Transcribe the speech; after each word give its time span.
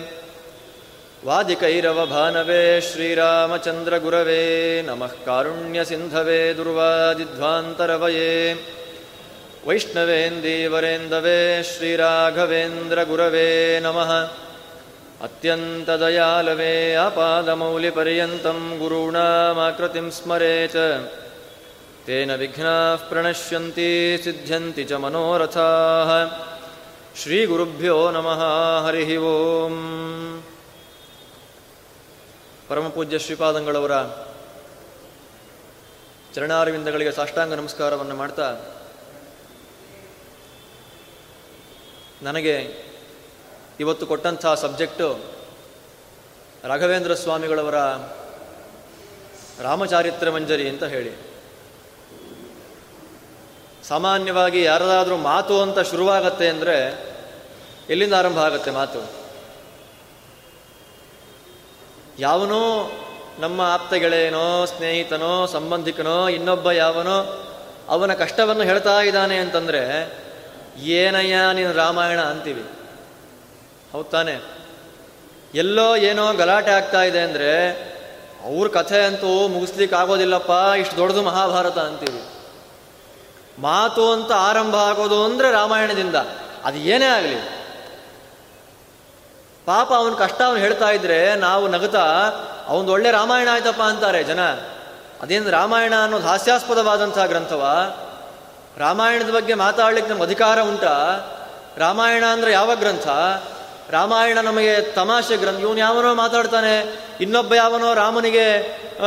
वादिकैरवभानवे 1.29 2.63
श्रीरामचन्द्रगुरवे 2.89 4.43
नमः 4.89 5.13
कारुण्यसिन्धवे 5.29 6.41
दुर्वादिध्वान्तरवये। 6.59 8.35
वैष्णवेन्दीवरेन्दवे 9.69 11.39
श्रीराघवेन्द्रगुरवे 11.71 13.49
नमः 13.87 14.11
ಅತ್ಯಂತ 15.23 15.91
ದಯಾಲವೇ 15.91 16.95
ಅಪಾದಮೌಲಿ 16.95 17.91
ಗುರುಣಾಮಾಕೃತಿಂ 18.79 20.11
ಸ್ಮರೇ 20.11 20.69
ಚ. 20.69 20.77
ತೇನ 22.07 22.35
ವಿಘ್ನಾಃ 22.35 23.09
ಪ್ರಣಶ್ಯಂತಿ 23.09 24.21
ಸಿದ್ಧ್ಯಂತಿ 24.25 24.85
ಚ 24.85 24.93
ಮನೋರಥಾಃ. 24.93 26.11
ಶ್ರೀಗುರುಭ್ಯೋ 27.23 28.11
ನಮಃ 28.11 28.41
ಹರಿ 28.87 29.17
ಓಂ. 29.17 29.77
ಪರಮಪೂಜ್ಯ 32.69 33.19
ಶ್ರೀಪಾದಂಗಳವರ 33.19 34.03
ಚರಣಾರವಿಂದಗಳಿಗೆ 36.35 37.13
ಸಾಷ್ಟಾಂಗ 37.13 37.55
ನಮಸ್ಕಾರವನ್ನು 37.55 38.17
ಮಾಡ್ತಾ 38.17 38.57
ನನಗೆ 42.23 42.88
ಇವತ್ತು 43.81 44.07
ಕೊಟ್ಟಂಥ 44.07 44.47
ಸಬ್ಜೆಕ್ಟು 44.47 45.25
ರಾಘವೇಂದ್ರ 46.65 47.15
ಸ್ವಾಮಿಗಳವರ 47.15 47.75
ರಾಮಚಾರಿತ್ರ 49.63 50.31
ಮಂಜರಿ 50.31 50.69
ಅಂತ 50.69 50.85
ಹೇಳಿ. 50.85 51.29
ಸಾಮಾನ್ಯವಾಗಿ 53.89 54.63
ಯಾರದಾದರೂ 54.63 55.17
ಮಾತು 55.17 55.63
ಅಂತ 55.63 55.79
ಶುರುವಾಗತ್ತೆ 55.79 56.49
ಅಂದರೆ 56.49 57.09
ಎಲ್ಲಿಂದ 57.91 58.15
ಆರಂಭ 58.15 58.39
ಆಗುತ್ತೆ 58.39 58.71
ಮಾತು? 58.71 59.11
ಯಾವನೋ 62.19 62.91
ನಮ್ಮ 63.39 63.61
ಆಪ್ತ 63.61 63.95
ಗೆಳೆಯನೋ 63.95 64.65
ಸ್ನೇಹಿತನೋ, 64.65 65.47
ಸಂಬಂಧಿಕನೋ, 65.47 66.29
ಇನ್ನೊಬ್ಬ 66.29 66.71
ಯಾವನೋ 66.71 67.45
ಅವನ 67.89 68.15
ಕಷ್ಟವನ್ನು 68.15 68.63
ಹೇಳ್ತಾ 68.63 69.01
ಇದ್ದಾನೆ 69.01 69.37
ಅಂತಂದರೆ, 69.37 70.13
ಏನಯ್ಯ 70.79 71.37
ನೀನು 71.53 71.73
ರಾಮಾಯಣ 71.73 72.21
ಅಂತೀವಿ. 72.21 72.78
ಹೌದ್ 73.93 74.07
ತಾನೆ. 74.07 74.41
ಎಲ್ಲೋ 75.55 75.97
ಏನೋ 75.97 76.33
ಗಲಾಟೆ 76.33 76.71
ಆಗ್ತಾ 76.71 77.03
ಇದೆ 77.03 77.21
ಅಂದರೆ 77.21 77.71
ಅವ್ರ 78.45 78.69
ಕಥೆ 78.69 79.03
ಅಂತೂ 79.03 79.49
ಮುಗಿಸ್ಲಿಕ್ಕೆ 79.49 79.97
ಆಗೋದಿಲ್ಲಪ್ಪ, 79.97 80.51
ಇಷ್ಟು 80.79 80.97
ದೊಡ್ಡದು 80.97 81.23
ಮಹಾಭಾರತ 81.23 81.79
ಅಂತೀವಿ. 81.79 82.23
ಮಾತು 83.59 84.13
ಅಂತ 84.13 84.33
ಆರಂಭ 84.33 84.75
ಆಗೋದು 84.75 85.25
ಅಂದರೆ 85.25 85.51
ರಾಮಾಯಣದಿಂದ. 85.51 86.15
ಅದು 86.65 86.79
ಏನೇ 86.79 87.05
ಆಗಲಿ. 87.05 87.59
ಪಾಪ 89.67 89.93
ಅವನ 89.93 90.15
ಕಷ್ಟ 90.15 90.43
ಅವನು 90.43 90.59
ಹೇಳ್ತಾ 90.59 90.91
ಇದ್ರೆ 90.91 91.35
ನಾವು 91.35 91.69
ನಗತಾ 91.69 92.05
ಅವನು 92.67 92.93
ಒಳ್ಳೆ 92.93 93.11
ರಾಮಾಯಣ 93.11 93.49
ಆಯ್ತಪ್ಪ 93.53 93.83
ಅಂತಾರೆ 93.83 94.25
ಜನ. 94.25 94.41
ಅದೇನು 95.23 95.51
ರಾಮಾಯಣ 95.51 95.95
ಅನ್ನೋದು 96.03 96.27
ಹಾಸ್ಯಾಸ್ಪದವಾದಂತಹ 96.27 97.27
ಗ್ರಂಥವ? 97.27 97.93
ರಾಮಾಯಣದ 98.79 99.31
ಬಗ್ಗೆ 99.31 99.55
ಮಾತಾಡ್ಲಿಕ್ಕೆ 99.55 100.11
ನಮ್ಗೆ 100.11 100.25
ಅಧಿಕಾರ 100.25 100.61
ಉಂಟಾ? 100.61 100.95
ರಾಮಾಯಣ 101.77 102.25
ಅಂದ್ರೆ 102.25 102.53
ಯಾವ 102.53 102.75
ಗ್ರಂಥ? 102.75 103.09
ರಾಮಾಯಣ 103.93 104.39
ನಮಗೆ 104.41 104.73
ತಮಾಷೆ 104.95 105.37
ಗ್ರಂಥ. 105.37 105.61
ಇವನು 105.61 105.79
ಯಾವನೋ 105.79 106.11
ಮಾತಾಡ್ತಾನೆ, 106.15 106.73
ಇನ್ನೊಬ್ಬ 107.21 107.53
ಯಾವನೋ 107.55 107.91
ರಾಮನಿಗೆ 107.95 108.47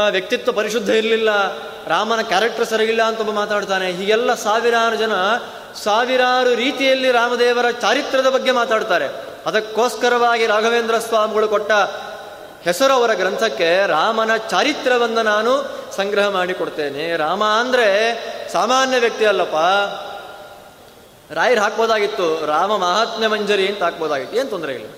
ವ್ಯಕ್ತಿತ್ವ 0.09 0.52
ಪರಿಶುದ್ಧ 0.52 0.90
ಇರಲಿಲ್ಲ, 0.90 1.30
ರಾಮನ 1.88 2.22
ಕ್ಯಾರೆಕ್ಟರ್ 2.22 2.68
ಸರಿಗಿಲ್ಲ 2.68 3.03
ಅಂತ 3.03 3.20
ಒಬ್ಬ 3.20 3.31
ಮಾತಾಡ್ತಾನೆ. 3.31 3.88
ಹೀಗೆಲ್ಲ 3.91 4.34
ಸಾವಿರಾರು 4.46 4.96
ಜನ 4.96 5.14
ಸಾವಿರಾರು 5.84 6.52
ರೀತಿಯಲ್ಲಿ 6.56 7.09
ರಾಮದೇವರ 7.12 7.68
ಚಾರಿತ್ರದ 7.84 8.30
ಬಗ್ಗೆ 8.30 8.52
ಮಾತಾಡ್ತಾರೆ. 8.52 9.08
ಅದಕ್ಕೋಸ್ಕರವಾಗಿ 9.46 10.46
ರಾಘವೇಂದ್ರ 10.46 10.97
ಸ್ವಾಮಿಗಳು 11.00 11.47
ಕೊಟ್ಟ 11.47 11.72
ಹೆಸರು 12.66 12.94
ಅವರ 12.94 13.12
ಗ್ರಂಥಕ್ಕೆ 13.14 13.70
ರಾಮನ 13.88 14.31
ಚಾರಿತ್ರವನ್ನು 14.50 15.22
ನಾನು 15.24 15.52
ಸಂಗ್ರಹ 15.96 16.25
ಮಾಡಿಕೊಡ್ತೇನೆ. 16.30 17.06
ರಾಮ 17.18 17.44
ಅಂದರೆ 17.62 17.88
ಸಾಮಾನ್ಯ 18.53 18.97
ವ್ಯಕ್ತಿ 18.97 19.25
ಅಲ್ಲಪ್ಪ. 19.25 19.62
ರಾಯರು 21.34 21.62
ಹಾಕ್ಬೋದಾಗಿತ್ತು, 21.62 22.46
ರಾಮ 22.46 22.75
ಮಹಾತ್ಮ್ಯ 22.75 23.28
ಮಂಜರಿ 23.28 23.68
ಅಂತ 23.68 23.84
ಹಾಕ್ಬೋದಾಗಿತ್ತು. 23.84 24.38
ಏನು 24.38 24.50
ತೊಂದರೆ 24.50 24.74
ಇಲ್ಲ. 24.74 24.90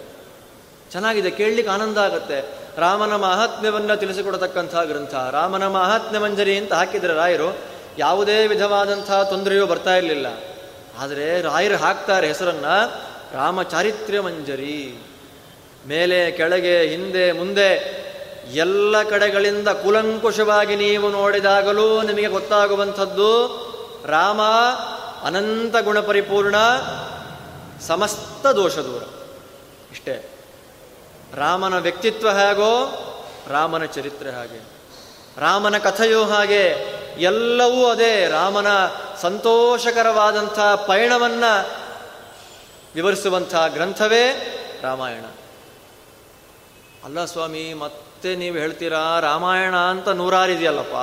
ಚೆನ್ನಾಗಿದೆ, 0.91 1.31
ಕೇಳಲಿಕ್ಕೆ 1.31 1.73
ಆನಂದ 1.73 1.97
ಆಗುತ್ತೆ. 1.97 2.63
ರಾಮನ 2.77 3.15
ಮಹಾತ್ಮ್ಯವನ್ನು 3.15 3.97
ತಿಳಿಸಿಕೊಡತಕ್ಕಂಥ 3.97 4.75
ಗ್ರಂಥ, 4.75 5.15
ರಾಮನ 5.31 5.67
ಮಹಾತ್ಮ್ಯ 5.67 6.19
ಮಂಜರಿ 6.19 6.57
ಅಂತ 6.57 6.73
ಹಾಕಿದರೆ 6.73 7.13
ರಾಯರು 7.13 7.57
ಯಾವುದೇ 7.97 8.47
ವಿಧವಾದಂಥ 8.47 9.11
ತೊಂದರೆಯೂ 9.11 9.65
ಬರ್ತಾ 9.65 9.95
ಇರಲಿಲ್ಲ. 9.95 10.27
ಆದರೆ 10.99 11.41
ರಾಯರು 11.41 11.77
ಹಾಕ್ತಾರೆ 11.77 12.27
ಹೆಸರನ್ನ 12.27 12.65
ರಾಮಚಾರಿತ್ರ್ಯ 13.33 14.19
ಮಂಜರಿ. 14.19 15.03
ಮೇಲೆ, 15.87 16.31
ಕೆಳಗೆ, 16.31 16.81
ಹಿಂದೆ, 16.81 17.31
ಮುಂದೆ 17.31 18.03
ಎಲ್ಲ 18.53 19.03
ಕಡೆಗಳಿಂದ 19.03 19.67
ಕುಲಂಕುಷವಾಗಿ 19.67 20.75
ನೀವು 20.75 21.09
ನೋಡಿದಾಗಲೂ 21.09 22.01
ನಿಮಗೆ 22.01 22.27
ಗೊತ್ತಾಗುವಂಥದ್ದು 22.27 23.63
ರಾಮ 24.05 24.41
ಅನಂತ 25.23 25.75
ಗುಣ 25.77 25.99
ಪರಿಪೂರ್ಣ 25.99 26.55
ಸಮಸ್ತ 27.87 28.47
ದೋಷ 28.47 28.77
ದೂರ. 28.77 29.03
ಇಷ್ಟೇ. 29.91 30.29
ರಾಮನ 31.35 31.77
ವ್ಯಕ್ತಿತ್ವ 31.77 32.29
ಹೇಗೋ, 32.29 32.99
ರಾಮನ 33.47 33.85
ಚರಿತ್ರೆ 33.85 34.31
ಹಾಗೆ. 34.31 34.63
ರಾಮನ 35.37 35.77
ಕಥೆಯೂ 35.77 36.23
ಹಾಗೆ. 36.23 36.93
ಎಲ್ಲವೂ 37.17 37.85
ಅದೇ. 37.85 38.27
ರಾಮನ 38.27 38.67
ಸಂತೋಷಕರವಾದಂಥ 39.21 40.59
ಪಯಣವನ್ನು 40.59 41.71
ವಿವರಿಸುವಂಥ 42.95 43.55
ಗ್ರಂಥವೇ 43.67 44.23
ರಾಮಾಯಣ. 44.81 45.25
ಅಲ್ಲ 47.03 47.25
ಸ್ವಾಮಿ, 47.25 47.73
ಮತ್ತೆ 47.73 48.35
ನೀವು 48.35 48.57
ಹೇಳ್ತೀರಾ 48.57 49.19
ರಾಮಾಯಣ 49.19 49.75
ಅಂತ 49.75 50.09
ನೂರಾರಿದೆಯಲ್ಲಪ್ಪ 50.09 50.95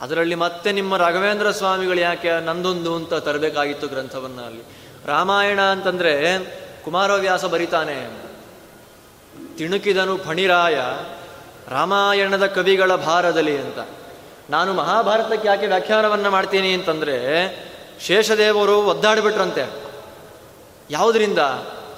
ಅದರಲ್ಲಿ 0.00 0.34
ಮತ್ತೆ 0.34 0.72
ನಿಮ್ಮ 0.72 0.96
ರಾಘವೇಂದ್ರ 0.96 1.50
ಸ್ವಾಮಿಗಳು 1.50 2.00
ಯಾಕೆ 2.00 2.40
ನಂದೊಂದು 2.40 2.96
ಅಂತ 2.96 3.14
ತರಬೇಕಾಗಿತ್ತು 3.14 3.88
ಗ್ರಂಥವನ್ನು 3.88 4.44
ಅಲ್ಲಿ? 4.44 4.62
ರಾಮಾಯಣ 5.06 5.60
ಅಂತಂದರೆ 5.60 6.44
ಕುಮಾರವ್ಯಾಸ 6.84 7.44
ಬರಿತಾನೆ. 7.44 8.08
ತಿಣುಕಿದನು 9.56 10.16
ಫಣಿರಾಯ 10.16 10.78
ರಾಮಾಯಣದ 11.68 12.46
ಕವಿಗಳ 12.46 12.94
ಭಾರದಲ್ಲಿ 12.94 13.58
ಅಂತ. 13.58 13.88
ನಾನು 14.50 14.74
ಮಹಾಭಾರತಕ್ಕೆ 14.74 15.48
ಯಾಕೆ 15.48 15.66
ವ್ಯಾಖ್ಯಾನವನ್ನು 15.66 16.30
ಮಾಡ್ತೀನಿ 16.30 16.72
ಅಂತಂದರೆ 16.72 17.18
ಶೇಷದೇವರು 18.00 18.82
ಒದ್ದಾಡಿಬಿಟ್ರಂತೆ. 18.82 19.72
ಯಾವುದರಿಂದ? 20.90 21.38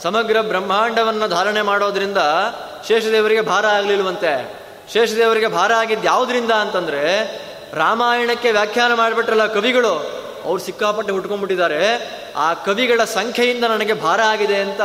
ಸಮಗ್ರ 0.03 0.41
ಬ್ರಹ್ಮಾಂಡವನ್ನು 0.41 1.29
ಧಾರಣೆ 1.29 1.63
ಮಾಡೋದ್ರಿಂದ 1.63 2.19
ಶೇಷದೇವರಿಗೆ 2.89 3.41
ಭಾರ 3.41 3.67
ಆಗಲಿಲ್ವಂತೆ. 3.67 4.61
ಶೇಷದೇವರಿಗೆ 4.93 5.47
ಭಾರ 5.47 5.73
ಆಗಿದ್ದು 5.73 6.07
ಯಾವುದರಿಂದ 6.07 6.51
ಅಂತಂದ್ರೆ 6.51 7.41
ರಾಮಾಯಣಕ್ಕೆ 7.75 8.51
ವ್ಯಾಖ್ಯಾನ 8.51 8.95
ಮಾಡಿಬಿಟ್ರಲ್ಲ 8.95 9.47
ಕವಿಗಳು? 9.47 10.21
ಅವ್ರು 10.45 10.59
ಸಿಕ್ಕಾಪಟ್ಟೆ 10.59 11.13
ಹುಟ್ಕೊಂಡ್ಬಿಟ್ಟಿದ್ದಾರೆ 11.13 12.11
ಆ 12.37 12.55
ಕವಿಗಳ 12.55 13.05
ಸಂಖ್ಯೆಯಿಂದ 13.05 13.65
ನನಗೆ 13.65 13.93
ಭಾರ 13.93 14.21
ಆಗಿದೆ 14.21 14.57
ಅಂತ 14.57 14.81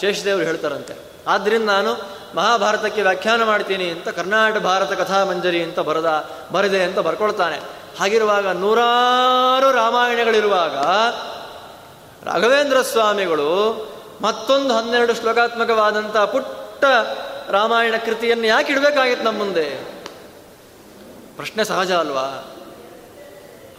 ಶೇಷದೇವರು 0.00 0.44
ಹೇಳ್ತಾರಂತೆ. 0.44 0.94
ಆದ್ದರಿಂದ 1.28 1.66
ನಾನು 1.66 2.18
ಮಹಾಭಾರತಕ್ಕೆ 2.34 3.02
ವ್ಯಾಖ್ಯಾನ 3.02 3.44
ಮಾಡ್ತೀನಿ 3.44 3.84
ಅಂತ 3.84 4.08
ಕರ್ನಾಟಕ 4.08 4.58
ಭಾರತ 4.58 4.92
ಕಥಾ 4.92 5.24
ಮಂಜರಿ 5.24 5.62
ಅಂತ 5.62 5.78
ಬರದ, 5.78 6.30
ಬರದೆ 6.52 6.82
ಅಂತ 6.82 6.98
ಬರ್ಕೊಳ್ತಾನೆ. 6.98 7.58
ಹಾಗಿರುವಾಗ 8.00 8.48
ನೂರಾರು 8.48 9.72
ರಾಮಾಯಣಗಳಿರುವಾಗ 9.72 10.76
ರಾಘವೇಂದ್ರ 12.28 12.82
ಸ್ವಾಮಿಗಳು 12.82 13.50
ಮತ್ತೊಂದು 14.20 14.74
ಹನ್ನೆರಡು 14.74 15.14
ಶ್ಲೋಕಾತ್ಮಕವಾದಂಥ 15.14 16.16
ಪುಟ್ಟ 16.16 16.84
ರಾಮಾಯಣ 17.50 17.94
ಕೃತಿಯನ್ನು 18.04 18.46
ಯಾಕೆ 18.46 18.72
ಇಡಬೇಕಾಗಿತ್ತು 18.72 19.24
ನಮ್ಮ 19.24 19.38
ಮುಂದೆ? 19.38 19.97
ಪ್ರಶ್ನೆ 21.38 21.64
ಸಹಜ 21.64 21.92
ಅಲ್ವಾ? 21.92 22.54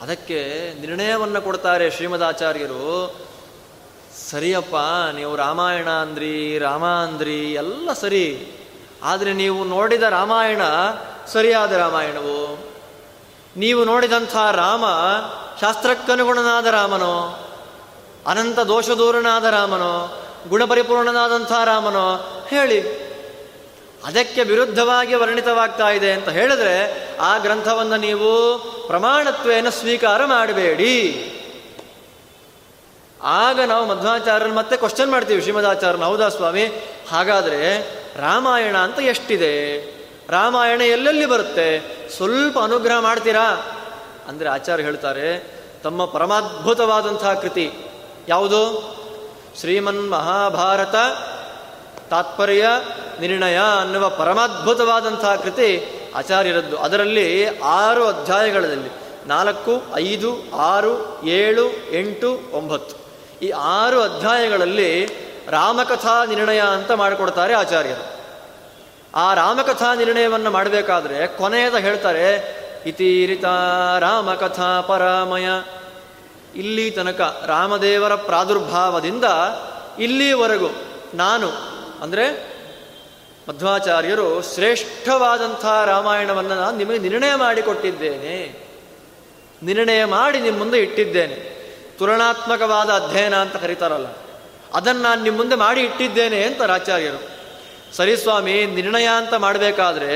ಅದಕ್ಕೆ 0.01 0.71
ನಿರ್ಣಯವನ್ನು 0.81 1.41
ಕೊಡ್ತಾರೆ 1.41 1.91
ಶ್ರೀಮದಾಚಾರ್ಯರು. 1.91 3.15
ಸರಿಯಪ್ಪ, 4.29 4.75
ನೀವು 5.15 5.35
ರಾಮಾಯಣ 5.35 5.89
ಅಂದ್ರಿ 5.89 6.57
ರಾಮ 6.57 6.85
ಅಂದ್ರಿ 6.85 7.53
ಎಲ್ಲ 7.53 7.93
ಸರಿ. 7.93 8.51
ಆದರೆ 9.03 9.33
ನೀವು 9.33 9.63
ನೋಡಿದ 9.63 10.01
ರಾಮಾಯಣ 10.01 10.61
ಸರಿಯಾದ 11.27 11.71
ರಾಮಾಯಣವು? 11.71 12.71
ನೀವು 13.55 13.85
ನೋಡಿದಂಥ 13.85 14.35
ರಾಮ 14.35 14.85
ಶಾಸ್ತ್ರಕ್ಕನುಗುಣನಾದ 15.61 16.65
ರಾಮನೋ? 16.65 17.45
ಅನಂತ 18.27 18.59
ದೋಷದೂರನಾದ 18.59 19.45
ರಾಮನೋ? 19.45 20.23
ಗುಣಪರಿಪೂರ್ಣನಾದಂಥ 20.49 21.51
ರಾಮನೋ? 21.51 22.15
ಹೇಳಿ. 22.47 23.08
ಅದಕ್ಕೆ 24.05 24.43
ವಿರುದ್ಧವಾಗಿ 24.43 25.15
ವರ್ಣಿತವಾಗ್ತಾ 25.15 25.89
ಇದೆ 25.89 26.11
ಅಂತ 26.11 26.29
ಹೇಳಿದ್ರೆ 26.29 27.07
ಆ 27.17 27.37
ಗ್ರಂಥವನ್ನು 27.37 27.97
ನೀವು 27.97 28.59
ಪ್ರಮಾಣತ್ವೇನ 28.87 29.69
ಸ್ವೀಕಾರ 29.69 30.25
ಮಾಡಬೇಡಿ. 30.25 31.25
ಆಗ 33.23 33.61
ನಾವು 33.61 33.85
ಮಧ್ವಾಚಾರ್ಯನ 33.85 34.53
ಮತ್ತೆ 34.53 34.77
ಕ್ವಶನ್ 34.77 35.11
ಮಾಡ್ತೀವಿ, 35.11 35.41
ಶ್ರೀಮದಾಚಾರ್ಯನ, 35.41 36.03
ಹೌದಾ 36.03 36.29
ಸ್ವಾಮಿ? 36.29 36.65
ಹಾಗಾದರೆ 37.09 37.89
ರಾಮಾಯಣ 38.21 38.77
ಅಂತ 38.77 38.99
ಎಷ್ಟಿದೆ? 38.99 39.85
ರಾಮಾಯಣ 40.29 40.81
ಎಲ್ಲೆಲ್ಲಿ 40.81 41.25
ಬರುತ್ತೆ? 41.25 41.79
ಸ್ವಲ್ಪ 42.09 42.59
ಅನುಗ್ರಹ 42.59 42.99
ಮಾಡ್ತೀರಾ? 42.99 43.51
ಅಂದರೆ 44.27 44.49
ಆಚಾರ್ಯ 44.49 44.83
ಹೇಳ್ತಾರೆ, 44.83 45.59
ತಮ್ಮ 45.83 46.05
ಪರಮಾದ್ಭುತವಾದಂತಹ 46.05 47.33
ಕೃತಿ. 47.33 47.71
ಯಾವುದು? 48.27 48.59
ಶ್ರೀಮನ್ 49.59 50.11
ಮಹಾಭಾರತ 50.11 50.95
ತಾತ್ಪರ್ಯ 52.09 52.65
ನಿರ್ಣಯ 53.19 53.59
ಅನ್ನುವ 53.81 54.09
ಪರಮಾದ್ಭುತವಾದಂತಹ 54.09 55.35
ಕೃತಿ 55.35 55.95
ಆಚಾರ್ಯರದ್ದು. 56.15 56.77
ಅದರಲ್ಲಿ 56.77 57.59
ಆರು 57.59 58.07
ಅಧ್ಯಾಯಗಳಲ್ಲಿ 58.07 58.89
ನಾಲ್ಕು, 59.27 59.81
ಐದು, 59.95 60.55
ಆರು, 60.55 61.21
ಏಳು, 61.25 61.65
ಎಂಟು, 61.91 62.39
ಒಂಬತ್ತು. 62.51 62.95
ಈ 63.45 63.49
ಆರು 63.49 64.01
ಅಧ್ಯಾಯಗಳಲ್ಲಿ 64.01 65.05
ರಾಮಕಥಾ 65.49 66.25
ನಿರ್ಣಯ 66.25 66.61
ಅಂತ 66.61 66.91
ಮಾಡಿಕೊಡ್ತಾರೆ 66.91 67.53
ಆಚಾರ್ಯರು. 67.53 68.19
ಆ 69.15 69.33
ರಾಮಕಥಾ 69.33 69.95
ನಿರ್ಣಯವನ್ನು 69.95 70.51
ಮಾಡಬೇಕಾದ್ರೆ 70.51 71.27
ಕೊನೆಯದ 71.27 71.75
ಹೇಳ್ತಾರೆ, 71.75 72.59
ಇತೀರಿತ 72.85 73.45
ರಾಮಕಥಾ 73.99 74.81
ಪರಾಮಯ. 74.81 75.47
ಇಲ್ಲಿ 76.55 76.91
ತನಕ 76.91 77.43
ರಾಮದೇವರ 77.47 78.15
ಪ್ರಾದುರ್ಭಾವದಿಂದ 78.15 79.25
ಇಲ್ಲಿವರೆಗೂ 79.99 80.69
ನಾನು, 81.13 81.49
ಅಂದರೆ 82.01 82.58
ಮಧ್ವಾಚಾರ್ಯರು 83.49 84.41
ಶ್ರೇಷ್ಠವಾದಂಥ 84.41 85.65
ರಾಮಾಯಣವನ್ನು 85.65 86.55
ನಾನು 86.55 86.77
ನಿಮಗೆ 86.77 86.97
ನಿರ್ಣಯ 86.97 87.35
ಮಾಡಿಕೊಟ್ಟಿದ್ದೇನೆ 87.35 88.65
ನಿರ್ಣಯ 89.63 90.05
ಮಾಡಿ 90.05 90.39
ನಿಮ್ಮ 90.39 90.57
ಮುಂದೆ 90.59 90.79
ಇಟ್ಟಿದ್ದೇನೆ. 90.79 91.35
ತುಲನಾತ್ಮಕವಾದ 91.99 92.89
ಅಧ್ಯಯನ 92.89 93.35
ಅಂತ 93.35 93.55
ಕರೀತಾರಲ್ಲ. 93.55 94.07
ಅದನ್ನು 94.73 95.01
ನಾನು 95.01 95.23
ನಿಮ್ಮ 95.23 95.37
ಮುಂದೆ 95.37 95.55
ಮಾಡಿ 95.55 95.81
ಇಟ್ಟಿದ್ದೇನೆ 95.81 96.43
ಅಂತ 96.43 96.61
ಆಚಾರ್ಯರು 96.61 97.29
ಸರಿ 97.95 98.17
ಸ್ವಾಮಿ, 98.17 98.65
ನಿರ್ಣಯ 98.65 99.07
ಅಂತ 99.17 99.33
ಮಾಡಬೇಕಾದ್ರೆ 99.33 100.13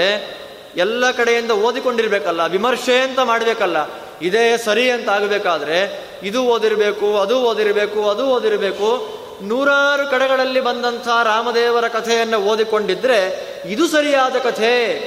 ಎಲ್ಲ 0.75 1.11
ಕಡೆಯಿಂದ 1.11 1.51
ಓದಿಕೊಂಡಿರ್ಬೇಕಲ್ಲ, 1.51 2.45
ವಿಮರ್ಶೆ 2.45 2.99
ಅಂತ 2.99 3.19
ಮಾಡಬೇಕಲ್ಲ, 3.19 3.77
ಇದೇ 4.21 4.57
ಸರಿ 4.57 4.89
ಅಂತ 4.89 5.09
ಆಗಬೇಕಾದ್ರೆ 5.09 6.09
ಇದು 6.23 6.43
ಓದಿರಬೇಕು, 6.43 7.17
ಅದು 7.17 7.41
ಓದಿರಬೇಕು 7.41 8.09
ಅದು 8.09 8.27
ಓದಿರಬೇಕು 8.27 9.22
ನೂರಾರು 9.41 10.07
ಕಡೆಗಳಲ್ಲಿ 10.07 10.61
ಬಂದಂಥ 10.61 11.07
ರಾಮದೇವರ 11.07 11.87
ಕಥೆಯನ್ನು 11.87 12.37
ಓದಿಕೊಂಡಿದ್ದರೆ 12.37 13.53
ಇದು 13.65 13.87
ಸರಿಯಾದ 13.87 14.35
ಕಥೆ 14.35 14.97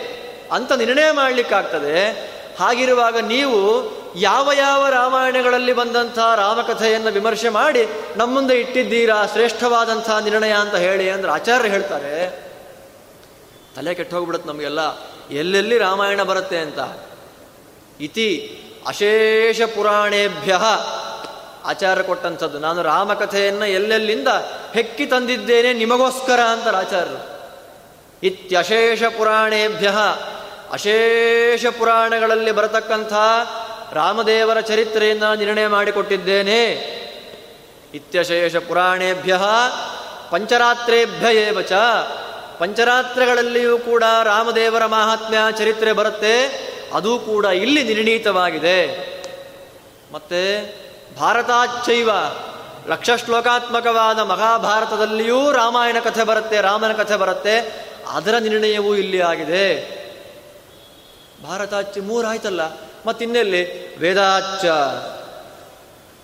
ಅಂತ 0.52 0.73
ನಿರ್ಣಯ 0.73 1.11
ಮಾಡಲಿಕ್ಕಾಗ್ತದೆ. 1.11 2.11
ಹಾಗಿರುವಾಗ 2.58 3.19
ನೀವು 3.19 3.96
ಯಾವ 4.17 4.52
ಯಾವ 4.52 4.88
ರಾಮಾಯಣಗಳಲ್ಲಿ 4.88 5.73
ಬಂದಂಥ 5.73 6.19
ರಾಮಕಥೆಯನ್ನು 6.19 7.11
ವಿಮರ್ಶೆ 7.11 7.49
ಮಾಡಿ, 7.49 7.88
ನಮ್ಮ 8.17 8.34
ಮುಂದೆ 8.34 8.61
ಇಟ್ಟಿದ್ದೀರಾ 8.61 9.26
ಶ್ರೇಷ್ಠವಾದಂಥ 9.26 10.11
ನಿರ್ಣಯ 10.11 10.52
ಅಂತ 10.52 10.75
ಹೇಳಿ 10.75 11.11
ಅಂದ್ರೆ 11.11 11.32
ಆಚಾರ್ಯ 11.32 11.69
ಹೇಳ್ತಾರೆ. 11.69 12.46
ತಲೆ 13.76 13.94
ಕೆಟ್ಟು 13.94 14.17
ಹೋಗ್ಬಿಡುತ್ತೆ 14.17 14.50
ನಮಗೆಲ್ಲ. 14.50 14.81
ಎಲ್ಲೆಲ್ಲಿ 15.31 15.78
ರಾಮಾಯಣ 15.78 16.23
ಬರುತ್ತೆ 16.23 16.58
ಅಂತ. 16.58 16.78
ಇತಿ 18.00 18.58
ಅಶೇಷ 18.87 19.62
ಪುರಾಣೇಭ್ಯ 19.62 20.61
ಆಚಾರ 21.66 22.02
ಕೊಟ್ಟಂಥದ್ದು. 22.02 22.58
ನಾನು 22.58 22.82
ರಾಮಕಥೆಯನ್ನು 22.82 23.66
ಎಲ್ಲೆಲ್ಲಿಂದ 23.66 24.28
ಹೆಕ್ಕಿ 24.74 25.06
ತಂದಿದ್ದೇನೆ 25.06 25.72
ನಿಮಗೋಸ್ಕರ 25.72 26.40
ಅಂತ 26.40 26.68
ಆಚಾರ್ಯರು 26.68 27.36
ಇತ್ಯಶೇಷ 28.22 29.02
ಪುರಾಣೇಭ್ಯ, 29.02 29.90
ಅಶೇಷ 30.72 31.66
ಪುರಾಣಗಳಲ್ಲಿ 31.66 32.52
ಬರತಕ್ಕಂಥ 32.52 33.12
ರಾಮದೇವರ 33.92 34.60
ಚರಿತ್ರೆಯನ್ನು 34.60 35.34
ನಿರ್ಣಯ 35.34 35.66
ಮಾಡಿಕೊಟ್ಟಿದ್ದೇನೆ. 35.66 36.62
ಇತ್ಯಶೇಷ 37.94 38.56
ಪುರಾಣೇಭ್ಯ, 38.56 39.38
ಪಂಚರಾತ್ರೇಭ್ಯ 40.30 41.36
ಏವಚ 41.36 41.72
ಪಂಚರಾತ್ರಗಳಲ್ಲಿಯೂ 42.58 43.78
ಕೂಡ 43.78 44.04
ರಾಮದೇವರ 44.24 44.86
ಮಹಾತ್ಮ್ಯ 44.86 45.38
ಚರಿತ್ರೆ 45.58 45.92
ಬರುತ್ತೆ. 45.92 46.42
ಅದು 46.94 47.18
ಕೂಡ 47.18 47.44
ಇಲ್ಲಿ 47.44 47.82
ನಿರ್ಣೀತವಾಗಿದೆ. 47.82 48.86
ಮತ್ತೆ 50.12 50.76
ಭಾರತಾಚೈವ 51.18 52.11
ಲಕ್ಷ 52.88 53.11
ಶ್ಲೋಕಾತ್ಮಕವಾದ 53.25 54.18
ಮಹಾಭಾರತದಲ್ಲಿಯೂ 54.18 55.52
ರಾಮಾಯಣ 55.52 55.96
ಕಥೆ 56.04 56.25
ಬರುತ್ತೆ, 56.25 56.61
ರಾಮನ 56.61 56.92
ಕಥೆ 56.92 57.16
ಬರುತ್ತೆ. 57.16 57.87
ಅದರ 58.12 58.35
ನಿರ್ಣಯವೂ 58.38 58.94
ಇಲ್ಲಿ 58.94 59.23
ಆಗಿದೆ. 59.23 59.96
ಭಾರತಾಚ 61.44 61.99
ಮೂರಾಯ್ತಲ್ಲ, 62.02 62.61
ಮತ್ತಿನ್ನೆಲ್ಲಿ? 63.06 63.96
ವೇದಾಚ್ಚ 63.96 64.66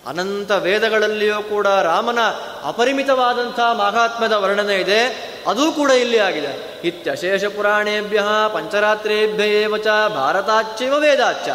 ಅನಂತ 0.07 0.51
ವೇದಗಳಲ್ಲಿಯೂ 0.51 1.41
ಕೂಡ 1.41 1.67
ರಾಮನ 1.67 2.19
ಅಪರಿಮಿತವಾದಂಥ 2.63 3.59
ಮಹಾತ್ಮದ 3.59 4.31
ವರ್ಣನೆ 4.31 4.75
ಇದೆ. 4.75 5.01
ಅದೂ 5.47 5.71
ಕೂಡ 5.71 5.91
ಇಲ್ಲಿ 5.91 6.19
ಆಗಿದೆ. 6.19 6.81
ಇತ್ಯಶೇಷ 6.83 7.45
ಪುರಾಣೇಭ್ಯ 7.45 8.23
ಪಂಚರಾತ್ರೇಭ್ಯ 8.53 9.77
ಚ 9.77 9.87
ಭಾರತಾಚ್ಯವ 10.15 10.93
ವೇದಾಚ 10.93 11.49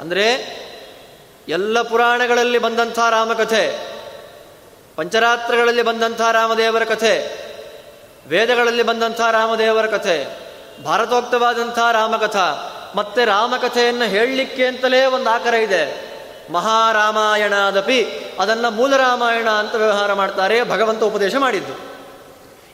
ಅಂದರೆ 0.00 0.59
ಎಲ್ಲ 1.48 1.82
ಪುರಾಣಗಳಲ್ಲಿ 1.82 2.58
ಬಂದಂಥ 2.58 2.98
ರಾಮಕಥೆ, 2.98 3.90
ಪಂಚರಾತ್ರಗಳಲ್ಲಿ 4.96 5.82
ಬಂದಂಥ 5.82 6.20
ರಾಮದೇವರ 6.20 6.84
ಕಥೆ, 6.84 7.40
ವೇದಗಳಲ್ಲಿ 8.28 8.82
ಬಂದಂಥ 8.82 9.20
ರಾಮದೇವರ 9.20 9.86
ಕಥೆ, 9.86 10.38
ಭಾರತೋಕ್ತವಾದಂಥ 10.84 11.78
ರಾಮಕಥ, 11.92 12.36
ಮತ್ತೆ 12.94 13.24
ರಾಮಕಥೆಯನ್ನು 13.24 14.04
ಹೇಳಲಿಕ್ಕೆ 14.04 14.66
ಅಂತಲೇ 14.66 15.04
ಒಂದು 15.04 15.30
ಆಕರ 15.30 15.54
ಇದೆ. 15.54 16.10
ಮಹಾರಾಮಾಯಣದಪಿ 16.52 18.04
ಅದನ್ನು 18.40 18.70
ಮೂಲ 18.70 18.96
ರಾಮಾಯಣ 18.96 19.50
ಅಂತ 19.50 19.74
ವ್ಯವಹಾರ 19.74 20.12
ಮಾಡ್ತಾರೆ, 20.12 20.70
ಭಗವಂತ 20.70 21.02
ಉಪದೇಶ 21.02 21.34
ಮಾಡಿದ್ದು. 21.34 21.90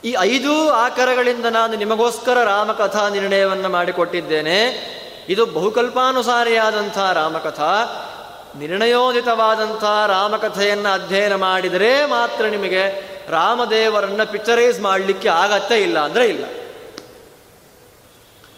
ಈ 0.04 0.16
ಐದು 0.20 0.70
ಆಕರಗಳಿಂದ 0.70 1.46
ನಾನು 1.46 1.76
ನಿಮಗೋಸ್ಕರ 1.76 2.44
ರಾಮಕಥಾ 2.44 3.08
ನಿರ್ಣಯವನ್ನು 3.08 3.68
ಮಾಡಿಕೊಟ್ಟಿದ್ದೇನೆ. 3.68 4.66
ಇದು 5.28 5.46
ಬಹುಕಲ್ಪಾನುಸಾರಿಯಾದಂಥ 5.46 6.98
ರಾಮಕಥಾ. 6.98 8.02
ನಿರ್ಣಯೋದಿತವಾದಂಥ 8.58 9.84
ರಾಮಕಥೆಯನ್ನು 10.06 10.88
ಅಧ್ಯಯನ 10.88 11.34
ಮಾಡಿದರೆ 11.34 12.06
ಮಾತ್ರ 12.06 12.46
ನಿಮಗೆ 12.46 13.16
ರಾಮದೇವರನ್ನ 13.28 14.24
ಪಿಕ್ಚರೈಸ್ 14.24 14.80
ಮಾಡಲಿಕ್ಕೆ 14.80 15.28
ಆಗತ್ತೆ 15.28 15.82
ಇಲ್ಲ 15.82 15.98
ಅಂದರೆ 15.98 16.26
ಇಲ್ಲ. 16.26 16.44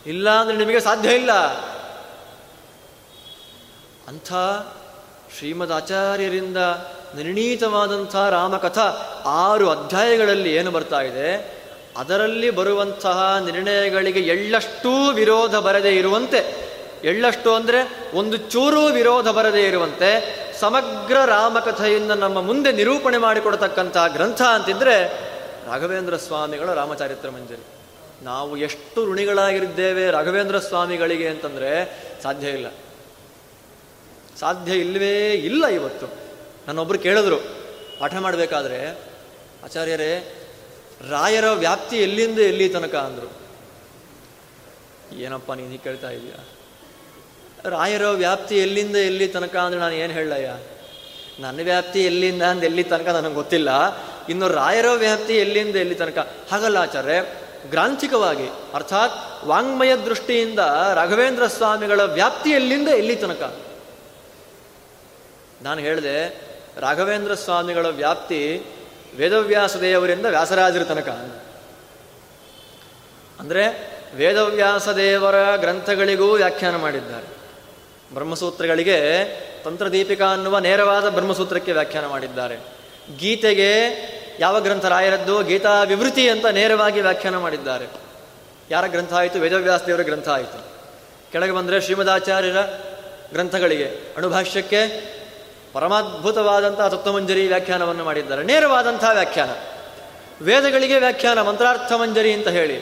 ಇಲ್ಲ 0.07 0.31
ಅಂದರೆ 0.31 0.57
ನಿಮಗೆ 0.57 0.81
ಸಾಧ್ಯ 0.81 1.11
ಇಲ್ಲ. 1.11 1.33
ಅಂಥ 4.09 4.33
ಶ್ರೀಮದ್ 5.39 5.73
ಆಚಾರ್ಯರಿಂದ 5.73 6.57
ನಿರ್ಣೀತವಾದಂಥ 7.15 8.17
ರಾಮಕಥಾ 8.17 8.83
ಆರು 9.27 9.71
ಅಧ್ಯಾಯಗಳಲ್ಲಿ 9.71 10.55
ಏನು 10.55 10.71
ಬರ್ತಾ 10.71 11.01
ಇದೆ? 11.01 11.59
ಅದರಲ್ಲಿ 11.97 12.51
ಬರುವಂತಹ 12.51 13.43
ನಿರ್ಣಯಗಳಿಗೆ 13.45 14.21
ಎಳ್ಳಷ್ಟೂ 14.21 15.11
ವಿರೋಧ 15.11 15.57
ಬರದೇ 15.57 15.91
ಇರುವಂತೆ. 15.91 16.69
ಎಳ್ಳಷ್ಟು 17.05 17.55
ಅಂದರೆ 17.55 17.98
ಒಂದು 18.15 18.37
ಚೂರು 18.37 18.85
ವಿರೋಧ 18.85 19.29
ಬರದೇ 19.29 19.63
ಇರುವಂತೆ 19.63 20.39
ಸಮಗ್ರ 20.61 21.25
ರಾಮಕಥೆಯಿಂದ 21.25 22.11
ನಮ್ಮ 22.11 22.41
ಮುಂದೆ 22.41 22.73
ನಿರೂಪಣೆ 22.73 23.19
ಮಾಡಿಕೊಡತಕ್ಕಂಥ 23.19 23.97
ಗ್ರಂಥ 24.09 24.43
ಅಂತಿದ್ರೆ 24.43 25.05
ರಾಘವೇಂದ್ರ 25.67 26.17
ಸ್ವಾಮಿಗಳ 26.17 26.75
ರಾಮಚಾರಿತ್ರ 26.75 27.31
ಮಂಜರಿ. 27.31 27.63
ನಾವು 28.25 28.57
ಎಷ್ಟು 28.57 29.13
ಋಣಿಗಳಾಗಿದ್ದೇವೆ 29.13 30.11
ರಾಘವೇಂದ್ರ 30.11 30.59
ಸ್ವಾಮಿಗಳಿಗೆ 30.59 31.29
ಅಂತಂದ್ರೆ 31.29 32.03
ಸಾಧ್ಯ 32.23 32.49
ಇಲ್ಲ. 32.49 32.67
ಸಾಧ್ಯ 34.41 34.73
ಇಲ್ಲವೇ 34.73 35.33
ಇಲ್ಲ 35.33 35.67
ಇವತ್ತು. 35.67 36.07
ನನ್ನೊಬ್ಬರು 36.67 36.99
ಕೇಳಿದ್ರು, 36.99 37.37
ಪಾಠ 37.99 38.15
ಮಾಡಬೇಕಾದ್ರೆ, 38.15 38.91
ಆಚಾರ್ಯರೇ, 39.65 40.35
ರಾಯರ 41.11 41.51
ವ್ಯಾಪ್ತಿ 41.51 41.97
ಎಲ್ಲಿಂದ 41.97 42.39
ಎಲ್ಲಿ 42.39 42.69
ತನಕ 42.69 42.95
ಅಂದರು. 42.95 43.39
ಏನಪ್ಪ 45.19 45.53
ನೀನು 45.53 45.85
ಕೇಳ್ತಾ 45.85 46.11
ಇದೀಯ? 46.11 46.58
ರಾಯರ 47.65 48.07
ವ್ಯಾಪ್ತಿ 48.07 48.59
ಎಲ್ಲಿಂದ 48.59 48.97
ಎಲ್ಲಿ 48.97 49.29
ತನಕ 49.29 49.57
ಅಂದ್ರೆ 49.57 49.81
ನಾನು 49.81 49.95
ಏನು 49.95 50.13
ಹೇಳಯ್ಯ 50.13 50.57
ನನ್ನ 51.41 51.61
ವ್ಯಾಪ್ತಿ 51.63 52.05
ಎಲ್ಲಿಂದ 52.05 52.43
ಅಂದ 52.43 52.65
ಎಲ್ಲಿ 52.65 52.85
ತನಕ 52.85 53.09
ನನಗೆ 53.09 53.35
ಗೊತ್ತಿಲ್ಲ. 53.35 53.71
ಇನ್ನು 54.27 54.49
ರಾಯರ 54.49 54.87
ವ್ಯಾಪ್ತಿ 54.89 55.37
ಎಲ್ಲಿಂದ 55.37 55.77
ಎಲ್ಲಿ 55.77 55.95
ತನಕ? 55.95 56.19
ಹಾಗಲ್ಲ 56.53 56.77
ಆಚಾರ್ಯ 56.77 57.25
ಗ್ರಾಂಥಿಕವಾಗಿ, 57.71 58.49
ಅರ್ಥಾತ್ 58.75 59.45
ವಾಂಗ್ಮಯ 59.45 59.97
ದೃಷ್ಟಿಯಿಂದ 59.97 60.59
ರಾಘವೇಂದ್ರ 60.95 61.47
ಸ್ವಾಮಿಗಳ 61.47 62.01
ವ್ಯಾಪ್ತಿ 62.01 62.51
ಎಲ್ಲಿಂದ 62.51 62.89
ಎಲ್ಲಿ 62.89 63.17
ತನಕ? 63.17 63.57
ನಾನು 65.63 65.81
ಹೇಳಿದೆ, 65.81 66.41
ರಾಘವೇಂದ್ರ 66.81 67.35
ಸ್ವಾಮಿಗಳ 67.35 67.87
ವ್ಯಾಪ್ತಿ 67.87 68.63
ವೇದವ್ಯಾಸ 69.17 69.77
ದೇವರಿಂದ 69.77 70.27
ವ್ಯಾಸರಾಜರ 70.27 70.85
ತನಕ. 70.85 71.09
ಅಂದರೆ 73.41 73.91
ವೇದವ್ಯಾಸ 74.15 74.89
ದೇವರ 74.89 75.57
ಗ್ರಂಥಗಳಿಗೂ 75.57 76.33
ವ್ಯಾಖ್ಯಾನ 76.33 76.77
ಮಾಡಿದ್ದಾರೆ. 76.77 77.38
ಬ್ರಹ್ಮಸೂತ್ರಗಳಿಗೆ 78.15 79.25
ತಂತ್ರದೀಪಿಕಾ 79.65 80.27
ಅನ್ನುವ 80.27 80.59
ನೇರವಾದ 80.59 81.09
ಬ್ರಹ್ಮಸೂತ್ರಕ್ಕೆ 81.09 81.73
ವ್ಯಾಖ್ಯಾನ 81.73 82.07
ಮಾಡಿದ್ದಾರೆ. 82.07 82.57
ಗೀತೆಗೆ 83.17 83.69
ಯಾವ 84.41 84.61
ಗ್ರಂಥ 84.61 84.85
ರಾಯರದ್ದು? 84.85 85.43
ಗೀತಾ 85.43 85.83
ವಿವೃತಿ 85.83 86.29
ಅಂತ 86.29 86.47
ನೇರವಾಗಿ 86.47 87.01
ವ್ಯಾಖ್ಯಾನ 87.01 87.37
ಮಾಡಿದ್ದಾರೆ. 87.37 87.87
ಯಾರ 88.71 88.87
ಗ್ರಂಥ 88.87 89.13
ಆಯಿತು? 89.13 89.39
ವೇದವ್ಯಾಸದೇವರ 89.39 90.03
ಗ್ರಂಥ 90.03 90.29
ಆಯಿತು. 90.29 90.69
ಕೆಳಗೆ 91.33 91.53
ಬಂದರೆ 91.53 91.81
ಶ್ರೀಮದಾಚಾರ್ಯರ 91.81 92.61
ಗ್ರಂಥಗಳಿಗೆ. 93.33 93.85
ಅಣುಭಾಷ್ಯಕ್ಕೆ 94.17 95.09
ಪರಮಾದ್ಭುತವಾದಂತಹ 95.73 96.89
ತತ್ವಮಂಜರಿ 96.89 97.47
ವ್ಯಾಖ್ಯಾನವನ್ನು 97.47 98.05
ಮಾಡಿದ್ದಾರೆ. 98.05 98.43
ನೇರವಾದಂತಹ 98.43 99.11
ವ್ಯಾಖ್ಯಾನ. 99.13 99.51
ವೇದಗಳಿಗೆ 100.45 100.99
ವ್ಯಾಖ್ಯಾನ 100.99 101.43
ಮಂತ್ರಾರ್ಥ 101.43 101.93
ಮಂಜರಿ 101.93 102.33
ಅಂತ 102.33 102.49
ಹೇಳಿ. 102.49 102.75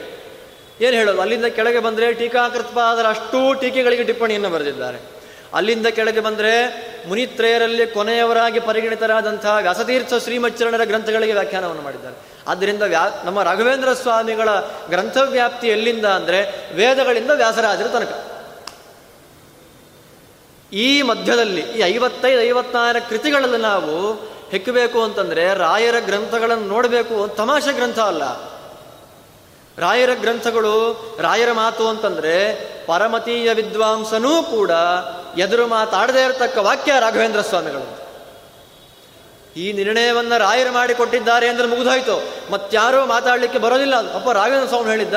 ಏನು 0.81 0.97
ಹೇಳೋದು? 0.97 1.21
ಅಲ್ಲಿಂದ 1.21 1.45
ಕೆಳಗೆ 1.45 1.79
ಬಂದರೆ 1.79 2.13
ಟೀಕಾಕೃತ್ಪಾದರ 2.13 3.07
ಅಷ್ಟೂ 3.07 3.55
ಟೀಕೆಗಳಿಗೆ 3.55 4.05
ಟಿಪ್ಪಣಿಯನ್ನು 4.05 4.51
ಬರೆದಿದ್ದಾರೆ. 4.51 5.16
ಅಲ್ಲಿಂದ 5.55 5.87
ಕೆಳಗೆ 5.87 6.21
ಬಂದರೆ 6.21 6.87
ಮುನಿತ್ರಯರಲ್ಲಿ 7.09 7.87
ಕೊನೆಯವರಾಗಿ 7.87 8.61
ಪರಿಗಣಿತರಾದಂತಹ 8.61 9.59
ವ್ಯಾಸತೀರ್ಥ 9.61 10.15
ಶ್ರೀಮಚ್ಚರಣರ 10.15 10.85
ಗ್ರಂಥಗಳಿಗೆ 10.85 11.33
ವ್ಯಾಖ್ಯಾನವನ್ನು 11.33 11.83
ಮಾಡಿದ್ದಾರೆ. 11.83 12.17
ಆದ್ದರಿಂದ 12.49 12.83
ವ್ಯಾ, 12.83 13.09
ನಮ್ಮ 13.25 13.43
ರಾಘವೇಂದ್ರ 13.43 13.93
ಸ್ವಾಮಿಗಳ 13.93 14.49
ಗ್ರಂಥವ್ಯಾಪ್ತಿ 14.89 15.67
ಎಲ್ಲಿಂದ 15.67 16.05
ಅಂದರೆ 16.05 16.71
ವೇದಗಳಿಂದ 16.75 17.31
ವ್ಯಾಸರಾಜರ 17.31 17.87
ತನಕ. 17.87 18.25
ಈ 20.73 21.03
ಮಧ್ಯದಲ್ಲಿ, 21.03 21.61
ಈ 21.61 21.81
ಐವತ್ತೈದು, 21.81 22.41
ಐವತ್ನಾಲ್ಕು 22.41 23.09
ಕೃತಿಗಳಲ್ಲಿ 23.09 23.57
ನಾವು 23.57 24.15
ಹೆಕ್ಕಬೇಕು 24.51 25.03
ಅಂತಂದ್ರೆ 25.03 25.55
ರಾಯರ 25.55 25.95
ಗ್ರಂಥಗಳನ್ನು 25.99 26.67
ನೋಡಬೇಕು 26.67 27.29
ತಮಾಷೆ 27.29 27.73
ಗ್ರಂಥ 27.73 27.99
ಅಲ್ಲ. 27.99 28.56
ರಾಯರ 29.79 30.11
ಗ್ರಂಥಗಳು, 30.15 30.93
ರಾಯರ 31.21 31.53
ಮಾತು 31.53 31.89
ಅಂತಂದ್ರೆ 31.89 32.55
ಪರಮತೀಯ 32.87 33.53
ವಿದ್ವಾಂಸನೂ 33.53 34.43
ಕೂಡ 34.43 34.71
ಎದುರು 35.39 35.67
ಮಾತಾಡದೇ 35.67 36.25
ಇರತಕ್ಕ 36.25 36.59
ವಾಕ್ಯ 36.59 36.93
ರಾಘವೇಂದ್ರ 37.01 37.41
ಸ್ವಾಮಿಗಳು. 37.41 38.07
ಈ 39.57 39.73
ನಿರ್ಣಯವನ್ನ 39.73 40.37
ರಾಯರು 40.37 40.73
ಮಾಡಿಕೊಟ್ಟಿದ್ದಾರೆ 40.73 41.49
ಅಂದ್ರೆ 41.49 41.69
ಮುಗಿದೋಯ್ತು. 41.69 42.25
ಮತ್ತಾರೂ 42.53 43.07
ಮಾತಾಡಲಿಕ್ಕೆ 43.07 43.59
ಬರೋದಿಲ್ಲ 43.59 44.15
ಅಪ್ಪ 44.15 44.31
ರಾಘವೇಂದ್ರ 44.31 44.69
ಸ್ವಾಮಿ 44.69 44.91
ಹೇಳಿದ್ದ, 44.91 45.15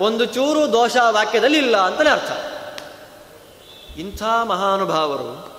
ಒಂದು 0.00 0.24
ಚೂರು 0.24 0.72
ದೋಷ 0.72 0.96
ವಾಕ್ಯದಲ್ಲಿ 1.08 1.58
ಇಲ್ಲ 1.58 1.76
ಅಂತಲೇ 1.76 2.10
ಅರ್ಥ. 2.10 2.32
ಇಂಥ 3.98 4.22
ಮಹಾನುಭಾವರು 4.22 5.52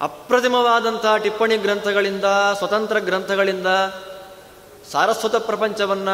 ಅಪ್ರತಿಮವಾದಂಥ 0.00 1.22
ಟಿಪ್ಪಣಿ 1.22 1.56
ಗ್ರಂಥಗಳಿಂದ, 1.56 2.24
ಸ್ವತಂತ್ರ 2.58 2.98
ಗ್ರಂಥಗಳಿಂದ 2.98 3.66
ಸಾರಸ್ವತ 4.92 5.36
ಪ್ರಪಂಚವನ್ನ 5.36 6.08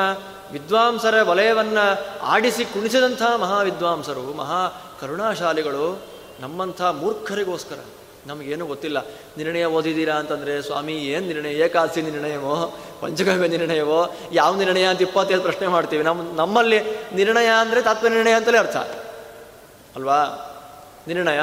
ವಿದ್ವಾಂಸರ 0.52 1.22
ವಲಯವನ್ನು 1.22 2.18
ಆಡಿಸಿ 2.22 2.64
ಕುಣಿಸಿದಂಥ 2.64 3.22
ಮಹಾವಿದ್ವಾಂಸರು, 3.22 4.34
ಮಹಾ 4.34 4.68
ಕರುಣಾಶಾಲಿಗಳು, 5.00 6.02
ನಮ್ಮಂಥ 6.40 6.82
ಮೂರ್ಖರಿಗೋಸ್ಕರ. 6.82 7.78
ನಮಗೇನು 8.26 8.66
ಗೊತ್ತಿಲ್ಲ. 8.66 9.06
ನಿರ್ಣಯ 9.36 9.64
ಓದಿದ್ದೀರಾ 9.64 10.14
ಅಂತಂದರೆ, 10.14 10.62
ಸ್ವಾಮಿ, 10.62 10.92
ಏನು 10.92 11.26
ನಿರ್ಣಯ? 11.26 11.52
ಏಕಾದಶಿ 11.52 12.02
ನಿರ್ಣಯವೋ? 12.02 12.78
ಪಂಚಗವ್ಯ 13.00 13.48
ನಿರ್ಣಯವೋ? 13.48 14.16
ಯಾವ 14.32 14.56
ನಿರ್ಣಯ 14.56 14.82
ಅಂತ 14.82 15.02
ಇಪ್ಪತ್ತೈದು 15.02 15.42
ಪ್ರಶ್ನೆ 15.42 15.66
ಮಾಡ್ತೀವಿ. 15.66 16.04
ನಮ್ಮ 16.04 16.36
ನಮ್ಮಲ್ಲಿ 16.36 16.80
ನಿರ್ಣಯ 17.14 17.46
ಅಂದರೆ 17.60 17.82
ತತ್ವ 17.82 18.08
ನಿರ್ಣಯ 18.08 18.32
ಅಂತಲೇ 18.32 18.58
ಅರ್ಥ. 18.58 18.76
ಅಲ್ವಾ? 19.96 20.50
ನಿರ್ಣಯ, 21.08 21.38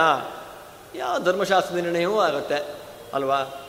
ಯಾವ 0.96 1.20
ಧರ್ಮಶಾಸ್ತ್ರ 1.20 1.76
ನಿರ್ಣಯವೂ 1.76 2.20
ಆಗುತ್ತೆ. 2.20 2.76
ಅಲ್ವಾ? 3.14 3.61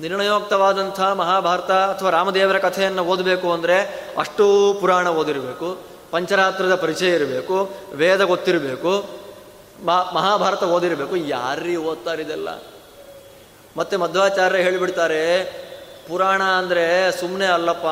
ನಿರ್ಣಯೋಕ್ತವಾದಂಥ 0.00 1.00
ಮಹಾಭಾರತ 1.00 1.70
ಅಥವಾ 1.70 2.10
ರಾಮದೇವರ 2.10 2.58
ಕಥೆಯನ್ನು 2.58 3.04
ಓದಬೇಕು 3.04 3.52
ಅಂದರೆ 3.52 3.76
ಅಷ್ಟೂ 4.18 4.74
ಪುರಾಣ 4.80 5.08
ಓದಿರಬೇಕು, 5.08 5.68
ಪಂಚರಾತ್ರದ 6.10 6.74
ಪರಿಚಯ 6.74 7.10
ಇರಬೇಕು, 7.14 7.70
ವೇದ 7.94 8.22
ಗೊತ್ತಿರಬೇಕು 8.22 8.92
ಮಹಾಭಾರತ 10.14 10.62
ಓದಿರಬೇಕು. 10.62 11.16
ಯಾರೀ 11.16 11.76
ಓದ್ತಾರಿದೆಲ್ಲ 11.76 12.48
ಮತ್ತೆ 13.76 13.96
ಮಧ್ವಾಚಾರ್ಯ 13.96 14.58
ಹೇಳಿಬಿಡ್ತಾರೆ, 14.58 15.44
ಪುರಾಣ 16.08 16.42
ಅಂದರೆ 16.42 17.12
ಸುಮ್ಮನೆ 17.20 17.46
ಅಲ್ಲಪ್ಪ, 17.46 17.86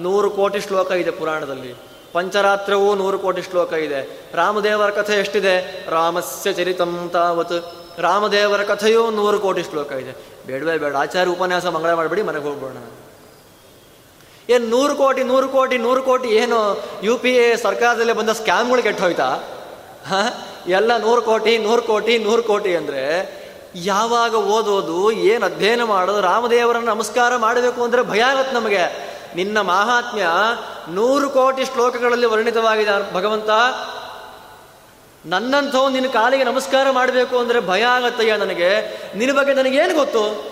ನೂರು 0.00 0.30
ಕೋಟಿ 0.30 0.60
ಶ್ಲೋಕ 0.60 0.90
ಇದೆ 0.92 1.10
ಪುರಾಣದಲ್ಲಿ. 1.10 1.72
ಪಂಚರಾತ್ರವೂ 2.12 2.94
ನೂರು 2.94 3.18
ಕೋಟಿ 3.18 3.42
ಶ್ಲೋಕ 3.42 3.72
ಇದೆ. 3.72 4.00
ರಾಮದೇವರ 4.34 4.90
ಕಥೆ 4.90 5.14
ಎಷ್ಟಿದೆ? 5.14 5.86
ರಾಮಸ್ಯ 5.90 6.52
ಚರಿತಂ 6.52 7.10
ತಾವತ್. 7.12 7.79
ರಾಮದೇವರ 7.98 8.62
ಕಥೆಯೂ 8.62 9.02
ನೂರು 9.10 9.38
ಕೋಟಿ 9.38 9.62
ಶ್ಲೋಕ 9.62 9.92
ಇದೆ. 9.92 10.12
ಬೇಡವೇ 10.46 10.76
ಬೇಡ, 10.78 10.92
ಆಚಾರ್ಯ 10.96 11.32
ಉಪನ್ಯಾಸ 11.32 11.66
ಮಂಗಳ 11.66 11.92
ಮಾಡಬೇಡಿ, 11.94 12.22
ಮನೆಗೆ 12.22 12.44
ಹೋಗ್ಬೋಣ. 12.44 12.78
ಏನು 14.48 14.64
ನೂರು 14.68 14.94
ಕೋಟಿ 14.96 15.22
ನೂರು 15.22 15.48
ಕೋಟಿ 15.48 15.76
ನೂರು 15.78 16.02
ಕೋಟಿ, 16.02 16.28
ಏನು 16.28 16.58
ಯು 17.02 17.16
ಪಿ 17.18 17.32
ಎ 17.36 17.56
ಸರ್ಕಾರದಲ್ಲಿ 17.56 18.12
ಬಂದ 18.12 18.30
ಸ್ಕ್ಯಾಮ್ಗಳು 18.30 18.82
ಕೆಟ್ಟ 18.82 19.00
ಹೋಯ್ತಾ 19.00 19.28
ಎಲ್ಲ 20.68 20.90
ನೂರು 20.98 21.22
ಕೋಟಿ 21.22 21.52
ನೂರು 21.58 21.82
ಕೋಟಿ 21.82 22.18
ನೂರು 22.18 22.42
ಕೋಟಿ 22.42 22.72
ಅಂದರೆ 22.76 23.02
ಯಾವಾಗ 23.74 24.34
ಓದೋದು, 24.34 24.98
ಏನು 25.12 25.46
ಅಧ್ಯಯನ 25.46 25.82
ಮಾಡೋದು, 25.84 26.20
ರಾಮದೇವರನ್ನು 26.20 26.90
ನಮಸ್ಕಾರ 26.94 27.32
ಮಾಡಬೇಕು 27.36 27.80
ಅಂದರೆ 27.84 28.02
ಭಯ 28.02 28.22
ಆಗತ್ತೆ 28.22 28.54
ನಮಗೆ. 28.54 28.82
ನಿನ್ನ 29.36 29.60
ಮಾಹಾತ್ಮ್ಯ 29.60 30.26
ನೂರು 30.88 31.30
ಕೋಟಿ 31.30 31.64
ಶ್ಲೋಕಗಳಲ್ಲಿ 31.64 32.26
ವರ್ಣಿತವಾಗಿದೆ. 32.26 33.14
ಭಗವಂತ 33.14 33.50
ನನ್ನಂಥವು 35.26 35.88
ನಿನ್ನ 35.88 36.08
ಕಾಲಿಗೆ 36.08 36.44
ನಮಸ್ಕಾರ 36.44 36.90
ಮಾಡಬೇಕು 36.90 37.38
ಅಂದರೆ 37.38 37.60
ಭಯ 37.60 37.82
ಆಗತ್ತಯ್ಯ 37.82 38.36
ನನಗೆ. 38.36 38.70
ನಿನ್ನ 39.14 39.38
ಬಗ್ಗೆ 39.38 39.54
ನನಗೇನು 39.54 39.94
ಗೊತ್ತು? 39.94 40.50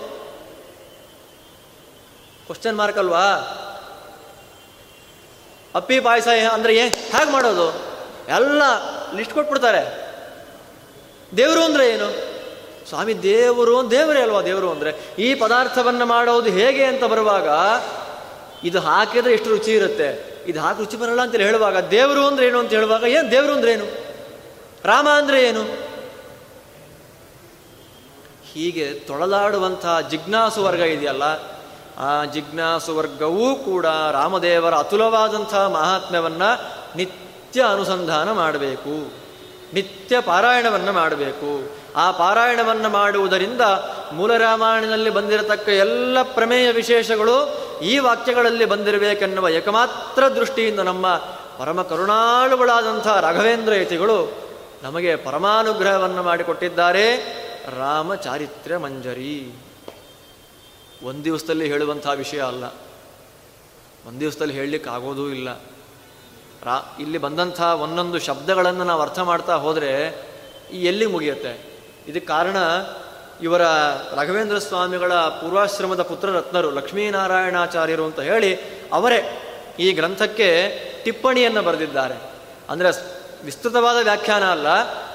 ಕ್ವಶನ್ 2.45 2.77
ಮಾರ್ಕ್ 2.77 2.97
ಅಲ್ವಾ? 2.97 3.25
ಅಪ್ಪಿ 5.75 5.99
ಪಾಯಸ 5.99 6.27
ಅಂದರೆ 6.51 6.75
ಏ, 6.75 6.87
ಹೇಗೆ 6.87 7.31
ಮಾಡೋದು? 7.31 7.73
ಎಲ್ಲ 8.27 8.61
ಲಿಸ್ಟ್ 9.15 9.33
ಕೊಟ್ಬಿಡ್ತಾರೆ. 9.33 10.13
ದೇವರು 11.37 11.63
ಅಂದರೆ 11.63 11.89
ಏನು? 11.89 12.39
ಸ್ವಾಮಿ, 12.89 13.23
ದೇವರು 13.23 13.91
ದೇವರೇ 13.91 14.21
ಅಲ್ವಾ 14.21 14.41
ದೇವರು 14.41 14.71
ಅಂದರೆ? 14.71 14.93
ಈ 15.19 15.35
ಪದಾರ್ಥವನ್ನು 15.35 16.05
ಮಾಡೋದು 16.05 16.49
ಹೇಗೆ 16.49 16.83
ಅಂತ 16.83 17.03
ಬರುವಾಗ 17.03 17.47
ಇದು 18.65 18.79
ಹಾಕಿದ್ರೆ 18.79 19.33
ಎಷ್ಟು 19.33 19.49
ರುಚಿ 19.49 19.75
ಇರುತ್ತೆ. 19.75 20.39
ಇದು 20.47 20.59
ಹಾಕಿ 20.59 20.79
ರುಚಿ 20.79 20.97
ಬರಲ್ಲ 20.97 21.21
ಅಂತೇಳಿ 21.21 21.43
ಹೇಳುವಾಗ 21.43 21.77
ದೇವರು 21.77 22.27
ಅಂದ್ರೆ 22.27 22.47
ಏನು 22.47 22.59
ಅಂತ 22.59 22.69
ಹೇಳುವಾಗ 22.69 23.03
ಏನು 23.03 23.31
ದೇವರು 23.31 23.53
ಅಂದ್ರೆ 23.53 23.71
ಏನು? 23.71 24.08
ರಾಮ 24.85 25.07
ಅಂದರೆ 25.09 25.43
ಏನು? 25.43 25.63
ಹೀಗೆ 28.53 28.93
ತೊಳಲಾಡುವಂತಹ 28.93 29.99
ಜಿಜ್ಞಾಸು 29.99 30.63
ವರ್ಗ 30.63 30.79
ಇದೆಯಲ್ಲ, 30.79 31.23
ಆ 31.97 32.25
ಜಿಜ್ಞಾಸು 32.25 32.95
ವರ್ಗವೂ 32.95 33.55
ಕೂಡ 33.55 33.85
ರಾಮದೇವರ 33.85 34.75
ಅತುಲವಾದಂತಹ 34.75 35.67
ಮಹಾತ್ಮ್ಯವನ್ನು 35.67 36.49
ನಿತ್ಯ 36.97 37.63
ಅನುಸಂಧಾನ 37.63 38.31
ಮಾಡಬೇಕು, 38.31 39.13
ನಿತ್ಯ 39.73 40.19
ಪಾರಾಯಣವನ್ನು 40.19 40.91
ಮಾಡಬೇಕು. 40.93 41.79
ಆ 41.95 42.11
ಪಾರಾಯಣವನ್ನು 42.11 42.89
ಮಾಡುವುದರಿಂದ 42.89 43.61
ಮೂಲ 44.13 44.37
ರಾಮಾಯಣದಲ್ಲಿ 44.37 45.09
ಬಂದಿರತಕ್ಕ 45.09 45.69
ಎಲ್ಲ 45.69 46.17
ಪ್ರಮೇಯ 46.23 46.71
ವಿಶೇಷಗಳು 46.71 47.35
ಈ 47.81 47.99
ವಾಕ್ಯಗಳಲ್ಲಿ 47.99 48.65
ಬಂದಿರಬೇಕೆನ್ನುವ 48.65 49.49
ಏಕಮಾತ್ರ 49.49 50.27
ದೃಷ್ಟಿಯಿಂದ 50.27 50.79
ನಮ್ಮ 50.79 51.15
ಪರಮ 51.57 51.81
ಕರುಣಾಳುಗಳಾದಂಥ 51.81 53.07
ರಾಘವೇಂದ್ರ 53.07 53.73
ಯತಿಗಳು 53.73 54.48
ನಮಗೆ 54.83 55.15
ಪರಮಾನುಗ್ರಹವನ್ನು 55.15 56.23
ಮಾಡಿಕೊಟ್ಟಿದ್ದಾರೆ 56.23 57.17
ರಾಮ 57.77 58.15
ಚಾರಿತ್ರ್ಯ 58.15 58.77
ಮಂಜರಿ. 58.77 59.53
ಒಂದು 61.03 61.23
ದಿವಸದಲ್ಲಿ 61.23 61.67
ಹೇಳುವಂಥ 61.67 62.07
ವಿಷಯ 62.07 62.41
ಅಲ್ಲ. 62.41 62.63
ಒಂದು 64.07 64.19
ದಿವಸದಲ್ಲಿ 64.19 64.53
ಹೇಳಲಿಕ್ಕೆ 64.53 64.89
ಆಗೋದೂ 64.89 65.29
ಇಲ್ಲ. 65.29 65.49
ರಾ, 66.63 66.97
ಇಲ್ಲಿ 66.99 67.17
ಬಂದಂಥ 67.17 67.61
ಒಂದೊಂದು 67.61 68.19
ಶಬ್ದಗಳನ್ನು 68.19 68.83
ನಾವು 68.83 69.01
ಅರ್ಥ 69.01 69.19
ಮಾಡ್ತಾ 69.19 69.55
ಹೋದರೆ 69.55 70.23
ಈ 70.73 70.85
ಎಲ್ಲಿ 70.85 71.05
ಮುಗಿಯುತ್ತೆ? 71.05 71.81
ಇದಕ್ಕೆ 72.07 72.27
ಕಾರಣ 72.27 72.57
ಇವರ 73.41 73.61
ರಾಘವೇಂದ್ರ 74.15 74.59
ಸ್ವಾಮಿಗಳ 74.59 75.13
ಪೂರ್ವಾಶ್ರಮದ 75.13 76.01
ಪುತ್ರರತ್ನರು 76.01 76.71
ಲಕ್ಷ್ಮೀನಾರಾಯಣಾಚಾರ್ಯರು 76.71 78.05
ಅಂತ 78.05 78.19
ಹೇಳಿ 78.19 78.55
ಅವರೇ 78.93 79.45
ಈ 79.79 79.91
ಗ್ರಂಥಕ್ಕೆ 79.91 80.71
ಟಿಪ್ಪಣಿಯನ್ನು 81.03 81.61
ಬರೆದಿದ್ದಾರೆ. 81.61 82.15
ಅಂದರೆ 82.69 83.18
ವಿಸ್ತೃತವಾದ 83.43 84.03
ವ್ಯಾಖ್ಯಾನ 84.03 84.51
ಅಲ್ಲ. 84.51 84.67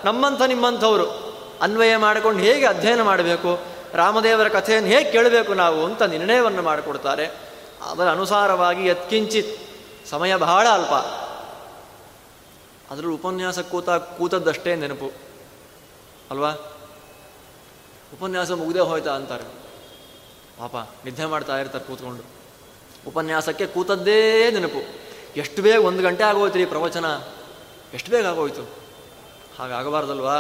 ನಮ್ಮಂಥ 0.05 0.43
ನಿಮ್ಮಂಥವರು 0.43 1.11
ಅನ್ವಯ 1.63 1.97
ಮಾಡಿಕೊಂಡು 1.97 2.41
ಹೇಗೆ 2.41 2.67
ಅಧ್ಯಯನ 2.67 3.03
ಮಾಡಬೇಕು, 3.03 3.59
ರಾಮದೇವರ 3.95 4.49
ಕಥೆಯನ್ನು 4.49 4.91
ಹೇಗೆ 4.91 5.11
ಕೇಳಬೇಕು 5.11 5.55
ನಾವು 5.55 5.85
ಅಂತ 5.85 6.03
ನಿರ್ಣಯವನ್ನು 6.03 6.63
ಮಾಡಿಕೊಡ್ತಾರೆ. 6.63 7.27
ಅದರ 7.91 8.11
ಅನುಸಾರವಾಗಿ 8.11 8.87
ಯತ್ಕಿಂಚಿತ್ 8.87 9.59
ಸಮಯ 10.09 10.37
ಬಹಳ 10.37 10.69
ಅಲ್ಪ. 10.69 10.93
ಅದರ 12.93 13.07
ಉಪನ್ಯಾಸ 13.07 13.59
ಕೂತ 13.59 13.91
ಕೂತದ್ದಷ್ಟೇ 13.91 14.77
ನೆನಪು. 14.77 15.13
ಅಲ್ವಾ? 16.31 16.51
ಉಪನ್ಯಾಸ 18.13 18.51
ಮುಗ್ದೇ 18.51 18.81
ಹೋಯ್ತಾ 18.81 19.11
ಅಂತಾರೆ. 19.11 19.45
ಪಾಪ, 20.59 20.77
ನಿದ್ದೆ 21.05 21.25
ಮಾಡ್ತಾ 21.25 21.59
ಇರ್ತಾರೆ 21.59 21.85
ಕೂತ್ಕೊಂಡು. 21.85 22.23
ಉಪನ್ಯಾಸಕ್ಕೆ 23.09 23.67
ಕೂತದ್ದೇ 23.67 24.51
ನೆನಪು. 24.51 25.05
ಎಷ್ಟು 25.37 25.63
ಬೇಗ 25.63 25.85
ಒಂದು 25.85 26.03
ಗಂಟೆ 26.03 26.25
ಆಗೋಯ್ತು 26.25 26.59
ರೀ 26.59 26.65
ಪ್ರವಚನ? 26.65 27.05
ಎಷ್ಟು 27.95 28.11
ಬೇಗ 28.11 28.27
ಆಗೋಯ್ತು? 28.27 28.63
ಹಾಗಾಗಬಾರ್ದಲ್ವಾ 29.59 30.37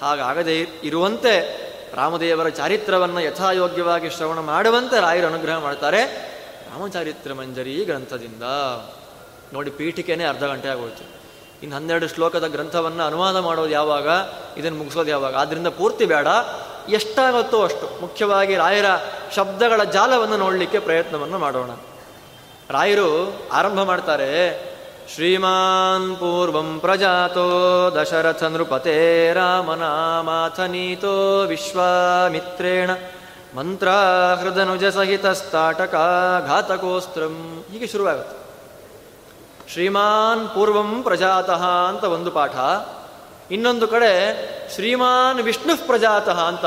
ಹಾಗಾಗದೇ 0.00 0.68
ಇರುವಂತೆ 0.84 1.62
ರಾಮದೇವರ 1.94 2.48
ಚಾರಿತ್ರವನ್ನು 2.48 3.20
ಯಥಾಯೋಗ್ಯವಾಗಿ 3.20 4.10
ಶ್ರವಣ 4.10 4.38
ಮಾಡುವಂತೆ 4.38 5.00
ರಾಯರು 5.00 5.26
ಅನುಗ್ರಹ 5.26 5.58
ಮಾಡ್ತಾರೆ 5.58 6.04
ರಾಮಚಾರಿತ್ರ 6.66 7.32
ಮಂಜರಿ 7.32 7.84
ಗ್ರಂಥದಿಂದ. 7.84 8.42
ನೋಡಿ, 9.52 9.70
ಪೀಠಿಕೆನೇ 9.70 10.24
ಅರ್ಧ 10.24 10.44
ಗಂಟೆ 10.44 10.68
ಆಗೋಯ್ತು. 10.68 11.04
ಇನ್ನು 11.62 11.76
ಹನ್ನೆರಡು 11.76 12.08
ಶ್ಲೋಕದ 12.08 12.46
ಗ್ರಂಥವನ್ನು 12.46 13.02
ಅನುವಾದ 13.02 13.36
ಮಾಡೋದು 13.36 13.70
ಯಾವಾಗ? 13.70 14.08
ಇದನ್ನು 14.56 14.78
ಮುಗಿಸೋದು 14.78 15.10
ಯಾವಾಗ? 15.10 15.36
ಆದ್ದರಿಂದ 15.36 15.66
ಪೂರ್ತಿ 15.66 16.04
ಬೇಡ. 16.04 16.26
ಎಷ್ಟಾಗುತ್ತೋ 16.88 17.64
ಅಷ್ಟು. 17.64 18.00
ಮುಖ್ಯವಾಗಿ 18.00 18.56
ರಾಯರ 18.56 18.84
ಶಬ್ದಗಳ 19.36 19.84
ಜಾಲವನ್ನು 19.84 20.36
ನೋಡಲಿಕ್ಕೆ 20.36 20.78
ಪ್ರಯತ್ನವನ್ನು 20.78 21.38
ಮಾಡೋಣ. 21.38 21.70
ರಾಯರು 22.70 23.36
ಆರಂಭ 23.52 23.82
ಮಾಡ್ತಾರೆ 23.82 24.71
ಶ್ರೀಮಾನ್ 25.08 26.16
ಪೂರ್ವಂ 26.16 26.80
ಪ್ರಜಾತೋ 26.80 27.90
ದಶರಥ 27.90 28.42
ನೃಪತೆ 28.42 29.32
ರಾಮನಾಮಾಥನೀತೋ 29.32 31.42
ವಿಶ್ವಾಮಿತ್ರೇಣ 31.42 32.90
ಮಂತ್ರ 33.56 33.88
ಹೃದನುಜ 34.40 34.84
ಸಹಿತ 34.84 35.26
ಸ್ತಾಟಕ 35.26 35.94
ಘಾತಕೋಸ್ತ್ರಂ 36.46 37.64
ಹೀಗೆ 37.72 37.86
ಶುರುವಾಗುತ್ತೆ. 37.86 38.36
ಶ್ರೀಮಾನ್ 39.72 40.54
ಪೂರ್ವಂ 40.54 41.02
ಪ್ರಜಾತಃ 41.02 41.88
ಅಂತ 41.88 42.04
ಒಂದು 42.04 42.30
ಪಾಠ. 42.30 42.54
ಇನ್ನೊಂದು 43.50 43.88
ಕಡೆ 43.88 44.34
ಶ್ರೀಮಾನ್ 44.74 45.40
ವಿಷ್ಣು 45.40 45.86
ಪ್ರಜಾತಃ 45.86 46.30
ಅಂತ 46.30 46.64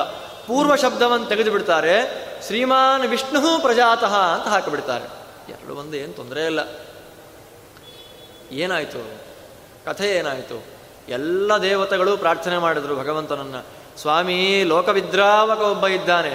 ಪೂರ್ವ 0.47 0.75
ಶಬ್ದವನ್ನು 0.75 1.25
ತೆಗೆದು 1.25 1.51
ಬಿಡ್ತಾರೆ 1.51 2.25
ಶ್ರೀಮಾನ್ 2.47 3.07
ವಿಷ್ಣು 3.07 3.61
ಪ್ರಜಾತಃ 3.61 4.05
ಅಂತ 4.05 4.47
ಹಾಕಿಬಿಡ್ತಾರೆ. 4.47 5.09
ಎರಡು 5.49 5.75
ಒಂದು, 5.75 5.97
ಏನು 5.97 6.13
ತೊಂದರೆ 6.13 6.45
ಇಲ್ಲ. 6.45 6.59
ಏನಾಯಿತು? 8.55 9.11
ಕಥೆ 9.85 10.07
ಏನಾಯಿತು? 10.15 10.63
ಎಲ್ಲ 11.09 11.57
ದೇವತೆಗಳು 11.57 12.17
ಪ್ರಾರ್ಥನೆ 12.17 12.57
ಮಾಡಿದ್ರು 12.57 12.95
ಭಗವಂತನನ್ನ. 12.95 13.55
ಸ್ವಾಮಿ, 13.97 14.63
ಲೋಕವಿದ್ರಾವಕ 14.63 15.59
ಒಬ್ಬ 15.59 15.87
ಇದ್ದಾನೆ. 15.87 16.33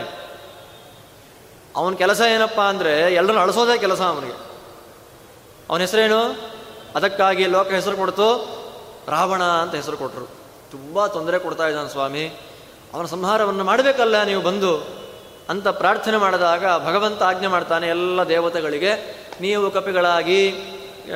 ಅವನ 1.76 1.94
ಕೆಲಸ 1.94 2.20
ಏನಪ್ಪಾ 2.20 2.64
ಅಂದರೆ 2.64 3.14
ಎಲ್ಲರನ್ನು 3.14 3.42
ಅಳಸೋದೇ 3.42 3.78
ಕೆಲಸ 3.78 4.00
ಅವನಿಗೆ. 4.00 4.32
ಅವನ 5.70 5.80
ಹೆಸರೇನು? 5.80 6.50
ಅದಕ್ಕಾಗಿ 6.94 7.46
ಲೋಕ 7.46 7.68
ಹೆಸರು 7.68 7.96
ಕೊಡ್ತು, 7.96 8.48
ರಾವಣ 9.08 9.42
ಅಂತ 9.42 9.74
ಹೆಸರು 9.74 9.96
ಕೊಟ್ಟರು 9.96 10.26
ತುಂಬ 10.70 11.06
ತೊಂದರೆ 11.06 11.38
ಕೊಡ್ತಾ 11.38 11.68
ಇದ್ದಾನೆ 11.68 11.88
ಸ್ವಾಮಿ. 11.88 12.26
ಅವನ 12.94 13.06
ಸಂಹಾರವನ್ನು 13.06 13.64
ಮಾಡಬೇಕಲ್ಲ 13.64 14.22
ನೀವು 14.22 14.42
ಬಂದು? 14.42 14.86
ಅಂತ 15.48 15.68
ಪ್ರಾರ್ಥನೆ 15.68 16.16
ಮಾಡಿದಾಗ 16.16 16.86
ಭಗವಂತ 16.86 17.22
ಆಜ್ಞೆ 17.22 17.46
ಮಾಡ್ತಾನೆ 17.46 17.88
ಎಲ್ಲ 17.88 18.22
ದೇವತೆಗಳಿಗೆ, 18.22 19.20
ನೀವು 19.40 19.70
ಕಪಿಗಳಾಗಿ 19.70 20.52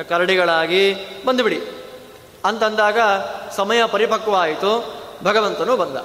ಕರಡಿಗಳಾಗಿ 0.03 0.95
ಬಂದುಬಿಡಿ. 1.25 1.61
ಅಂತಂದಾಗ 2.45 2.99
ಸಮಯ 3.51 3.85
ಪರಿಪಕ್ವ 3.85 4.35
ಆಯಿತು 4.35 4.93
ಭಗವಂತನು 5.23 5.77
ಬಂದ. 5.77 5.97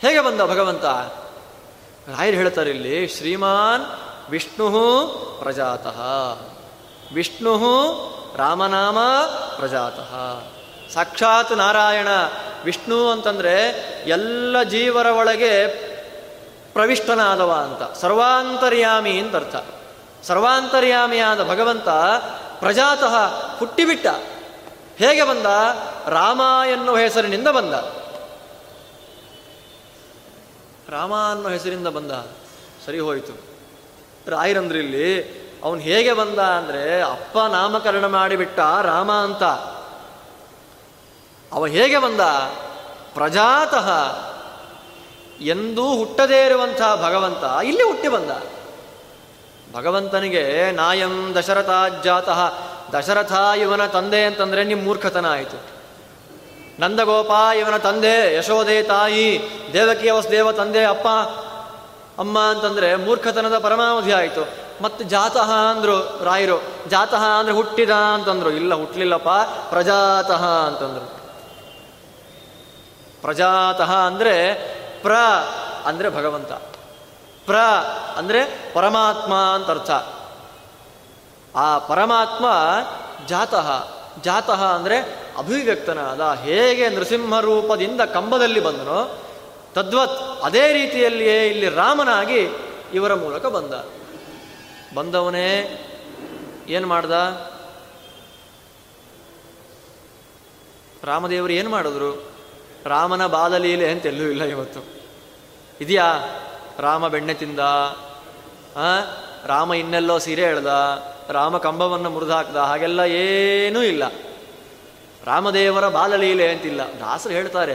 ಹೇಗೆ 0.00 0.20
ಬಂದ 0.20 0.40
ಭಗವಂತ? 0.40 0.84
ರಾಯರು 2.18 2.36
ಹೇಳ್ತಾರೆ 2.36 2.70
ಇಲ್ಲಿ, 2.70 3.08
ಶ್ರೀಮಾನ್ 3.08 3.82
ವಿಷ್ಣು 4.30 4.70
ಪ್ರಜಾತಃ. 5.42 6.00
ವಿಷ್ಣು 7.14 7.58
ರಾಮನಾಮ 8.36 8.98
ಪ್ರಜಾತಃ. 9.56 10.42
ಸಾಕ್ಷಾತ್ 10.94 11.56
ನಾರಾಯಣ 11.56 12.08
ವಿಷ್ಣು 12.64 13.10
ಅಂತಂದ್ರೆ 13.10 13.68
ಎಲ್ಲ 14.06 14.62
ಜೀವರ 14.62 15.06
ಒಳಗೆ 15.06 15.68
ಪ್ರವಿಷ್ಟನಾದವ 16.72 17.52
ಅಂತ, 17.52 17.98
ಸರ್ವಾಂತರ್ಯಾಮಿ 17.98 19.18
ಅಂತ 19.18 19.36
ಅರ್ಥ. 19.36 19.56
ಸರ್ವಾಂತರ್ಯಾಮಿಯಾದ 20.22 21.50
ಭಗವಂತ 21.50 21.88
ಪ್ರಜಾತಃ 22.58 23.14
ಹುಟ್ಟಿಬಿಟ್ಟ. 23.58 24.06
ಹೇಗೆ 24.96 25.22
ಬಂದ? 25.24 25.46
ರಾಮ 26.08 26.42
ಎನ್ನುವ 26.72 26.96
ಹೆಸರಿನಿಂದ 26.96 27.48
ಬಂದ. 27.48 27.74
ರಾಮ 30.92 31.14
ಅನ್ನೋ 31.14 31.48
ಹೆಸರಿಂದ 31.48 31.86
ಬಂದ. 31.86 32.12
ಸರಿ 32.86 32.98
ಹೋಯಿತು. 32.98 33.32
ರಾಯರಂದ್ರಿಲ್ಲಿ 34.30 35.42
ಅವನು 35.64 35.80
ಹೇಗೆ 35.80 36.12
ಬಂದ 36.12 36.38
ಅಂದರೆ 36.38 37.02
ಅಪ್ಪ 37.02 37.38
ನಾಮಕರಣ 37.38 38.06
ಮಾಡಿಬಿಟ್ಟ 38.06 38.58
ರಾಮ 38.82 39.12
ಅಂತ. 39.12 39.42
ಅವ 41.52 41.66
ಹೇಗೆ 41.66 41.98
ಬಂದ? 41.98 42.20
ಪ್ರಜಾತಃ 43.14 44.18
ಎಂದೂ 45.40 45.96
ಹುಟ್ಟದೇ 45.96 46.46
ಇರುವಂತಹ 46.46 47.02
ಭಗವಂತ 47.02 47.64
ಇಲ್ಲಿ 47.64 47.82
ಹುಟ್ಟಿ 47.82 48.08
ಬಂದ. 48.08 48.30
ಭಗವಂತನಿಗೆ 49.72 50.72
ನಾಯಂ 50.72 51.34
ದಶರಥಾಜ್ಜಾತಃ 51.38 52.52
ದಶರಥ 52.98 53.32
ಇವನ 53.58 53.86
ತಂದೆ 53.86 54.24
ಅಂತಂದ್ರೆ 54.24 54.64
ನಿಮ್ಮ 54.64 54.84
ಮೂರ್ಖತನ 54.84 55.32
ಆಯಿತು. 55.32 55.60
ನಂದಗೋಪ 56.80 57.30
ಇವನ 57.58 57.76
ತಂದೆ 57.76 58.36
ಯಶೋದೆ 58.36 58.82
ತಾಯಿ, 58.82 59.42
ದೇವಕಿ 59.72 60.10
ವಸುದೇವ 60.10 60.52
ತಂದೆ, 60.52 60.84
ಅಪ್ಪ, 60.84 61.08
ಅಮ್ಮ 62.18 62.38
ಅಂತಂದ್ರೆ 62.38 62.94
ಮೂರ್ಖತನದ 62.94 63.58
ಪರಮಾವಧಿ 63.58 64.12
ಆಯಿತು. 64.12 64.48
ಮತ್ತೆ 64.82 65.04
ಜಾತಃ 65.04 65.50
ಅಂದ್ರು 65.50 66.24
ರಾಯರು, 66.24 66.62
ಜಾತಃ 66.88 67.22
ಅಂದ್ರೆ 67.38 67.54
ಹುಟ್ಟಿದ 67.54 67.90
ಅಂತಂದ್ರು. 67.90 68.50
ಇಲ್ಲ 68.50 68.74
ಹುಟ್ಟಲಿಲ್ಲಪ್ಪ 68.74 69.28
ಪ್ರಜಾತಃ 69.70 70.44
ಅಂತಂದ್ರು. 70.44 71.22
ಪ್ರಜಾತಃ 73.22 73.92
ಅಂದ್ರೆ 73.92 74.54
ಪ್ರ 75.02 75.12
ಅಂದ್ರೆ 75.84 76.10
ಭಗವಂತ. 76.10 76.52
ಪ್ರ 77.46 77.56
ಅಂದರೆ 78.16 78.72
ಪರಮಾತ್ಮ 78.74 79.34
ಅಂತ 79.34 79.70
ಅರ್ಥ. 79.70 79.90
ಆ 81.56 81.78
ಪರಮಾತ್ಮ 81.78 82.46
ಜಾತಃ 83.26 83.88
ಜಾತಃ 84.22 84.64
ಅಂದರೆ 84.64 84.96
ಅಭಿವ್ಯಕ್ತನಾದ 85.38 86.20
ಹೇಗೆ 86.20 86.88
ನೃಸಿಂಹ 86.88 87.40
ರೂಪದಿಂದ 87.40 88.00
ಕಂಬದಲ್ಲಿ 88.00 88.60
ಬಂದನೋ, 88.60 89.22
ತದ್ವತ್ 89.74 90.44
ಅದೇ 90.44 90.72
ರೀತಿಯಲ್ಲಿಯೇ 90.72 91.46
ಇಲ್ಲಿ 91.46 91.68
ರಾಮನಾಗಿ 91.68 92.48
ಇವರ 92.94 93.14
ಮೂಲಕ 93.14 93.46
ಬಂದ. 93.46 93.74
ಬಂದವನೇ 94.94 95.78
ಏನು 96.68 96.86
ಮಾಡ್ದ? 96.86 97.10
ರಾಮದೇವರು 101.04 101.52
ಏನು 101.52 101.70
ಮಾಡಿದ್ರು? 101.70 102.32
ರಾಮನ 102.84 103.26
ಬಾಲಲೀಲೆ 103.26 103.90
ಅಂತ 103.90 104.06
ಎಲ್ಲೂ 104.06 104.24
ಇಲ್ಲ 104.24 104.44
ಇವತ್ತು. 104.44 104.80
ಇದೆಯಾ? 105.80 106.14
ರಾಮ 106.78 107.08
ಬೆಣ್ಣೆ 107.08 107.34
ತಿಂದ 107.34 107.58
ರಾಮ 109.46 109.74
ಇನ್ನೆಲ್ಲೋ 109.74 110.18
ಸೀರೆ 110.18 110.42
ಎಳ್ದ, 110.42 110.66
ರಾಮ 111.28 111.58
ಕಂಬವನ್ನು 111.58 112.10
ಮುರಿದು 112.10 112.32
ಹಾಕ್ದ, 112.32 112.56
ಹಾಗೆಲ್ಲ 112.56 113.00
ಏನೂ 113.00 113.82
ಇಲ್ಲ. 113.82 114.02
ರಾಮದೇವರ 115.24 115.88
ಬಾಲಲೀಲೆ 115.88 116.48
ಅಂತಿಲ್ಲ. 116.48 116.80
ದಾಸರು 117.00 117.32
ಹೇಳ್ತಾರೆ, 117.32 117.74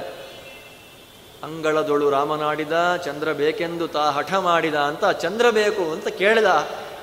ಅಂಗಳದೊಳು 1.43 2.09
ರಾಮನಾಡಿದ 2.09 2.95
ಚಂದ್ರ 3.05 3.33
ಬೇಕೆಂದು 3.33 3.87
ತಾ 3.87 4.11
ಹಠ 4.11 4.33
ಮಾಡಿದ 4.33 4.75
ಅಂತ, 4.75 5.05
ಚಂದ್ರ 5.05 5.49
ಬೇಕು 5.49 5.91
ಅಂತ 5.91 6.07
ಕೇಳಿದ. 6.07 6.45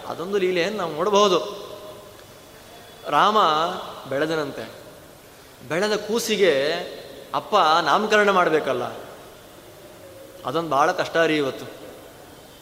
ಅದೊಂದು 0.08 0.38
ಲೀಲೆಯನ್ನು 0.38 0.78
ನಾವು 0.78 0.92
ನೋಡಬಹುದು. 0.92 1.38
ರಾಮ 3.08 3.38
ಬೆಳೆದನಂತೆ. 4.08 4.64
ಬೆಳೆದ 5.68 5.94
ಕೂಸಿಗೆ 5.96 6.52
ಅಪ್ಪ 7.34 7.56
ನಾಮಕರಣ 7.84 8.30
ಮಾಡಬೇಕಲ್ಲ. 8.30 8.84
ಅದೊಂದು 10.46 10.70
ಭಾಳ 10.70 10.92
ಕಷ್ಟ 10.92 11.16
ರೀ 11.16 11.36
ಇವತ್ತು. 11.36 11.83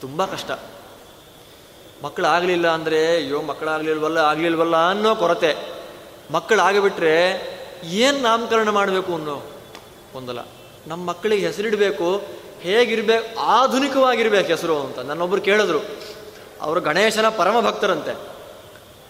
ತುಂಬ 0.03 0.25
ಕಷ್ಟ. 0.25 0.51
ಮಕ್ಕಳಾಗಲಿಲ್ಲ 2.03 2.69
ಅಂದರೆ, 2.69 3.17
ಅಯ್ಯೋ, 3.17 3.43
ಮಕ್ಕಳಾಗಲಿಲ್ವಲ್ಲ, 3.43 4.19
ಆಗಲಿಲ್ವಲ್ಲ 4.19 4.91
ಅನ್ನೋ 4.91 5.15
ಕೊರತೆ. 5.15 5.57
ಮಕ್ಕಳಾಗಿಬಿಟ್ರೆ 6.31 7.15
ಏನು 7.85 8.19
ನಾಮಕರಣ 8.19 8.69
ಮಾಡಬೇಕು 8.69 9.15
ಅನ್ನೋ 9.15 9.43
ಒಂದಲ್ಲ 10.15 10.38
ನಮ್ಮ 10.87 11.09
ಮಕ್ಕಳಿಗೆ 11.09 11.47
ಹೆಸರಿಡಬೇಕು 11.47 12.23
ಹೇಗಿರಬೇಕು 12.61 13.41
ಆಧುನಿಕವಾಗಿರ್ಬೇಕು 13.41 14.49
ಹೆಸರು 14.49 14.81
ಅಂತ 14.81 14.99
ನನ್ನೊಬ್ಬರು 14.99 15.41
ಕೇಳಿದ್ರು. 15.41 15.79
ಅವರು 16.61 16.81
ಗಣೇಶನ 16.81 17.29
ಪರಮ 17.29 17.61
ಭಕ್ತರಂತೆ. 17.61 18.15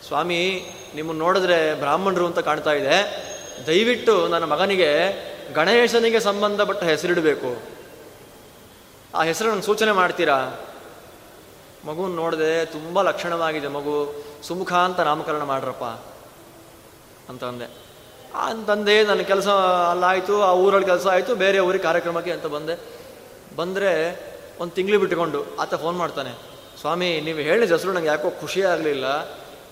ಸ್ವಾಮಿ 0.06 0.70
ನಿಮ್ಮನ್ನು 0.94 1.24
ನೋಡಿದ್ರೆ 1.24 1.74
ಬ್ರಾಹ್ಮಣರು 1.74 2.26
ಅಂತ 2.26 2.38
ಕಾಣ್ತಾ 2.38 2.72
ಇದೆ. 2.72 2.98
ದಯವಿಟ್ಟು 3.66 4.28
ನನ್ನ 4.28 4.44
ಮಗನಿಗೆ 4.44 4.92
ಗಣೇಶನಿಗೆ 5.54 6.20
ಸಂಬಂಧಪಟ್ಟ 6.20 6.84
ಹೆಸರಿಡಬೇಕು. 6.84 7.62
ಆ 9.14 9.22
ಹೆಸರು 9.22 9.50
ನನಗೆ 9.50 9.62
ಸೂಚನೆ 9.62 9.92
ಮಾಡ್ತೀರಾ? 9.92 10.66
ಮಗುನ 11.86 12.16
ನೋಡಿದೆ 12.16 12.64
ತುಂಬ 12.64 13.02
ಲಕ್ಷಣವಾಗಿದೆ 13.02 13.68
ಮಗು. 13.68 13.96
ಸುಮುಖ 14.42 14.72
ಅಂತ 14.72 15.00
ನಾಮಕರಣ 15.00 15.42
ಮಾಡ್ರಪ್ಪ 15.42 15.84
ಅಂತ 17.28 17.44
ಅಂದೆ. 17.44 17.66
ಅಂತಂದೆ 18.44 19.04
ನನ್ನ 19.04 19.20
ಕೆಲಸ 19.20 19.48
ಅಲ್ಲಾಯಿತು, 19.90 20.42
ಆ 20.42 20.52
ಊರಲ್ಲಿ 20.52 20.86
ಕೆಲಸ 20.86 21.06
ಆಯಿತು, 21.06 21.34
ಬೇರೆ 21.34 21.58
ಊರಿಗೆ 21.58 21.84
ಕಾರ್ಯಕ್ರಮಕ್ಕೆ 21.84 22.32
ಅಂತ 22.32 22.46
ಬಂದೆ. 22.46 22.74
ಬಂದರೆ 23.56 23.92
ಒಂದು 24.60 24.72
ತಿಂಗಳು 24.72 24.98
ಬಿಟ್ಟುಕೊಂಡು 24.98 25.44
ಆತ 25.60 25.74
ಫೋನ್ 25.74 25.96
ಮಾಡ್ತಾನೆ, 25.96 26.32
ಸ್ವಾಮಿ, 26.80 27.20
ನೀವು 27.20 27.38
ಹೇಳಿದ 27.38 27.72
ಹೆಸರು 27.72 27.92
ನಂಗೆ 27.92 28.08
ಯಾಕೋ 28.08 28.30
ಖುಷಿ 28.40 28.62
ಆಗಲಿಲ್ಲ. 28.62 29.06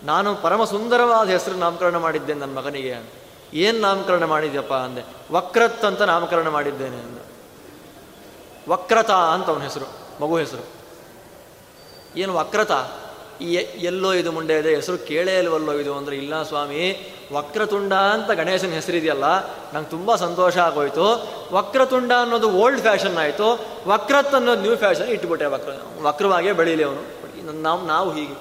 ನಾನು 0.03 0.35
ಪರಮ 0.35 0.65
ಸುಂದರವಾದ 0.65 1.29
ಹೆಸರು 1.29 1.57
ನಾಮಕರಣ 1.57 1.97
ಮಾಡಿದ್ದೆ 1.97 2.35
ನನ್ನ 2.35 2.59
ಮಗನಿಗೆ 2.59 2.95
ಏನು 3.55 3.79
ನಾಮಕರಣ 3.81 4.25
ಮಾಡಿದ್ಯಪ್ಪ? 4.25 4.75
ಅಂದೆ. 4.75 5.03
ವಕ್ರತ್ 5.33 5.85
ಅಂತ 5.85 6.03
ನಾಮಕರಣ 6.03 6.49
ಮಾಡಿದ್ದೇನೆ 6.49 6.97
ಅಂದ. 6.97 7.19
ವಕ್ರತಾ 8.69 9.19
ಅಂತ 9.35 9.47
ಅವನ 9.47 9.63
ಹೆಸರು, 9.63 9.89
ಮಗು 10.23 10.39
ಹೆಸರು. 10.39 10.80
ಏನು 12.17 12.35
ವಕ್ರತ? 12.35 12.71
ಈ 13.43 13.53
ಎಲ್ಲೋ 13.79 14.13
ಇದು 14.13 14.33
ಮುಂಡೆ 14.33 14.55
ಇದೆ, 14.59 14.75
ಹೆಸರು 14.75 14.99
ಕೇಳೇ 14.99 15.39
ಇಲ್ವಲ್ಲೋ 15.39 15.73
ಇದು 15.73 15.95
ಅಂದರೆ 15.95 16.17
ಇಲ್ಲ 16.17 16.43
ಸ್ವಾಮಿ. 16.43 17.15
ವಕ್ರತುಂಡ 17.33 17.93
ಅಂತ 17.93 18.31
ಗಣೇಶನ 18.31 18.67
ಹೆಸರಿದೆಯಲ್ಲ 18.67 19.25
ನಂಗೆ 19.75 19.91
ತುಂಬ 19.91 20.15
ಸಂತೋಷ 20.15 20.59
ಆಗೋಯ್ತು. 20.59 21.07
ವಕ್ರತುಂಡ 21.53 22.13
ಅನ್ನೋದು 22.21 22.51
ಓಲ್ಡ್ 22.51 22.81
ಫ್ಯಾಷನ್ 22.81 23.17
ಆಯಿತು. 23.17 23.67
ವಕ್ರತ್ 23.87 24.35
ಅನ್ನೋದು 24.35 24.61
ನ್ಯೂ 24.61 24.77
ಫ್ಯಾಷನ್ 24.77 25.09
ಇಟ್ಬಿಟ್ಟೆ 25.09 25.47
ವಕ್ರ 25.47 25.71
ವಕ್ರವಾಗೇ 26.03 26.53
ಬೆಳೀಲಿ 26.53 26.85
ಅವನು. 26.85 27.63
ನಾವು 27.63 27.87
ನಾವು 27.87 28.15
ಹೀಗೆ. 28.15 28.35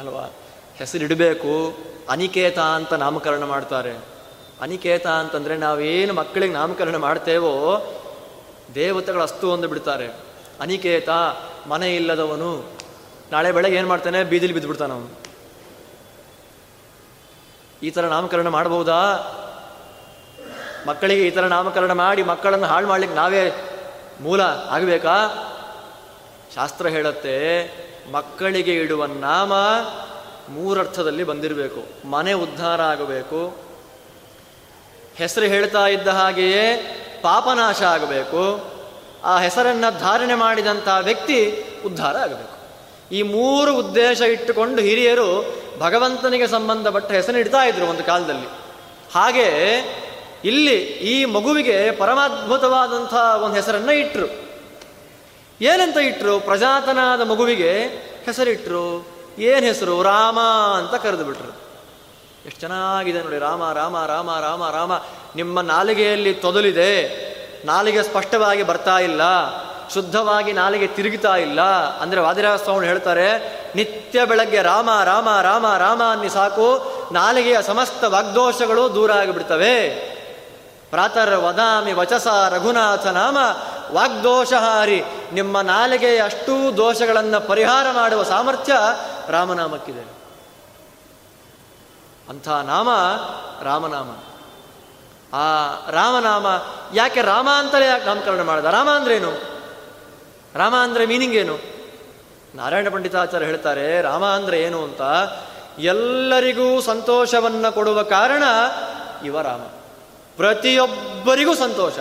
ಅಲ್ವಾ? 0.00 0.32
ಹೆಸರಿಡಬೇಕು 0.76 1.76
ಅನಿಕೇತ 2.08 2.58
ಅಂತ 2.58 2.92
ನಾಮಕರಣ 2.92 3.44
ಮಾಡ್ತಾರೆ. 3.44 3.92
ಅನಿಕೇತ 4.60 5.06
ಅಂತಂದರೆ 5.06 5.56
ನಾವೇನು 5.56 6.14
ಮಕ್ಕಳಿಗೆ 6.14 6.52
ನಾಮಕರಣ 6.52 6.96
ಮಾಡ್ತೇವೋ, 6.96 7.54
ದೇವತೆಗಳು 8.74 9.22
ಅಸ್ತು 9.22 9.52
ಅಂದು 9.52 9.68
ಬಿಡ್ತಾರೆ 9.68 10.06
ಅನಿಕೇತ 10.60 11.08
ಮನೆ 11.68 11.96
ಇಲ್ಲದವನು 11.96 12.78
ನಾಳೆ 13.32 13.52
ಬೆಳಗ್ಗೆ 13.52 13.78
ಏನು 13.78 13.88
ಮಾಡ್ತಾನೆ? 13.88 14.24
ಬೀದಿಲಿ 14.24 14.52
ಬಿದ್ದುಬಿಡ್ತಾನ 14.52 14.92
ಅವನು. 14.92 15.08
ಈ 17.82 17.90
ಥರ 17.90 18.04
ನಾಮಕರಣ 18.04 18.48
ಮಾಡಬಹುದಾ? 18.48 19.00
ಮಕ್ಕಳಿಗೆ 20.86 21.26
ಈ 21.26 21.30
ಥರ 21.30 21.44
ನಾಮಕರಣ 21.46 21.92
ಮಾಡಿ 21.92 22.22
ಮಕ್ಕಳನ್ನು 22.22 22.66
ಹಾಳು 22.66 22.86
ಮಾಡ್ಲಿಕ್ಕೆ 22.86 23.16
ನಾವೇ 23.16 23.52
ಮೂಲ 24.20 24.40
ಆಗಬೇಕಾ? 24.42 25.16
ಶಾಸ್ತ್ರ 26.54 26.86
ಹೇಳುತ್ತೆ, 26.86 27.36
ಮಕ್ಕಳಿಗೆ 28.12 28.74
ಇಡುವ 28.74 29.06
ನಾಮ 29.06 29.52
ಮೂರರ್ಥದಲ್ಲಿ 30.48 31.24
ಬಂದಿರಬೇಕು. 31.24 32.08
ಮನೆ 32.08 32.32
ಉದ್ಧಾರ 32.32 32.82
ಆಗಬೇಕು. 32.82 33.56
ಹೆಸರು 35.16 35.44
ಹೇಳ್ತಾ 35.44 35.86
ಇದ್ದ 35.86 36.08
ಹಾಗೆಯೇ 36.08 36.76
ಪಾಪನಾಶ 37.22 37.82
ಆಗಬೇಕು. 37.82 38.77
ಆ 39.28 39.38
ಹೆಸರನ್ನು 39.38 39.98
ಧಾರಣೆ 39.98 40.34
ಮಾಡಿದಂಥ 40.34 40.88
ವ್ಯಕ್ತಿ 41.02 41.64
ಉದ್ಧಾರ 41.86 42.16
ಆಗಬೇಕು. 42.16 42.56
ಈ 43.14 43.22
ಮೂರು 43.22 43.76
ಉದ್ದೇಶ 43.76 44.20
ಇಟ್ಟುಕೊಂಡು 44.20 44.82
ಹಿರಿಯರು 44.82 45.28
ಭಗವಂತನಿಗೆ 45.78 46.46
ಸಂಬಂಧಪಟ್ಟ 46.46 47.12
ಹೆಸರು 47.12 47.38
ಇಡ್ತಾ 47.38 47.62
ಇದ್ರು 47.64 47.86
ಒಂದು 47.86 48.04
ಕಾಲದಲ್ಲಿ. 48.04 48.48
ಹಾಗೆ 49.14 49.48
ಇಲ್ಲಿ 50.44 50.76
ಈ 51.12 51.24
ಮಗುವಿಗೆ 51.24 51.90
ಪರಮಾದ್ಭುತವಾದಂಥ 51.90 53.14
ಒಂದು 53.42 53.54
ಹೆಸರನ್ನ 53.54 53.90
ಇಟ್ಟರು 53.90 54.28
ಏನಂತ 55.60 55.96
ಇಟ್ಟರು 55.96 56.40
ಪ್ರಜಾತನಾದ 56.40 57.20
ಮಗುವಿಗೆ 57.20 57.72
ಹೆಸರಿಟ್ಟರು 58.24 58.84
ಏನು 59.38 59.66
ಹೆಸರು? 59.66 60.02
ರಾಮ 60.02 60.40
ಅಂತ 60.78 60.94
ಕರೆದು 61.02 61.24
ಬಿಟ್ರು 61.24 61.52
ಎಷ್ಟು 62.46 62.60
ಚೆನ್ನಾಗಿದೆ 62.60 63.22
ನೋಡಿ, 63.22 63.38
ರಾಮ 63.38 63.72
ರಾಮ 63.72 63.96
ರಾಮ 64.06 64.30
ರಾಮ 64.40 64.70
ರಾಮ. 64.70 64.92
ನಿಮ್ಮ 65.36 65.60
ನಾಲಿಗೆಯಲ್ಲಿ 65.60 66.34
ತೊದಲಿದೆ. 66.34 67.27
ನಾಲಿಗೆ 67.64 68.02
ಸ್ಪಷ್ಟವಾಗಿ 68.02 68.62
ಬರ್ತಾ 68.62 68.98
ಇಲ್ಲ, 68.98 69.22
ಶುದ್ಧವಾಗಿ 69.94 70.52
ನಾಲಿಗೆ 70.52 70.86
ತಿರುಗಿತಾ 70.86 71.36
ಇಲ್ಲ 71.36 71.60
ಅಂದರೆ 72.00 72.20
ವಾದಿರಾಜ 72.20 72.60
ಸ್ವಾಮಿ 72.60 72.86
ಹೇಳ್ತಾರೆ, 72.86 73.28
ನಿತ್ಯ 73.76 74.24
ಬೆಳಗ್ಗೆ 74.24 74.62
ರಾಮ 74.62 74.90
ರಾಮ 75.04 75.28
ರಾಮ 75.42 75.76
ರಾಮ 75.76 76.02
ಅನ್ನಿ 76.10 76.28
ಸಾಕು, 76.28 76.68
ನಾಲಿಗೆಯ 77.12 77.62
ಸಮಸ್ತ 77.62 78.04
ವಾಗ್ದೋಷಗಳು 78.04 78.94
ದೂರ 78.94 79.12
ಆಗಿಬಿಡ್ತವೆ. 79.12 80.08
ಪ್ರಾತರ್ 80.90 81.34
ವದಾಮಿ 81.34 81.92
ವಚಸ 81.92 82.26
ರಘುನಾಥ 82.26 83.06
ನಾಮ 83.06 83.38
ವಾಗ್ದೋಷಹಾರಿ 83.92 85.04
ನಿಮ್ಮ 85.32 85.60
ನಾಲಿಗೆಯ 85.60 86.22
ಅಷ್ಟೂ 86.24 86.76
ದೋಷಗಳನ್ನು 86.76 87.48
ಪರಿಹಾರ 87.48 87.86
ಮಾಡುವ 87.92 88.22
ಸಾಮರ್ಥ್ಯ 88.22 88.72
ರಾಮನಾಮಕ್ಕಿದೆ. 89.28 90.18
ಅಂಥ 92.28 92.48
ನಾಮ 92.48 92.88
ರಾಮನಾಮ. 93.62 94.27
ಆ 95.32 95.74
ರಾಮನಾಮ 95.90 96.46
ಯಾಕೆ 96.94 97.22
ರಾಮ 97.22 97.48
ಅಂತಲೇ 97.58 97.86
ಯಾಕೆ 97.86 98.06
ನಾಮಕರಣ 98.06 98.42
ಮಾಡಿದ? 98.42 98.64
ರಾಮ 98.64 98.90
ಅಂದ್ರೇನು? 98.90 99.32
ರಾಮ 100.54 100.76
ಅಂದ್ರೆ 100.76 101.06
ಮೀನಿಂಗ್ 101.06 101.34
ಏನು? 101.34 101.58
ನಾರಾಯಣ 102.54 102.88
ಪಂಡಿತಾಚಾರ್ಯ 102.88 103.46
ಹೇಳ್ತಾರೆ, 103.46 104.02
ರಾಮ 104.02 104.24
ಅಂದ್ರೆ 104.24 104.62
ಏನು 104.62 104.84
ಅಂತ? 104.84 105.02
ಎಲ್ಲರಿಗೂ 105.78 106.80
ಸಂತೋಷವನ್ನ 106.80 107.68
ಕೊಡುವ 107.68 108.02
ಕಾರಣ 108.02 108.42
ಇವ 109.24 109.40
ರಾಮ. 109.40 109.60
ಪ್ರತಿಯೊಬ್ಬರಿಗೂ 110.36 111.54
ಸಂತೋಷ. 111.54 111.92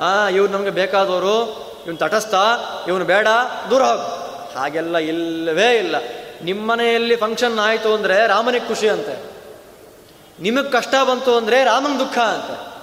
ಆ, 0.00 0.28
ಇವ್ರು 0.28 0.52
ನಮಗೆ 0.52 0.70
ಬೇಕಾದವರು, 0.70 1.64
ಇವನು 1.86 1.98
ತಟಸ್ಥ, 1.98 2.34
ಇವನು 2.88 3.04
ಬೇಡ, 3.04 3.28
ದೂರ 3.70 3.82
ಹೋಗು. 3.82 4.24
ಹಾಗೆಲ್ಲ 4.58 4.98
ಇಲ್ಲವೇ 4.98 5.78
ಇಲ್ಲ. 5.78 5.96
ನಿಮ್ಮನೆಯಲ್ಲಿ 6.42 7.16
ಫಂಕ್ಷನ್ 7.16 7.58
ಆಯಿತು 7.58 7.94
ಅಂದರೆ 7.94 8.26
ರಾಮನಿಗೆ 8.26 8.68
ಖುಷಿ 8.68 8.88
ಅಂತೆ. 8.88 9.33
ನಿಮಗೆ 10.40 10.70
ಕಷ್ಟ 10.70 10.94
ಬಂತು 11.10 11.36
ಅಂದರೆ 11.36 11.64
ರಾಮನ 11.64 11.98
ದುಃಖ 11.98 12.18
ಅಂತ. 12.18 12.74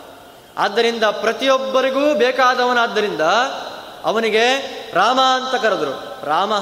ಆದ್ದರಿಂದ 0.57 1.03
ಪ್ರತಿಯೊಬ್ಬರಿಗೂ 1.03 2.13
ಬೇಕಾದವನಾದ್ದರಿಂದ 2.13 3.21
ಅವನಿಗೆ 4.03 4.57
ರಾಮ 4.93 5.19
ಅಂತ 5.21 5.61
ಕರೆದರು. 5.61 6.25
ರಾಮ 6.25 6.53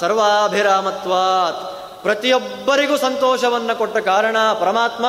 ಸರ್ವಾಭಿರಾಮತ್ವಾತ್. 0.00 1.78
ಪ್ರತಿಯೊಬ್ಬರಿಗೂ 2.02 2.96
ಸಂತೋಷವನ್ನು 2.96 3.78
ಕೊಟ್ಟ 3.78 3.96
ಕಾರಣ 3.96 4.36
ಪರಮಾತ್ಮ 4.60 5.06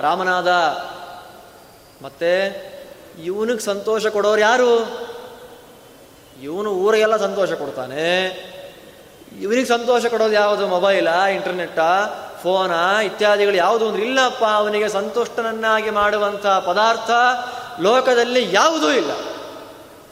ರಾಮನಾದ. 0.00 0.48
ಮತ್ತೆ 2.02 2.68
ಇವನಿಗೆ 3.24 3.60
ಸಂತೋಷ 3.60 4.06
ಕೊಡೋರು 4.06 4.40
ಯಾರು? 4.40 5.00
ಇವನು 6.42 6.70
ಊರಿಗೆಲ್ಲ 6.70 7.16
ಸಂತೋಷ 7.16 7.52
ಕೊಡ್ತಾನೆ. 7.52 8.26
ಇವನಿಗೆ 9.40 9.68
ಸಂತೋಷ 9.68 10.06
ಕೊಡೋದು 10.06 10.32
ಯಾವುದು? 10.32 10.66
ಮೊಬೈಲಾ 10.66 11.26
ಇಂಟರ್ನೆಟ್ಟಾ 11.26 12.06
ಫೋನಾ 12.42 13.00
ಇತ್ಯಾದಿಗಳು 13.00 13.54
ಯಾವುದು 13.54 13.88
ಅಂದ್ರೆ, 13.88 14.02
ಇಲ್ಲಪ್ಪ, 14.02 14.44
ಅವನಿಗೆ 14.44 14.88
ಸಂತುಷ್ಟನನ್ನಾಗಿ 14.88 15.90
ಮಾಡುವಂಥ 15.90 16.46
ಪದಾರ್ಥ 16.46 17.10
ಲೋಕದಲ್ಲಿ 17.80 18.48
ಯಾವುದೂ 18.52 18.90
ಇಲ್ಲ. 18.90 19.10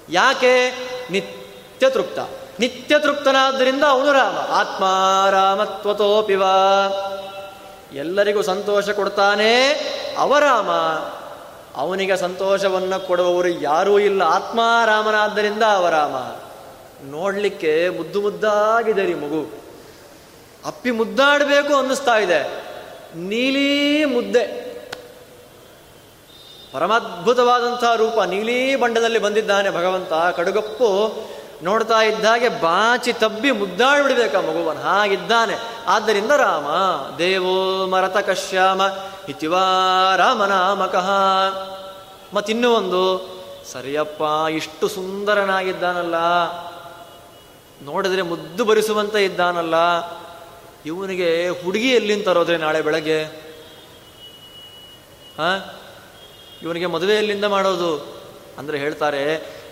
ಯಾಕೆ? 0.08 0.70
ನಿತ್ಯ 1.10 1.90
ತೃಪ್ತ. 1.90 2.18
ನಿತ್ಯ 2.60 2.98
ತೃಪ್ತನಾದ್ದರಿಂದ 2.98 3.84
ಅವನು 3.84 4.12
ರಾಮ. 4.12 4.52
ಆತ್ಮ 4.52 4.84
ರಾಮತ್ವತೋಪಿವ. 5.30 6.42
ಎಲ್ಲರಿಗೂ 7.92 8.42
ಸಂತೋಷ 8.42 8.90
ಕೊಡ್ತಾನೆ 8.90 9.66
ಅವರಾಮ 10.18 10.70
ಅವನಿಗೆ 11.80 12.16
ಸಂತೋಷವನ್ನು 12.16 13.06
ಕೊಡುವವರು 13.06 13.48
ಯಾರೂ 13.48 13.98
ಇಲ್ಲ. 13.98 14.22
ಆತ್ಮಾರಾಮನಾದ್ದರಿಂದ 14.22 15.62
ಅವರಾಮ 15.62 16.36
ನೋಡಲಿಕ್ಕೆ 17.10 17.88
ಮುದ್ದು 17.88 18.22
ಮುದ್ದಾಗಿದೆ 18.22 19.04
ರೀ 19.04 19.14
ಮಗು. 19.14 19.65
ಅಪ್ಪಿ 20.66 20.90
ಮುದ್ದಾಡಬೇಕು 20.90 21.74
ಅನ್ನಿಸ್ತಾ 21.74 22.16
ಇದೆ. 22.16 22.66
ನೀಲಿ 23.14 24.04
ಮುದ್ದೆ. 24.04 24.66
ಪರಮದ್ಭುತವಾದಂತಹ 26.72 27.94
ರೂಪ 27.94 28.20
ನೀಲಿ 28.20 28.76
ಬಂಡದಲ್ಲಿ 28.76 29.18
ಬಂದಿದ್ದಾನೆ 29.18 29.70
ಭಗವಂತ. 29.70 30.36
ಕಡುಗಪ್ಪು 30.36 31.16
ನೋಡ್ತಾ 31.62 32.02
ಇದ್ದಾಗೆ 32.02 32.48
ಬಾಚಿ 32.48 33.12
ತಬ್ಬಿ 33.12 33.50
ಮುದ್ದಾಡ್ಬಿಡ್ಬೇಕ 33.50 34.34
ಮಗುವನ್ 34.34 34.76
ಹಾಗಿದ್ದಾನೆ. 34.76 35.54
ಆದ್ದರಿಂದ 35.86 36.30
ರಾಮ, 36.30 36.64
ದೇವೋ 37.16 37.86
ಮರತ 37.86 38.16
ಕಶ್ಯಾಮ, 38.16 38.82
ಇತಿವಾ 39.28 39.62
ರಾಮನಾಮಕಃ. 40.16 41.10
ಮತ್ತಿನ್ನೂ 42.34 42.74
ಒಂದು, 42.74 43.28
ಸರಿಯಪ್ಪ, 43.72 44.50
ಇಷ್ಟು 44.50 44.88
ಸುಂದರನಾಗಿದ್ದಾನಲ್ಲ. 44.88 46.14
ನೋಡಿದ್ರೆ 47.84 48.22
ಮುದ್ದು 48.22 48.64
ಬರಿಸುವಂತ 48.64 49.16
ಇದ್ದಾನಲ್ಲ. 49.16 49.74
ಇವನಿಗೆ 50.86 51.48
ಹುಡುಗಿ 51.48 51.90
ಎಲ್ಲಿಂದ 51.90 52.24
ತರೋದ್ರೆ 52.24 52.56
ನಾಳೆ 52.56 52.80
ಬೆಳಗ್ಗೆ? 52.82 53.20
ಹಾ? 55.38 55.50
ಇವನಿಗೆ 56.62 56.86
ಮದುವೆ 56.86 57.14
ಎಲ್ಲಿಂದ 57.14 57.44
ಮಾಡೋದು? 57.44 57.90
ಅಂದ್ರೆ 58.58 58.78
ಹೇಳ್ತಾರೆ, 58.78 59.22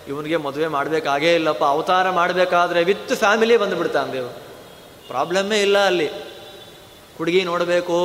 ಇವನಿಗೆ 0.07 0.37
ಮದುವೆ 0.37 0.67
ಮಾಡಬೇಕಾಗೇ 0.67 1.35
ಇಲ್ಲಪ್ಪ, 1.35 1.63
ಅವತಾರ 1.63 2.09
ಮಾಡಬೇಕಾದ್ರೆ 2.09 2.83
ವಿತ್ 2.83 3.13
ಫ್ಯಾಮಿಲಿ 3.13 3.57
ಬಂದುಬಿಡ್ತಾನೆ 3.57 4.13
ದೇವ್ 4.13 4.29
ಪ್ರಾಬ್ಲಮ್ಮೇ 5.07 5.61
ಇಲ್ಲ 5.61 5.77
ಅಲ್ಲಿ. 5.77 6.09
ಹುಡುಗಿ 7.17 7.43
ನೋಡಬೇಕು, 7.43 7.99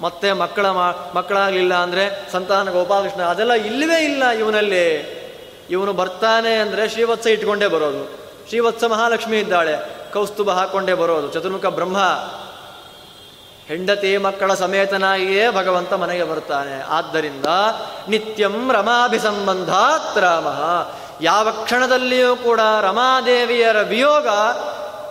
ಮತ್ತೆ 0.00 0.32
ಮಕ್ಕಳ 0.32 0.66
ಮಕ್ಕಳಾಗಲಿಲ್ಲ 1.14 1.74
ಅಂದರೆ 1.74 2.32
ಸಂತಾನ 2.32 2.70
ಗೋಪಾಲಕೃಷ್ಣ, 2.70 3.22
ಅದೆಲ್ಲ 3.22 3.52
ಇಲ್ಲವೇ 3.52 4.04
ಇಲ್ಲ 4.04 4.30
ಇವನಲ್ಲಿ. 4.30 4.86
ಇವನು 5.70 5.92
ಬರ್ತಾನೆ 5.92 6.54
ಅಂದರೆ 6.54 6.88
ಶ್ರೀವತ್ಸ 6.88 7.26
ಇಟ್ಕೊಂಡೇ 7.26 7.66
ಬರೋದು. 7.66 8.02
ಶ್ರೀವತ್ಸ 8.48 8.84
ಮಹಾಲಕ್ಷ್ಮಿ 8.84 9.38
ಇದ್ದಾಳೆ. 9.38 9.95
ಕೌಸ್ತುಭ 10.16 10.50
ಹಾಕೊಂಡೇ 10.50 10.94
ಬರೋದು. 10.94 11.32
ಚತುರ್ಮುಖ 11.32 11.66
ಬ್ರಹ್ಮ 11.66 11.98
ಹೆಂಡತಿ 13.66 14.16
ಮಕ್ಕಳ 14.16 14.54
ಸಮೇತನಾಗಿಯೇ 14.54 15.50
ಭಗವಂತ 15.50 15.92
ಮನೆಗೆ 15.92 16.24
ಬರ್ತಾನೆ 16.24 16.82
ಆದ್ದರಿಂದ 16.82 17.46
ನಿತ್ಯಂ 18.08 18.72
ರಮಾಭಿಸಂಬಂಧಾತ್ 18.72 20.18
ರಾಮ. 20.18 20.46
ಯಾವ 21.20 21.50
ಕ್ಷಣದಲ್ಲಿಯೂ 21.50 22.36
ಕೂಡ 22.36 22.60
ರಮಾದೇವಿಯರ 22.80 23.80
ವಿಯೋಗ 23.82 24.28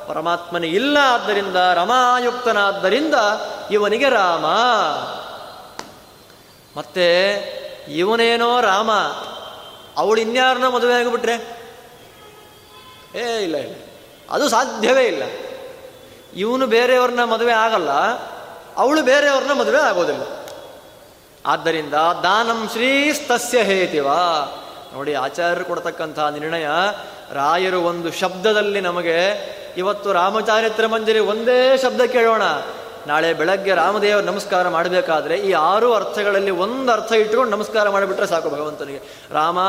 ಪರಮಾತ್ಮನಿಗೆ 0.07 0.75
ಇಲ್ಲ 0.75 0.97
ಆದ್ದರಿಂದ 1.01 1.55
ರಮಾಯುಕ್ತನಾದ್ದರಿಂದ 1.55 3.15
ಇವನಿಗೆ 3.71 4.09
ರಾಮ. 4.09 4.45
ಮತ್ತೆ 6.77 7.07
ಇವನೇನೋ 7.95 8.61
ರಾಮ. 8.61 8.91
ಅವಳು 9.97 10.21
ಇನ್ಯಾರನ್ನ 10.21 10.67
ಮದುವೆ 10.67 10.93
ಆಗಿಬಿಟ್ರೆ 10.93 11.35
ಏ, 13.15 13.43
ಇಲ್ಲ 13.43 13.55
ಇಲ್ಲ. 13.55 13.84
ಅದು 14.31 14.49
ಸಾಧ್ಯವೇ 14.49 15.03
ಇಲ್ಲ. 15.03 15.23
ಇವನು 16.35 16.67
ಬೇರೆಯವ್ರನ್ನ 16.67 17.23
ಮದುವೆ 17.23 17.53
ಆಗಲ್ಲ, 17.53 17.91
ಅವಳು 18.77 19.03
ಬೇರೆಯವ್ರನ್ನ 19.03 19.59
ಮದುವೆ 19.59 19.77
ಆಗೋದಿಲ್ಲ. 19.77 20.23
ಆದ್ದರಿಂದ 21.45 21.93
ದಾನಂ 21.93 22.69
ಶ್ರೀಸ್ತಸ್ಯ 22.71 23.61
ಹೇತಿವ. 23.61 24.07
ನೋಡಿ, 24.93 25.13
ಆಚಾರ್ಯರು 25.13 25.65
ಕೊಡ್ತಕ್ಕಂಥ 25.65 26.19
ನಿರ್ಣಯ, 26.19 26.67
ರಾಯರು 27.33 27.81
ಒಂದು 27.81 28.11
ಶಬ್ದದಲ್ಲಿ 28.11 28.81
ನಮಗೆ, 28.81 29.17
ಇವತ್ತು 29.77 30.13
ರಾಮಚಾರಿತ್ರ 30.13 30.87
ಮಂಜರಿ 30.87 31.19
ಒಂದೇ 31.19 31.77
ಶಬ್ದ 31.77 32.01
ಕೇಳೋಣ. 32.01 32.41
ನಾಳೆ 33.07 33.33
ಬೆಳಗ್ಗೆ 33.33 33.73
ರಾಮದೇವರ 33.73 34.23
ನಮಸ್ಕಾರ 34.23 34.69
ಮಾಡಬೇಕಾದ್ರೆ 34.69 35.37
ಈ 35.37 35.51
ಆರು 35.51 35.93
ಅರ್ಥಗಳಲ್ಲಿ 35.93 36.51
ಒಂದು 36.51 36.91
ಅರ್ಥ 36.91 37.11
ಇಟ್ಕೊಂಡು 37.11 37.57
ನಮಸ್ಕಾರ 37.57 37.89
ಮಾಡಿಬಿಟ್ರೆ 37.89 38.27
ಸಾಕು 38.27 38.49
ಭಗವಂತನಿಗೆ. 38.49 39.01
ರಾಮ 39.31 39.59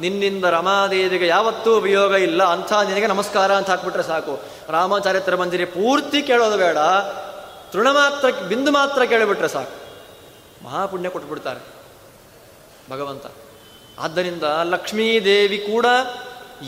ನಿನ್ನಿಂದ 0.00 0.44
ರಮಾದೇವಿಗೆ 0.44 1.26
ಯಾವತ್ತೂ 1.26 1.78
ವಿಯೋಗ 1.78 2.12
ಇಲ್ಲ, 2.12 2.44
ಅಂಥ 2.44 2.72
ನಿನಗೆ 2.72 3.06
ನಮಸ್ಕಾರ 3.06 3.52
ಅಂತ 3.52 3.70
ಹಾಕ್ಬಿಟ್ರೆ 3.70 4.02
ಸಾಕು. 4.02 4.40
ರಾಮಚಾರಿತ್ರ 4.68 5.36
ಮಂದಿರಿ 5.36 5.64
ಪೂರ್ತಿ 5.64 6.22
ಕೇಳೋದು 6.22 6.56
ಬೇಡ, 6.56 6.76
ತೃಣ 7.72 7.90
ಮಾತ್ರ, 7.90 8.30
ಬಿಂದು 8.30 8.70
ಮಾತ್ರ 8.70 9.04
ಕೇಳಿಬಿಟ್ರೆ 9.04 9.48
ಸಾಕು. 9.48 9.84
ಮಹಾಪುಣ್ಯ 10.64 11.08
ಕೊಟ್ಬಿಡ್ತಾರೆ 11.08 11.60
ಭಗವಂತ. 12.90 13.26
ಆದ್ದರಿಂದ 13.98 14.42
ಲಕ್ಷ್ಮೀದೇವಿ 14.62 15.58
ಕೂಡ 15.58 15.86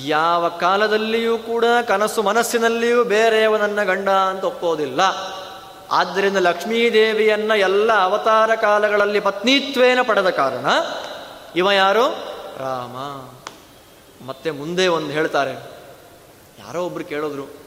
ಯಾವ 0.04 0.48
ಕಾಲದಲ್ಲಿಯೂ 0.48 1.38
ಕೂಡ 1.38 1.64
ಕನಸು 1.88 2.22
ಮನಸ್ಸಿನಲ್ಲಿಯೂ 2.22 3.04
ಬೇರೆಯವನನ್ನ 3.04 3.82
ಗಂಡ 3.82 4.08
ಅಂತ 4.08 4.44
ಒಪ್ಪೋದಿಲ್ಲ. 4.44 5.00
ಆದ್ದರಿಂದ 5.90 6.36
ಲಕ್ಷ್ಮೀದೇವಿಯನ್ನ 6.36 7.50
ಎಲ್ಲ 7.50 7.92
ಅವತಾರ 7.92 8.54
ಕಾಲಗಳಲ್ಲಿ 8.54 9.20
ಪತ್ನಿತ್ವೇನ 9.20 9.98
ಪಡೆದ 10.02 10.30
ಕಾರಣ, 10.30 10.66
ಇವ 11.56 11.70
ಯಾರು? 11.70 12.35
ರಾಮ. 12.56 12.96
ಮತ್ತೆ 14.26 14.50
ಮುಂದೆ 14.50 14.88
ಒಂದು 14.88 15.10
ಹೇಳ್ತಾರೆ. 15.10 15.52
ಯಾರೋ 16.58 16.86
ಒಬ್ರು 16.86 17.04
ಕೇಳಿದ್ರು. 17.04 17.66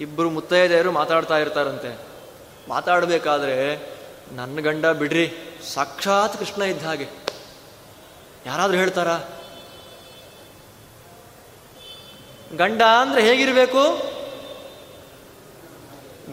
ಇಬ್ಬರು 0.00 0.30
ಮುತ್ತೈದೆಯರು 0.30 0.92
ಮಾತಾಡ್ತಾ 0.92 1.38
ಇರ್ತಾರಂತೆ. 1.38 1.98
ಮಾತಾಡಬೇಕಾದ್ರೆ 2.68 3.90
ನನ್ನ 4.32 4.60
ಗಂಡ 4.60 4.86
ಬಿಡ್ರಿ, 4.86 5.32
ಸಾಕ್ಷಾತ್ 5.74 6.38
ಕೃಷ್ಣ 6.38 6.62
ಇದ್ದ 6.62 6.86
ಹಾಗೆ. 6.86 7.08
ಯಾರಾದರೂ 8.46 8.76
ಹೇಳ್ತಾರಾ? 8.76 9.18
ಗಂಡ 12.56 12.82
ಅಂದ್ರೆ 12.82 13.22
ಹೇಗಿರಬೇಕು? 13.22 14.14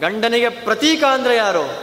ಗಂಡನಿಗೆ 0.00 0.48
ಪ್ರತೀಕ 0.48 1.04
ಅಂದ್ರೆ 1.04 1.36
ಯಾರು? 1.36 1.82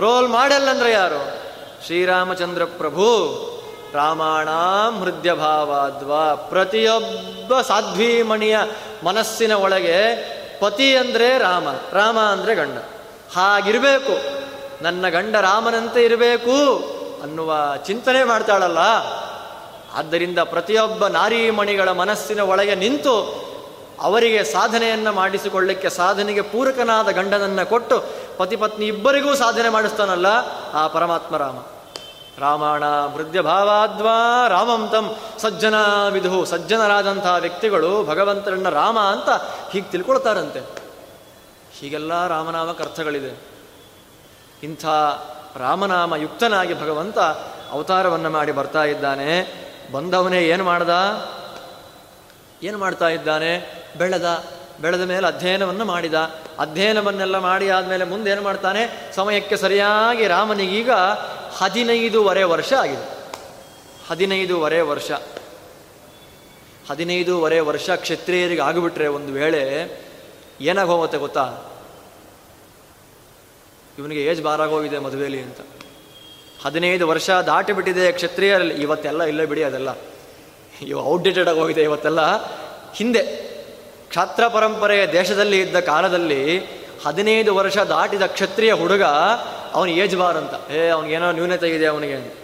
ರೋಲ್ 0.00 0.28
ಮಾಡೆಲ್ 0.28 0.68
ಅಂದ್ರೆ 0.68 0.92
ಯಾರು? 0.92 1.42
ಶ್ರೀರಾಮಚಂದ್ರ 1.86 2.64
ಪ್ರಭು. 2.64 3.51
ರಾಮಾಣಾಂ 3.94 5.00
ಹೃದಯ 5.00 5.32
ಭಾವಾದ್ವಾ 5.32 6.34
ಪ್ರತಿಯೊಬ್ಬ 6.34 7.60
ಸಾಧ್ವೀಮಣಿಯ 7.60 8.58
ಮನಸ್ಸಿನ 9.04 9.52
ಒಳಗೆ 9.52 9.98
ಪತಿ 10.60 10.96
ಅಂದರೆ 10.96 11.38
ರಾಮ 11.38 11.68
ರಾಮ 11.92 12.18
ಅಂದರೆ 12.18 12.54
ಗಂಡ. 12.54 12.78
ಹಾಗಿರಬೇಕು. 13.36 14.42
ನನ್ನ 14.82 15.08
ಗಂಡ 15.08 15.36
ರಾಮನಂತೆ 15.36 16.04
ಇರಬೇಕು 16.04 16.56
ಅನ್ನುವ 17.22 17.76
ಚಿಂತನೆ 17.86 18.24
ಮಾಡ್ತಾಳಲ್ಲ. 18.24 18.78
ಆದ್ದರಿಂದ 19.94 20.38
ಪ್ರತಿಯೊಬ್ಬ 20.38 21.06
ನಾರೀಮಣಿಗಳ 21.06 21.88
ಮನಸ್ಸಿನ 21.88 22.40
ಒಳಗೆ 22.40 22.74
ನಿಂತು 22.74 23.14
ಅವರಿಗೆ 24.00 24.44
ಸಾಧನೆಯನ್ನು 24.44 25.12
ಮಾಡಿಸಿಕೊಳ್ಳಿಕ್ಕೆ 25.12 25.90
ಸಾಧನೆಗೆ 25.90 26.40
ಪೂರಕನಾದ 26.40 27.08
ಗಂಡನನ್ನು 27.08 27.68
ಕೊಟ್ಟು 27.68 28.04
ಪತಿ 28.36 28.56
ಪತ್ನಿ 28.56 28.86
ಇಬ್ಬರಿಗೂ 28.86 29.34
ಸಾಧನೆ 29.34 29.68
ಮಾಡಿಸ್ತಾನಲ್ಲ 29.68 30.26
ಆ 30.74 30.86
ಪರಮಾತ್ಮ 30.86 31.36
ರಾಮ. 31.36 31.56
ರಾಮಾಯಣ 32.38 32.84
ಮೃದ್ಯ 32.84 33.40
ಭಾವಾದ್ವಾ 33.40 34.48
ರಾಮಂ 34.48 34.88
ತಂ 34.88 35.16
ಸಜ್ಜನ 35.38 36.08
ವಿಧು 36.08 36.44
ಸಜ್ಜನರಾದಂತಹ 36.44 37.36
ವ್ಯಕ್ತಿಗಳು 37.40 38.04
ಭಗವಂತರನ್ನ 38.04 38.68
ರಾಮ 38.68 38.98
ಅಂತ 38.98 39.28
ಹೀಗೆ 39.70 39.90
ತಿಳ್ಕೊಳ್ತಾರಂತೆ. 39.90 40.60
ಹೀಗೆಲ್ಲ 41.80 42.26
ರಾಮನಾಮಕ 42.26 42.80
ಅರ್ಥಗಳಿದೆ 42.80 43.40
ಇಂಥ 44.62 44.86
ರಾಮನಾಮ 45.56 46.16
ಯುಕ್ತನಾಗಿ 46.16 46.74
ಭಗವಂತ 46.74 47.18
ಅವತಾರವನ್ನು 47.70 48.30
ಮಾಡಿ 48.30 48.52
ಬರ್ತಾ 48.52 48.84
ಇದ್ದಾನೆ. 48.84 49.62
ಬಂದವನೇ 49.92 50.40
ಏನು 50.40 50.64
ಮಾಡ್ದ? 50.64 50.90
ಏನು 52.62 52.78
ಮಾಡ್ತಾ 52.78 53.08
ಇದ್ದಾನೆ? 53.08 53.82
ಬೆಳೆದ. 53.98 54.44
ಬೆಳೆದ 54.80 55.00
ಮೇಲೆ 55.00 55.26
ಅಧ್ಯಯನವನ್ನು 55.26 55.84
ಮಾಡಿದ. 55.84 56.14
ಅಧ್ಯಯನವನ್ನೆಲ್ಲ 56.58 57.38
ಮಾಡಿ 57.38 57.70
ಆದಮೇಲೆ 57.70 58.04
ಮುಂದೆ 58.04 58.30
ಏನು 58.30 58.42
ಮಾಡ್ತಾನೆ? 58.42 59.12
ಸಮಯಕ್ಕೆ 59.14 59.56
ಸರಿಯಾಗಿ 59.56 60.26
ರಾಮನಿಗೀಗ 60.26 60.90
ಹದಿನೈದೂವರೆ 61.56 62.42
ವರ್ಷ 62.42 62.72
ಆಗಿದೆ. 62.72 63.22
ಹದಿನೈದೂವರೆ 64.08 64.80
ವರ್ಷ. 64.80 65.10
ಹದಿನೈದೂವರೆ 66.90 67.60
ವರ್ಷ 67.60 67.90
ಕ್ಷತ್ರಿಯರಿಗೆ 67.90 68.60
ಆಗಿಬಿಟ್ರೆ 68.60 69.06
ಒಂದು 69.06 69.32
ವೇಳೆ 69.32 69.90
ಏನಾಗೋಗುತ್ತೆ 70.60 71.18
ಗೊತ್ತಾ? 71.18 71.58
ಇವನಿಗೆ 73.98 74.24
ಏಜ್ 74.24 74.42
ಬಾರಾಗೋಗಿದೆ 74.42 74.98
ಮದುವೆಯಲ್ಲಿ 74.98 75.42
ಅಂತ. 75.42 75.56
ಹದಿನೈದು 76.64 77.08
ವರ್ಷ 77.08 77.30
ದಾಟಿ 77.30 77.72
ಬಿಟ್ಟಿದೆ 77.72 78.12
ಕ್ಷತ್ರಿಯರಲ್ಲಿ. 78.12 78.74
ಇವತ್ತೆಲ್ಲ 78.74 79.22
ಇಲ್ಲ 79.22 79.44
ಬಿಡಿ 79.44 79.62
ಅದೆಲ್ಲ. 79.62 79.88
ಇವು 80.82 81.06
ಔಟ್ಡೇಟೆಡ್ 81.06 81.48
ಆಗಿ 81.48 81.60
ಹೋಗಿದೆ 81.60 81.82
ಇವತ್ತೆಲ್ಲ. 81.82 82.20
ಹಿಂದೆ, 82.94 83.22
ಕ್ಷಾತ್ರ 84.08 84.48
ಪರಂಪರೆಯ 84.48 85.06
ದೇಶದಲ್ಲಿ 85.06 85.60
ಇದ್ದ 85.60 85.80
ಕಾಲದಲ್ಲಿ 85.80 86.58
ಹದಿನೈದು 87.04 87.54
ವರ್ಷ 87.54 87.78
ದಾಟಿದ 87.78 88.22
ಕ್ಷತ್ರಿಯ 88.22 88.72
ಹುಡುಗ 88.72 89.02
ಅವನು 89.74 89.90
ಏಜ್ 89.90 90.16
ಬಾರ್ 90.16 90.36
ಅಂತ. 90.36 90.70
ಏ 90.70 90.90
ಏನೋ 91.06 91.32
ನ್ಯೂನತೆ 91.32 91.68
ಇದೆ 91.68 91.86
ಅವನಿಗೆ? 91.86 92.42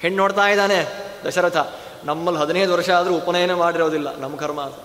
ಹೆಣ್ಣು 0.00 0.16
ನೋಡ್ತಾ 0.16 0.48
ಇದ್ದಾನೆ, 0.48 1.08
ದಶರಥ. 1.26 1.56
ನಮ್ಮಲ್ಲಿ 2.04 2.40
ಹದಿನೈದು 2.40 2.72
ವರ್ಷ 2.72 2.90
ಆದರೂ 2.90 3.14
ಉಪನಯನ 3.14 3.54
ಮಾಡಿರೋದಿಲ್ಲ 3.54 4.18
ನಮ್ಮ 4.18 4.36
ಕರ್ಮ 4.36 4.60
ಅಂತ. 4.60 4.76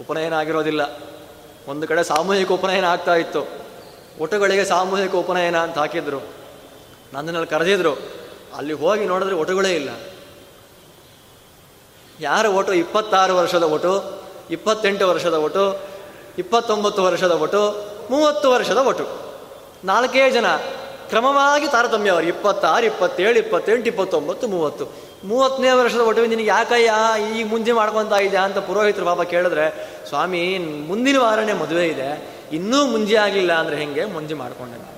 ಉಪನಯನ 0.00 0.32
ಆಗಿರೋದಿಲ್ಲ. 0.32 1.00
ಒಂದು 1.68 1.86
ಕಡೆ 1.86 2.04
ಸಾಮೂಹಿಕ 2.04 2.52
ಉಪನಯನ 2.52 2.84
ಆಗ್ತಾ 2.84 3.14
ಇತ್ತು. 3.14 3.48
ಒಟುಗಳಿಗೆ 4.20 4.64
ಸಾಮೂಹಿಕ 4.64 5.14
ಉಪನಯನ 5.14 5.58
ಅಂತ 5.58 5.78
ಹಾಕಿದ್ರು. 5.78 6.20
ನನ್ನಲ್ಲಿ 7.12 7.46
ಕರೆದಿದ್ರು, 7.46 7.92
ಅಲ್ಲಿ 8.56 8.72
ಹೋಗಿ 8.72 9.04
ನೋಡಿದ್ರೆ 9.04 9.34
ಒಟುಗಳೇ 9.34 9.74
ಇಲ್ಲ. 9.74 9.88
ಯಾರ 12.20 12.46
ಒಟು? 12.46 12.72
ಇಪ್ಪತ್ತಾರು 12.72 13.36
ವರ್ಷದ 13.36 13.62
ಒಟು, 13.62 14.22
ಇಪ್ಪತ್ತೆಂಟು 14.50 15.08
ವರ್ಷದ 15.08 15.34
ಒಟು, 15.34 15.80
ಇಪ್ಪತ್ತೊಂಬತ್ತು 16.38 17.02
ವರ್ಷದ 17.02 17.30
ಒಟು, 17.30 17.86
ಮೂವತ್ತು 18.10 18.50
ವರ್ಷದ 18.50 18.76
ಒಟು. 18.76 19.25
ನಾಲ್ಕೇ 19.84 20.30
ಜನ. 20.30 20.46
ಕ್ರಮವಾಗಿ 21.08 21.66
ತಾರತಮ್ಯ 21.68 22.10
ಅವರು 22.10 22.26
ಇಪ್ಪತ್ತಾರು, 22.26 22.86
ಇಪ್ಪತ್ತೇಳು, 22.86 23.38
ಇಪ್ಪತ್ತೆಂಟು, 23.38 23.86
ಇಪ್ಪತ್ತೊಂಬತ್ತು, 23.86 24.48
ಮೂವತ್ತು. 24.48 25.06
ಮೂವತ್ತನೇ 25.24 25.70
ವರ್ಷದ 25.70 25.98
ಒಟ್ಟಿಗೆ 25.98 26.28
ನಿನಗೆ 26.28 26.46
ಯಾಕಯ್ಯ 26.46 26.92
ಈಗ 27.38 27.46
ಮುಂಜೆ 27.46 27.72
ಮಾಡ್ಕೊತಾ 27.72 28.16
ಇದೆಯಾ 28.16 28.42
ಅಂತ 28.42 28.58
ಪುರೋಹಿತರು 28.58 29.04
ಬಾಬಾ 29.04 29.24
ಕೇಳಿದ್ರೆ, 29.24 29.90
ಸ್ವಾಮಿ, 30.08 30.58
ಮುಂದಿನ 30.58 31.18
ವಾರನೇ 31.18 31.52
ಮದುವೆ 31.52 31.86
ಇದೆ. 31.86 32.28
ಇನ್ನೂ 32.52 32.86
ಮುಂಜೆ 32.86 33.16
ಆಗಲಿಲ್ಲ 33.16 33.52
ಅಂದ್ರೆ 33.52 33.76
ಹೆಂಗೆ? 33.76 34.04
ಮುಂಜೆ 34.04 34.34
ಮಾಡ್ಕೊಂಡೆ 34.34 34.96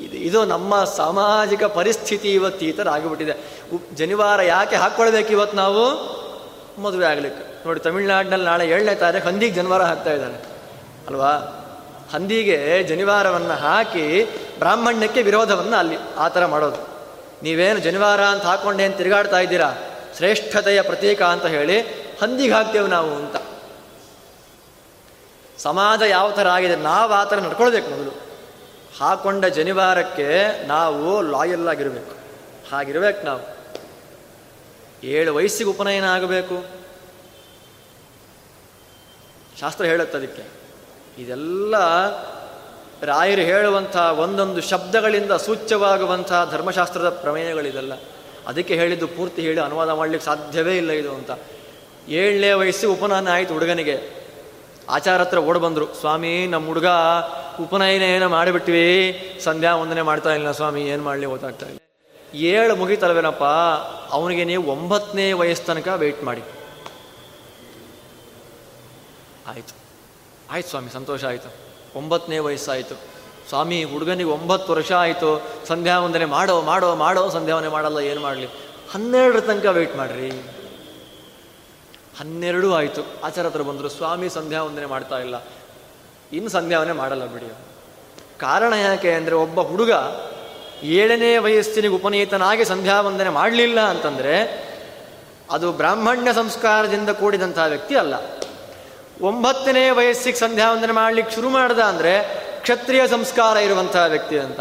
ಇದು 0.00 0.16
ಇದು 0.16 0.44
ನಮ್ಮ 0.44 0.84
ಸಾಮಾಜಿಕ 0.84 1.64
ಪರಿಸ್ಥಿತಿ 1.64 2.32
ಇವತ್ತು 2.32 2.64
ಈ 2.64 2.72
ಥರ 2.72 2.88
ಆಗಿಬಿಟ್ಟಿದೆ. 2.88 3.64
ಜನಿವಾರ 3.94 4.42
ಯಾಕೆ 4.42 4.76
ಹಾಕ್ಕೊಳ್ಬೇಕು 4.76 5.28
ಇವತ್ತು 5.28 5.56
ನಾವು? 5.56 5.84
ಮದುವೆ 6.82 7.06
ಆಗ್ಲಿಕ್ಕೆ. 7.06 7.66
ನೋಡಿ, 7.66 7.80
ತಮಿಳ್ನಾಡಿನಲ್ಲಿ 7.80 8.46
ನಾಳೆ 8.46 8.68
ಏಳನೇ 8.68 8.94
ತಾರೀಕು, 8.94 9.26
ಹಂದಿಗೆ 9.26 9.54
ಜನಿವಾರ 9.54 9.82
ಹಾಕ್ತಾ 9.82 10.12
ಇದ್ದಾರೆ 10.12 10.34
ಅಲ್ವಾ? 11.06 11.57
ಹಂದಿಗೆ 12.12 12.82
ಜನಿವಾರವನ್ನು 12.82 13.54
ಹಾಕಿ 13.54 14.24
ಬ್ರಾಹ್ಮಣ್ಯಕ್ಕೆ 14.58 15.22
ವಿರೋಧವನ್ನು 15.22 15.76
ಅಲ್ಲಿ 15.76 15.96
ಆ 16.16 16.28
ಥರ 16.28 16.46
ಮಾಡೋದು. 16.46 16.98
ನೀವೇನು 17.42 17.80
ಜನಿವಾರ 17.80 18.24
ಅಂತ 18.24 18.42
ಹಾಕ್ಕೊಂಡೇನು 18.42 18.96
ತಿರುಗಾಡ್ತಾ 18.96 19.38
ಇದ್ದೀರಾ? 19.38 19.72
ಶ್ರೇಷ್ಠತೆಯ 20.16 20.82
ಪ್ರತೀಕ 20.82 21.22
ಅಂತ 21.22 21.46
ಹೇಳಿ 21.46 21.80
ಹಂದಿಗೆ 22.22 22.54
ಹಾಕ್ತೇವೆ 22.54 22.88
ನಾವು 22.88 23.14
ಅಂತ. 23.14 23.36
ಸಮಾಜ 25.58 26.02
ಯಾವ 26.02 26.30
ಥರ 26.30 26.48
ಆಗಿದೆ? 26.48 26.76
ನಾವು 26.76 27.12
ಆ 27.12 27.24
ಥರ 27.24 27.38
ನಡ್ಕೊಳ್ಬೇಕು 27.38 27.90
ಮೊದಲು. 27.90 28.10
ಹಾಕೊಂಡ 29.00 29.44
ಜನಿವಾರಕ್ಕೆ 29.44 30.62
ನಾವು 30.66 31.22
ಲಾಯಲ್ 31.22 31.68
ಆಗಿರಬೇಕು. 31.68 32.16
ಹಾಗಿರ್ಬೇಕು 32.70 33.22
ನಾವು. 33.22 33.58
ಏಳು 35.06 35.34
ವಯಸ್ಸಿಗೆ 35.34 35.70
ಉಪನಯನ 35.70 36.04
ಆಗಬೇಕು. 36.04 36.64
ಶಾಸ್ತ್ರ 39.60 39.84
ಹೇಳುತ್ತೆ 39.84 40.18
ಅದಕ್ಕೆ. 40.18 40.67
ಇದೆಲ್ಲ 41.18 41.74
ರಾಯರು 43.02 43.40
ಹೇಳುವಂಥ 43.40 43.96
ಒಂದೊಂದು 43.96 44.60
ಶಬ್ದಗಳಿಂದ 44.60 45.32
ಸೂಚ್ಯವಾಗುವಂಥ 45.32 46.32
ಧರ್ಮಶಾಸ್ತ್ರದ 46.50 47.08
ಪ್ರಮೇಯಗಳಿದೆಲ್ಲ. 47.08 47.92
ಅದಕ್ಕೆ 48.46 48.74
ಹೇಳಿದ್ದು 48.74 49.06
ಪೂರ್ತಿ 49.06 49.42
ಹೇಳಿ 49.42 49.60
ಅನುವಾದ 49.60 49.90
ಮಾಡಲಿಕ್ಕೆ 49.90 50.26
ಸಾಧ್ಯವೇ 50.26 50.76
ಇಲ್ಲ 50.76 50.90
ಇದು 50.90 51.14
ಅಂತ. 51.14 51.30
ಏಳನೇ 52.08 52.52
ವಯಸ್ಸು 52.52 52.92
ಉಪನಯನ 52.92 53.32
ಆಯಿತು 53.32 53.52
ಹುಡುಗನಿಗೆ. 53.52 54.18
ಆಚಾರ 54.88 55.20
ಹತ್ರ 55.20 55.38
ಓಡ್ 55.38 55.58
ಬಂದರು, 55.58 55.94
ಸ್ವಾಮಿ, 55.94 56.46
ನಮ್ಮ 56.46 56.66
ಹುಡುಗ 56.66 56.86
ಉಪನಯನ 57.60 58.02
ಏನೋ 58.02 58.28
ಮಾಡಿಬಿಟ್ವಿ. 58.28 59.20
ಸಂಧ್ಯಾ 59.44 59.76
ವಂದನೆ 59.76 60.02
ಮಾಡ್ತಾ 60.02 60.34
ಇಲ್ಲ 60.34 60.50
ಸ್ವಾಮಿ, 60.50 60.82
ಏನು 60.82 61.02
ಮಾಡಲಿ 61.02 61.26
ಗೊತ್ತಾಗ್ತಾ 61.26 61.66
ಇಲ್ಲ. 61.66 61.78
ಏಳು 62.34 62.76
ಮುಗಿತಲ್ವೇನಪ್ಪ, 62.76 63.44
ಅವನಿಗೆ 64.10 64.44
ನೀವು 64.44 64.72
ಒಂಬತ್ತನೇ 64.72 65.32
ವಯಸ್ಸು 65.32 65.66
ತನಕ 65.66 65.88
ವೆಯ್ಟ್ 65.96 66.24
ಮಾಡಿ. 66.24 66.42
ಆಯಿತು. 69.46 69.77
ಆಯ್ತು 70.50 70.68
ಸ್ವಾಮಿ, 70.68 70.90
ಸಂತೋಷ 70.90 71.24
ಆಯಿತು. 71.24 71.52
ಒಂಬತ್ತನೇ 71.98 72.38
ವಯಸ್ಸಾಯಿತು. 72.38 72.94
ಸ್ವಾಮಿ, 73.48 73.84
ಹುಡುಗನಿಗೆ 73.84 74.30
ಒಂಬತ್ತು 74.30 74.72
ವರ್ಷ 74.72 74.92
ಆಯಿತು. 74.92 75.46
ಸಂಧ್ಯಾ 75.66 76.00
ವಂದನೆ 76.00 76.24
ಮಾಡೋ 76.24 76.62
ಮಾಡೋ 76.62 76.94
ಮಾಡೋ 76.94 77.28
ಸಂಧ್ಯಾವನೆ 77.28 77.68
ಮಾಡಲ್ಲ, 77.68 77.98
ಏನು 77.98 78.20
ಮಾಡಲಿ? 78.20 78.46
ಹನ್ನೆರಡರ 78.92 79.40
ತನಕ 79.40 79.66
ವೆಯ್ಟ್ 79.66 79.96
ಮಾಡ್ರಿ. 79.96 80.30
ಹನ್ನೆರಡು 82.20 82.74
ಆಯಿತು. 82.74 83.02
ಆಚಾರ 83.24 83.46
ಹತ್ರ 83.46 83.62
ಬಂದರು, 83.62 83.88
ಸ್ವಾಮಿ, 83.88 84.28
ಸಂಧ್ಯಾ 84.28 84.62
ವಂದನೆ 84.62 84.86
ಮಾಡ್ತಾ 84.86 85.18
ಇಲ್ಲ. 85.18 85.34
ಇನ್ನು 86.32 86.50
ಸಂಧ್ಯಾವನೆ 86.50 86.92
ಮಾಡಲ್ಲ 86.92 87.24
ಬಿಡಿ. 87.24 87.52
ಕಾರಣ 88.38 88.72
ಯಾಕೆ 88.72 89.12
ಅಂದರೆ, 89.12 89.34
ಒಬ್ಬ 89.34 89.60
ಹುಡುಗ 89.60 89.90
ಏಳನೇ 90.82 91.36
ವಯಸ್ಸಿನಿಗೆ 91.36 91.94
ಉಪನೀತನಾಗಿ 91.94 92.64
ಸಂಧ್ಯಾ 92.64 93.00
ವಂದನೆ 93.00 93.28
ಮಾಡಲಿಲ್ಲ 93.28 93.80
ಅಂತಂದರೆ, 93.80 94.68
ಅದು 95.50 95.72
ಬ್ರಾಹ್ಮಣ್ಯ 95.72 96.32
ಸಂಸ್ಕಾರದಿಂದ 96.32 97.08
ಕೂಡಿದಂತಹ 97.08 97.64
ವ್ಯಕ್ತಿ 97.64 97.96
ಅಲ್ಲ. 97.96 98.14
ಒಂಬತ್ತನೇ 99.20 99.90
ವಯಸ್ಸಿಗೆ 99.90 100.38
ಸಂಧ್ಯಾ 100.38 100.72
ವಂದನೆ 100.72 100.92
ಮಾಡ್ಲಿಕ್ಕೆ 100.92 101.34
ಶುರು 101.34 101.48
ಮಾಡ್ದ 101.48 101.78
ಅಂದರೆ 101.78 102.44
ಕ್ಷತ್ರಿಯ 102.60 103.08
ಸಂಸ್ಕಾರ 103.08 103.56
ಇರುವಂತಹ 103.56 104.04
ವ್ಯಕ್ತಿ 104.08 104.38
ಅಂತ. 104.38 104.60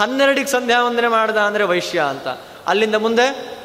ಹನ್ನೆರಡಿಗೆ 0.00 0.46
ಸಂಧ್ಯಾ 0.46 0.84
ವಂದನೆ 0.84 1.08
ಮಾಡ್ದ 1.08 1.36
ಅಂದರೆ 1.36 1.64
ವೈಶ್ಯ 1.64 2.00
ಅಂತ. 2.00 2.28
ಅಲ್ಲಿಂದ 2.66 2.94
ಮುಂದೆ 2.94 3.56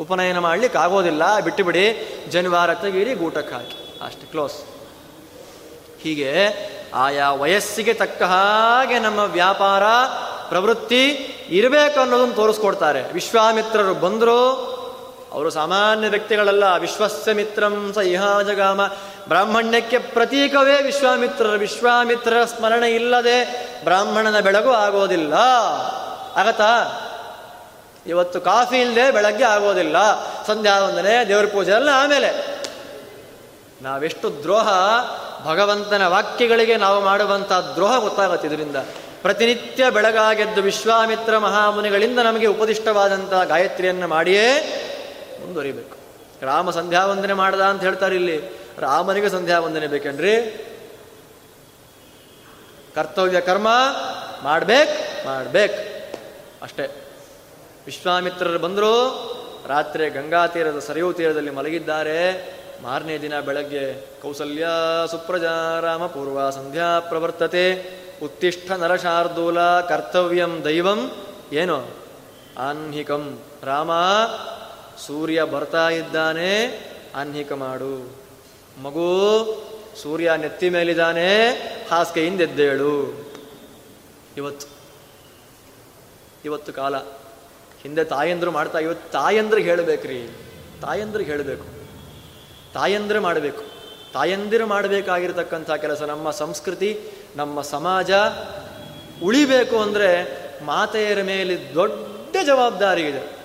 ಉಪನಯನ 0.00 0.38
ಮಾಡ್ಲಿಕ್ಕೆ 0.38 0.78
ಆಗೋದಿಲ್ಲ. 0.78 1.40
ಬಿಟ್ಟು 1.40 1.64
ಬಿಡಿ, 1.64 2.08
ಜನಿವಾರ 2.30 2.74
ತೆಗೀರಿ 2.74 3.14
ಗೂಟಕ್ಕೆ 3.14 3.54
ಹಾಕಿ. 3.54 3.98
ಅಷ್ಟೇ 4.06 4.26
ಕ್ಲೋಸ್ 4.26 4.54
ಹೀಗೆ 6.02 6.34
ಆಯಾ 6.94 7.32
ವಯಸ್ಸಿಗೆ 7.32 7.94
ತಕ್ಕ 7.94 8.22
ಹಾಗೆ 8.22 8.98
ನಮ್ಮ 8.98 9.20
ವ್ಯಾಪಾರ, 9.20 9.82
ಪ್ರವೃತ್ತಿ 10.48 11.08
ಇರಬೇಕು 11.48 12.00
ಅನ್ನೋದನ್ನು 12.00 12.34
ತೋರಿಸ್ಕೊಡ್ತಾರೆ. 12.34 13.12
ವಿಶ್ವಾಮಿತ್ರರು 13.12 13.94
ಬಂದರು. 13.94 14.80
ಅವರು 15.32 15.50
ಸಾಮಾನ್ಯ 15.50 16.08
ವ್ಯಕ್ತಿಗಳಲ್ಲ. 16.08 16.64
ವಿಶ್ವಸ್ಯ 16.78 17.32
ಮಿತ್ರಂ 17.32 17.92
ಸ 17.94 17.98
ಇಹ 17.98 18.40
ಜಗಾಮ. 18.40 18.80
ಬ್ರಾಹ್ಮಣ್ಯಕ್ಕೆ 19.28 19.98
ಪ್ರತೀಕವೇ 19.98 20.82
ವಿಶ್ವಾಮಿತ್ರರು. 20.82 21.50
ವಿಶ್ವಾಮಿತ್ರರ 21.50 22.44
ಸ್ಮರಣೆ 22.44 22.90
ಇಲ್ಲದೆ 22.90 23.44
ಬ್ರಾಹ್ಮಣನ 23.84 24.40
ಬೆಳಗು 24.40 24.70
ಆಗೋದಿಲ್ಲ. 24.70 25.34
ಆಗತ್ತಾ? 26.36 27.06
ಇವತ್ತು 28.06 28.40
ಕಾಫಿ 28.40 28.80
ಇಲ್ಲದೆ 28.80 29.10
ಬೆಳಗ್ಗೆ 29.10 29.44
ಆಗೋದಿಲ್ಲ. 29.44 29.96
ಸಂಧ್ಯಾ 30.46 30.78
ವಂದನೆ, 30.78 31.28
ದೇವ್ರ 31.28 31.46
ಪೂಜೆ 31.46 31.70
ಎಲ್ಲ 31.70 31.88
ಆಮೇಲೆ. 31.92 32.60
ನಾವೆಷ್ಟು 33.82 34.42
ದ್ರೋಹ, 34.42 34.68
ಭಗವಂತನ 35.46 36.06
ವಾಕ್ಯಗಳಿಗೆ 36.06 36.76
ನಾವು 36.76 37.04
ಮಾಡುವಂಥ 37.04 37.52
ದ್ರೋಹ 37.52 37.98
ಗೊತ್ತಾಗುತ್ತೆ 37.98 38.48
ಇದರಿಂದ. 38.48 38.76
ಪ್ರತಿನಿತ್ಯ 39.22 39.90
ಬೆಳಗಾಗೆದ್ದು 39.90 40.62
ವಿಶ್ವಾಮಿತ್ರ 40.62 41.38
ಮಹಾಮುನಿಗಳಿಂದ 41.38 42.18
ನಮಗೆ 42.18 42.46
ಉಪದಿಷ್ಟವಾದಂತಹ 42.46 43.44
ಗಾಯತ್ರಿಯನ್ನು 43.44 44.08
ಮಾಡಿಯೇ 44.08 44.52
ಮುಂದುವರಿಬೇಕು. 45.40 45.96
ರಾಮ 46.46 46.70
ಸಂಧ್ಯಾ 46.70 47.06
ವಂದನೆ 47.06 47.32
ಮಾಡ್ದ 47.32 47.60
ಅಂತ 47.60 47.82
ಹೇಳ್ತಾರೆ 47.82 48.14
ಇಲ್ಲಿ. 48.14 48.59
ರಾಮನಿಗೆ 48.78 49.28
ಸಂಧ್ಯಾ 49.28 49.60
ವಂದನೆ 49.60 49.86
ಬೇಕೇನ್ರಿ? 49.86 50.66
ಕರ್ತವ್ಯ 52.94 53.40
ಕರ್ಮ 53.40 53.68
ಮಾಡ್ಬೇಕು 54.42 55.26
ಮಾಡ್ಬೇಕು. 55.26 56.00
ಅಷ್ಟೇ. 56.62 57.04
ವಿಶ್ವಾಮಿತ್ರರು 57.86 58.58
ಬಂದರು, 58.58 59.30
ರಾತ್ರಿ 59.66 60.10
ಗಂಗಾ 60.10 60.46
ತೀರದ 60.46 60.78
ಸರಿಯೂ 60.78 61.12
ತೀರದಲ್ಲಿ 61.12 61.50
ಮಲಗಿದ್ದಾರೆ. 61.50 62.48
ಮಾರನೇ 62.82 63.18
ದಿನ 63.18 63.40
ಬೆಳಗ್ಗೆ 63.40 64.06
ಕೌಸಲ್ಯ 64.22 64.66
ಸುಪ್ರಜಾ 65.10 65.80
ರಾಮ 65.80 66.06
ಪೂರ್ವ 66.06 66.50
ಸಂಧ್ಯಾ 66.50 67.00
ಪ್ರವರ್ತತೆ. 67.00 67.90
ಉತ್ತಿಷ್ಠ 68.22 68.70
ನರಶಾರ್ದೂಲ 68.70 69.80
ಕರ್ತವ್ಯಂ 69.80 70.64
ದೈವಂ. 70.64 71.10
ಏನು? 71.52 71.88
ಆನ್ಹಿಕಂ. 72.58 73.40
ರಾಮ, 73.62 73.90
ಸೂರ್ಯ 75.06 75.42
ಬರ್ತಾ 75.42 75.88
ಇದ್ದಾನೆ. 75.88 76.80
ಆನ್ಹಿಕ 77.14 77.52
ಮಾಡು. 77.52 78.19
ಮಗು, 78.82 79.44
ಸೂರ್ಯ 80.02 80.32
ನೆತ್ತಿ 80.36 80.70
ಮೇಲಿದ್ದಾನೆ, 80.70 81.48
ಹಾಸಿಗೆ 81.90 82.24
ಹಿಂದೆದ್ದೇಳು. 82.24 83.26
ಇವತ್ತು. 84.36 84.66
ಇವತ್ತು 86.44 86.72
ಕಾಲ. 86.72 86.96
ಹಿಂದೆ 87.82 88.04
ತಾಯಂದ್ರು 88.04 88.50
ಮಾಡ್ತಾ, 88.50 88.78
ಇವತ್ತು 88.78 89.10
ತಾಯಂದ್ರಿಗೆ 89.10 89.70
ಹೇಳಬೇಕ್ರಿ. 89.70 90.28
ತಾಯಂದ್ರಿಗೆ 90.82 91.30
ಹೇಳಬೇಕು. 91.30 91.64
ತಾಯಂದ್ರೆ 92.74 93.18
ಮಾಡಬೇಕು. 93.18 93.62
ತಾಯಂದಿರು 94.12 94.66
ಮಾಡಬೇಕಾಗಿರ್ತಕ್ಕಂಥ 94.66 95.70
ಕೆಲಸ 95.70 96.02
ನಮ್ಮ 96.02 96.30
ಸಂಸ್ಕೃತಿ, 96.30 97.00
ನಮ್ಮ 97.36 97.60
ಸಮಾಜ 97.60 98.10
ಉಳಿಬೇಕು 99.22 99.78
ಅಂದರೆ 99.78 100.40
ಮಾತೆಯರ 100.64 101.22
ಮೇಲೆ 101.22 101.74
ದೊಡ್ಡ 101.74 102.36
ಜವಾಬ್ದಾರಿ 102.46 103.02
ಇದೆ. 103.02 103.39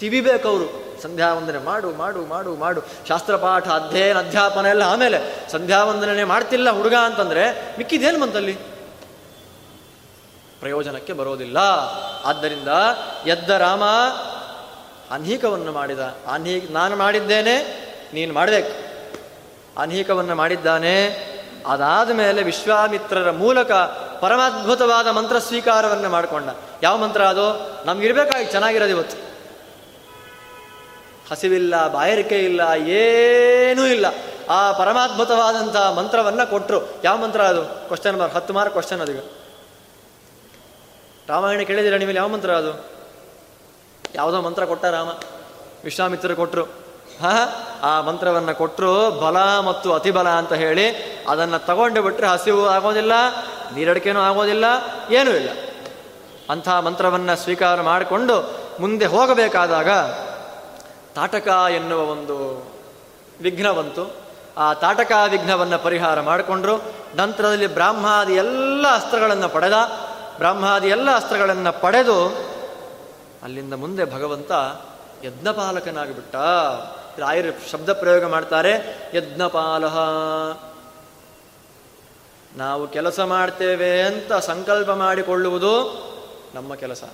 ತಿವಿಬೇಕು 0.00 0.48
ಅವರು. 0.48 0.88
ಸಂಧ್ಯಾ 1.02 1.34
ವಂದನೆ 1.34 1.58
ಮಾಡು 1.58 1.90
ಮಾಡು 1.90 2.26
ಮಾಡು 2.26 2.56
ಮಾಡು. 2.56 2.80
ಶಾಸ್ತ್ರ, 3.08 3.36
ಪಾಠ, 3.36 3.68
ಅಧ್ಯಯನ, 3.68 4.18
ಅಧ್ಯಾಪನ 4.18 4.66
ಎಲ್ಲ 4.66 4.82
ಆಮೇಲೆ 4.82 5.50
ಸಂಧ್ಯಾ 5.52 5.84
ವಂದನೆ 5.84 6.24
ಮಾಡ್ತಿಲ್ಲ 6.24 6.70
ಹುಡುಗ 6.70 6.94
ಅಂತಂದ್ರೆ 6.94 7.74
ಮಿಕ್ಕಿದೇನು 7.78 8.20
ಬಂತಲ್ಲಿ? 8.20 8.52
ಪ್ರಯೋಜನಕ್ಕೆ 10.60 11.12
ಬರೋದಿಲ್ಲ. 11.12 11.56
ಆದ್ದರಿಂದ 12.24 12.68
ಎದ್ದ 13.26 13.50
ರಾಮ 13.50 13.82
ಅನ್ಹೀಕವನ್ನು 15.10 15.72
ಮಾಡಿದ. 15.72 15.98
ಅನ್ಹೀ 16.32 16.60
ನಾನು 16.70 16.96
ಮಾಡಿದ್ದೇನೆ, 16.96 17.62
ನೀನು 18.14 18.34
ಮಾಡಬೇಕು. 18.34 18.88
ಅನ್ಹೀಕವನ್ನು 19.80 20.34
ಮಾಡಿದ್ದಾನೆ. 20.34 21.28
ಅದಾದ 21.66 22.10
ಮೇಲೆ 22.10 22.42
ವಿಶ್ವಾಮಿತ್ರರ 22.42 23.30
ಮೂಲಕ 23.30 23.72
ಪರಮಾದ್ಭುತವಾದ 24.20 25.06
ಮಂತ್ರ 25.06 25.38
ಸ್ವೀಕಾರವನ್ನು 25.38 26.08
ಮಾಡಿಕೊಂಡ. 26.08 26.48
ಯಾವ 26.82 26.96
ಮಂತ್ರ 26.96 27.22
ಅದು? 27.22 27.76
ನಮ್ಗಿರ್ಬೇಕಾಗಿ 27.86 28.44
ಚೆನ್ನಾಗಿರೋದು 28.44 28.90
ಇವತ್ತು. 28.90 29.27
ಹಸಿವಿಲ್ಲ, 31.30 31.88
ಬಾಯರಿಕೆ 31.88 32.38
ಇಲ್ಲ, 32.38 32.60
ಏನೂ 32.88 33.86
ಇಲ್ಲ. 33.86 34.06
ಆ 34.50 34.72
ಪರಮಾದ್ಭುತವಾದಂತಹ 34.72 35.92
ಮಂತ್ರವನ್ನ 35.92 36.44
ಕೊಟ್ಟರು 36.44 36.78
ಯಾವ 37.04 37.16
ಮಂತ್ರ 37.16 37.40
ಅದು? 37.42 37.64
ಕ್ವಶನ್ 37.64 38.18
ಮಾರ್ಕ್ 38.18 38.36
ಹತ್ತು 38.36 38.54
ಮಾರ್ಕ್ 38.54 38.72
ಕ್ವಶನ್ 38.72 39.00
ಅದು 39.00 39.38
ರಾಮಾಯಣ 41.28 41.60
ಕೇಳಿದಿರ 41.60 41.96
ನಿಮಗೆ 41.96 42.16
ಯಾವ 42.16 42.28
ಮಂತ್ರ 42.28 42.50
ಅದು? 42.50 42.86
ಯಾವುದೋ 44.14 44.40
ಮಂತ್ರ 44.40 44.64
ಕೊಟ್ಟ 44.64 44.84
ರಾಮ. 44.84 45.08
ವಿಶ್ವಾಮಿತ್ರರು 45.84 46.36
ಕೊಟ್ಟರು 46.36 46.64
ಹಾ, 47.22 47.34
ಆ 47.82 48.00
ಮಂತ್ರವನ್ನು 48.00 48.54
ಕೊಟ್ಟರು 48.54 49.10
ಬಲ 49.10 49.58
ಮತ್ತು 49.58 49.92
ಅತಿಬಲ 49.92 50.28
ಅಂತ 50.28 50.52
ಹೇಳಿ 50.52 50.86
ಅದನ್ನು 51.28 51.66
ತಗೊಂಡು 51.66 52.02
ಬಿಟ್ಟರೆ 52.02 52.26
ಹಸಿವು 52.26 52.68
ಆಗೋದಿಲ್ಲ, 52.68 53.12
ನೀರಡಿಕೆನೂ 53.74 54.20
ಆಗೋದಿಲ್ಲ, 54.20 54.64
ಏನೂ 55.10 55.30
ಇಲ್ಲ. 55.30 55.50
ಅಂಥ 56.50 56.68
ಮಂತ್ರವನ್ನು 56.68 57.36
ಸ್ವೀಕಾರ 57.36 57.80
ಮಾಡಿಕೊಂಡು 57.80 58.36
ಮುಂದೆ 58.80 59.06
ಹೋಗಬೇಕಾದಾಗ 59.06 59.88
ತಾಟಕ 61.18 61.48
ಎನ್ನುವ 61.74 62.02
ಒಂದು 62.02 62.36
ವಿಘ್ನ 63.40 63.70
ಬಂತು 63.70 64.16
ಆ 64.56 64.72
ತಾಟಕ 64.72 65.12
ವಿಘ್ನವನ್ನು 65.30 65.78
ಪರಿಹಾರ 65.78 66.20
ಮಾಡಿಕೊಂಡ್ರು. 66.20 66.76
ನಂತರದಲ್ಲಿ 67.16 67.66
ಬ್ರಾಹ್ಮಾದಿ 67.66 68.34
ಎಲ್ಲ 68.34 68.94
ಅಸ್ತ್ರಗಳನ್ನು 68.94 69.48
ಪಡೆದ. 69.48 69.72
ಬ್ರಾಹ್ಮಾದಿ 70.36 70.88
ಎಲ್ಲ 70.88 71.16
ಅಸ್ತ್ರಗಳನ್ನು 71.16 71.80
ಪಡೆದು 71.80 72.26
ಅಲ್ಲಿಂದ 73.42 73.74
ಮುಂದೆ 73.74 74.04
ಭಗವಂತ 74.04 74.52
ಯಜ್ಞಪಾಲಕನಾಗಿಬಿಟ್ಟ. 75.24 76.36
ರಾಯರು 77.18 77.70
ಶಬ್ದ 77.70 77.92
ಪ್ರಯೋಗ 77.92 78.24
ಮಾಡ್ತಾರೆ 78.24 78.72
ಯಜ್ಞಪಾಲ 79.14 79.84
ನಾವು 82.58 82.88
ಕೆಲಸ 82.88 83.20
ಮಾಡ್ತೇವೆ 83.20 84.02
ಅಂತ 84.02 84.32
ಸಂಕಲ್ಪ 84.32 84.90
ಮಾಡಿಕೊಳ್ಳುವುದು 84.90 85.72
ನಮ್ಮ 86.54 86.74
ಕೆಲಸ, 86.74 87.04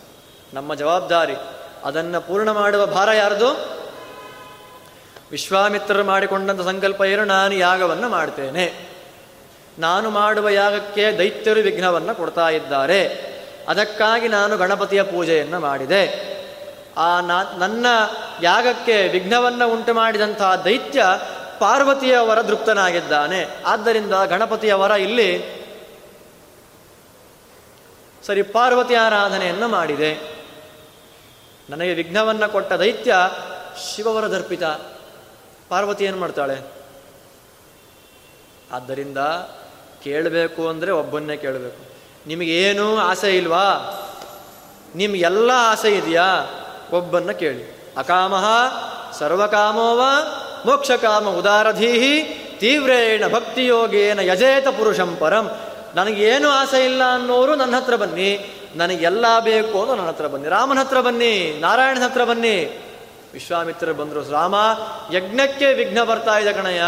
ನಮ್ಮ 0.54 0.74
ಜವಾಬ್ದಾರಿ. 0.74 1.36
ಅದನ್ನು 1.84 2.20
ಪೂರ್ಣ 2.20 2.50
ಮಾಡುವ 2.50 2.86
ಭಾರ 2.86 3.12
ಯಾರ್ದು? 3.12 3.83
ವಿಶ್ವಾಮಿತ್ರರು 5.34 6.04
ಮಾಡಿಕೊಂಡಂಥ 6.04 6.60
ಸಂಕಲ್ಪ 6.60 7.02
ಏನು? 7.02 7.24
ನಾನು 7.24 7.54
ಯಾಗವನ್ನು 7.54 8.08
ಮಾಡ್ತೇನೆ. 8.08 8.88
ನಾನು 9.78 10.10
ಮಾಡುವ 10.10 10.48
ಯಾಗಕ್ಕೆ 10.48 11.18
ದೈತ್ಯರು 11.18 11.60
ವಿಘ್ನವನ್ನು 11.60 12.14
ಕೊಡ್ತಾ 12.14 12.48
ಇದ್ದಾರೆ. 12.48 13.08
ಅದಕ್ಕಾಗಿ 13.68 14.28
ನಾನು 14.28 14.56
ಗಣಪತಿಯ 14.56 15.02
ಪೂಜೆಯನ್ನು 15.02 15.60
ಮಾಡಿದೆ. 15.60 16.02
ಆ 16.96 17.20
ನನ್ನ 17.58 17.86
ಯಾಗಕ್ಕೆ 18.42 19.08
ವಿಘ್ನವನ್ನು 19.08 19.72
ಉಂಟು 19.72 19.94
ಮಾಡಿದಂತಹ 19.94 20.54
ದೈತ್ಯ 20.54 21.06
ಪಾರ್ವತಿಯವರ 21.58 22.40
ದೃಪ್ತನಾಗಿದ್ದಾನೆ 22.40 23.46
ಆದ್ದರಿಂದ 23.66 24.14
ಗಣಪತಿಯವರ 24.28 24.90
ಇಲ್ಲಿ 24.90 25.30
ಸರಿ, 28.26 28.42
ಪಾರ್ವತಿ 28.42 28.94
ಆರಾಧನೆಯನ್ನು 28.94 29.68
ಮಾಡಿದೆ. 29.68 30.12
ನನಗೆ 31.70 31.94
ವಿಘ್ನವನ್ನು 31.94 32.52
ಕೊಟ್ಟ 32.52 32.72
ದೈತ್ಯ 32.72 33.14
ಶಿವವರ 33.94 34.26
ದರ್ಪಿತ. 34.26 34.62
ಪಾರ್ವತಿ 35.74 36.04
ಏನು 36.04 36.16
ಮಾಡ್ತಾಳೆ? 36.16 36.56
ಆದ್ದರಿಂದ 38.72 39.18
ಕೇಳಬೇಕು 40.04 40.68
ಅಂದರೆ 40.68 40.90
ಒಬ್ಬನ್ನೇ 40.90 41.36
ಕೇಳಬೇಕು. 41.36 41.80
ನಿಮಗೇನೂ 42.26 42.96
ಆಸೆ 42.96 43.36
ಇಲ್ವಾ? 43.36 43.66
ನಿಮಗೆಲ್ಲ 44.96 45.50
ಆಸೆ 45.54 45.90
ಇದೆಯಾ? 45.96 46.28
ಒಬ್ಬನ್ನ 46.92 47.30
ಕೇಳಿ. 47.30 47.94
ಅಕಾಮಹ 47.96 48.44
ಸರ್ವಕಾಮೋವ 49.18 50.02
ಮೋಕ್ಷಕಾಮ 50.66 51.28
ಉದಾರಧೀಹಿ 51.28 52.22
ತೀವ್ರೇಣ 52.60 53.28
ಭಕ್ತಿಯೋಗೇನ 53.28 54.18
ಯಜೇತ 54.18 54.68
ಪುರುಷಂ 54.68 55.16
ಪರಂ. 55.16 55.46
ನನಗೇನು 55.94 56.48
ಆಸೆ 56.50 56.84
ಇಲ್ಲ 56.84 57.14
ಅನ್ನೋರು 57.14 57.54
ನನ್ನ 57.54 57.76
ಹತ್ರ 57.76 57.96
ಬನ್ನಿ. 57.96 58.30
ನನಗೆಲ್ಲ 58.76 59.40
ಬೇಕು 59.40 59.80
ಅನ್ನೋ 59.80 59.94
ನನ್ನ 59.94 60.08
ಹತ್ರ 60.08 60.26
ಬನ್ನಿ. 60.26 60.48
ರಾಮನ 60.48 60.78
ಹತ್ರ 60.78 61.00
ಬನ್ನಿ, 61.00 61.58
ನಾರಾಯಣನ 61.60 62.04
ಹತ್ರ 62.04 62.24
ಬನ್ನಿ. 62.24 62.56
ವಿಶ್ವಾಮಿತ್ರರು 63.34 63.94
ಬಂದರು, 63.94 64.30
ರಾಮ, 64.30 64.54
ಯಜ್ಞಕ್ಕೆ 65.12 65.72
ವಿಘ್ನ 65.72 66.02
ಬರ್ತಾ 66.02 66.38
ಇದೆ 66.38 66.52
ಕಣಯ್ಯ. 66.52 66.82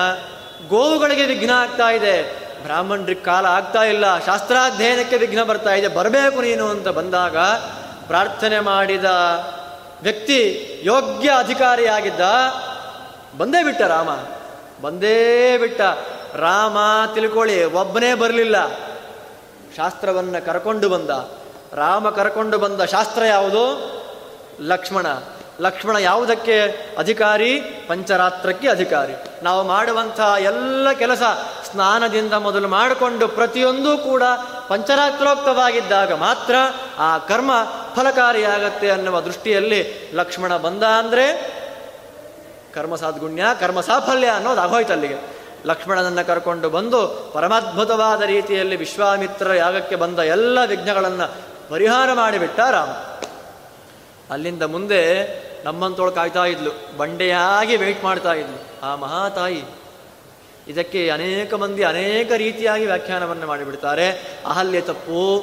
ಗೋವುಗಳಿಗೆ 0.69 1.27
ವಿಘ್ನ 1.27 1.51
ಆಗ್ತಾ 1.51 1.91
ಇದೆ. 1.91 2.47
ಬ್ರಾಹ್ಮಣರಿಗೆ 2.63 3.21
ಕಾಲ 3.21 3.47
ಆಗ್ತಾ 3.47 3.83
ಇಲ್ಲ. 3.83 4.25
ಶಾಸ್ತ್ರಾಧ್ಯಯನಕ್ಕೆ 4.27 5.17
ವಿಘ್ನ 5.17 5.43
ಬರ್ತಾ 5.43 5.75
ಇದೆ. 5.75 5.89
ಬರಬೇಕು 5.89 6.41
ನೀನು 6.41 6.69
ಅಂತ 6.69 6.89
ಬಂದಾಗ 6.89 7.39
ಪ್ರಾರ್ಥನೆ 8.07 8.61
ಮಾಡಿದ 8.61 9.05
ವ್ಯಕ್ತಿ 10.03 10.71
ಯೋಗ್ಯ 10.83 11.31
ಅಧಿಕಾರಿಯಾಗಿದ್ದ, 11.39 12.21
ಬಂದೇ 13.39 13.65
ಬಿಟ್ಟ 13.65 13.83
ರಾಮ. 13.83 14.09
ಬಂದೇ 14.83 15.59
ಬಿಟ್ಟ. 15.59 15.81
ರಾಮ, 16.35 16.77
ತಿಳ್ಕೊಳ್ಳಿ, 17.15 17.65
ಒಬ್ಬನೇ 17.65 18.15
ಬರಲಿಲ್ಲ. 18.15 18.69
ಶಾಸ್ತ್ರವನ್ನು 19.77 20.47
ಕರ್ಕೊಂಡು 20.47 20.89
ಬಂದ. 20.89 21.11
ರಾಮ 21.73 22.11
ಕರ್ಕೊಂಡು 22.11 22.59
ಬಂದ 22.59 22.81
ಶಾಸ್ತ್ರ 22.81 23.25
ಯಾವುದು? 23.25 23.97
ಲಕ್ಷ್ಮಣ. 24.61 25.07
ಲಕ್ಷ್ಮಣ 25.61 25.97
ಯಾವುದಕ್ಕೆ 25.97 26.61
ಅಧಿಕಾರಿ? 26.99 27.61
ಪಂಚರಾತ್ರಕ್ಕೆ 27.61 28.69
ಅಧಿಕಾರಿ. 28.69 29.45
ನಾವು 29.45 29.63
ಮಾಡುವಂತಹ 29.63 30.35
ಎಲ್ಲ 30.41 30.93
ಕೆಲಸ 30.93 31.23
ಸ್ನಾನದಿಂದ 31.71 32.33
ಮೊದಲು 32.33 32.69
ಮಾಡಿಕೊಂಡು 32.69 33.29
ಪ್ರತಿಯೊಂದೂ 33.29 33.99
ಕೂಡ 33.99 34.23
ಪಂಚರಾತ್ರೋಕ್ತವಾಗಿದ್ದಾಗ 34.69 36.13
ಮಾತ್ರ 36.13 36.55
ಆ 36.99 37.19
ಕರ್ಮ 37.19 37.51
ಫಲಕಾರಿಯಾಗತ್ತೆ 37.95 38.91
ಅನ್ನುವ 38.91 39.21
ದೃಷ್ಟಿಯಲ್ಲಿ 39.21 40.11
ಲಕ್ಷ್ಮಣ 40.15 40.57
ಬಂದ 40.57 40.83
ಅಂದರೆ 40.83 41.57
ಕರ್ಮ 42.75 42.97
ಸಾದ್ಗುಣ್ಯ, 42.97 43.45
ಕರ್ಮ 43.61 43.81
ಸಾಫಲ್ಯ 43.81 44.27
ಅನ್ನೋದು 44.27 44.61
ಆಗೋಯ್ತು 44.61 44.93
ಅಲ್ಲಿಗೆ. 44.93 45.37
ಲಕ್ಷ್ಮಣನನ್ನು 45.67 46.27
ಕರ್ಕೊಂಡು 46.27 46.71
ಬಂದು 46.71 47.31
ಪರಮಾದ್ಭುತವಾದ 47.35 48.23
ರೀತಿಯಲ್ಲಿ 48.23 48.77
ವಿಶ್ವಾಮಿತ್ರ 48.77 49.55
ಯಾಗಕ್ಕೆ 49.55 49.97
ಬಂದ 49.97 50.19
ಎಲ್ಲ 50.19 50.59
ವಿಘ್ನಗಳನ್ನು 50.67 51.33
ಪರಿಹಾರ 51.71 52.13
ಮಾಡಿಬಿಟ್ಟ 52.13 52.61
ರಾಮ. 52.61 52.89
ಅಲ್ಲಿಂದ 54.33 54.63
ಮುಂದೆ 54.63 55.03
ನಮ್ಮಂತೋಳು 55.67 56.13
ಕಾಯ್ತಾ 56.13 56.45
ಇದ್ಲು. 56.45 56.97
ಬಂಡೆಯಾಗಿ 56.97 57.77
ವೆಯ್ಟ್ 57.77 58.05
ಮಾಡ್ತಾ 58.05 58.33
ಇದ್ಲು. 58.33 58.87
ಆ 58.87 58.95
ಮಹಾತಾಯಿ 58.95 59.63
ಇದಕ್ಕೆ 60.69 61.11
ಅನೇಕ 61.11 61.55
ಮಂದಿ 61.55 61.83
ಅನೇಕ 61.83 62.33
ರೀತಿಯಾಗಿ 62.33 62.87
ವ್ಯಾಖ್ಯಾನವನ್ನು 62.87 63.47
ಮಾಡಿಬಿಡ್ತಾರೆ. 63.47 64.11
ಅಹಲ್ಯ 64.47 64.81
ತಪ್ಪು 64.81 65.39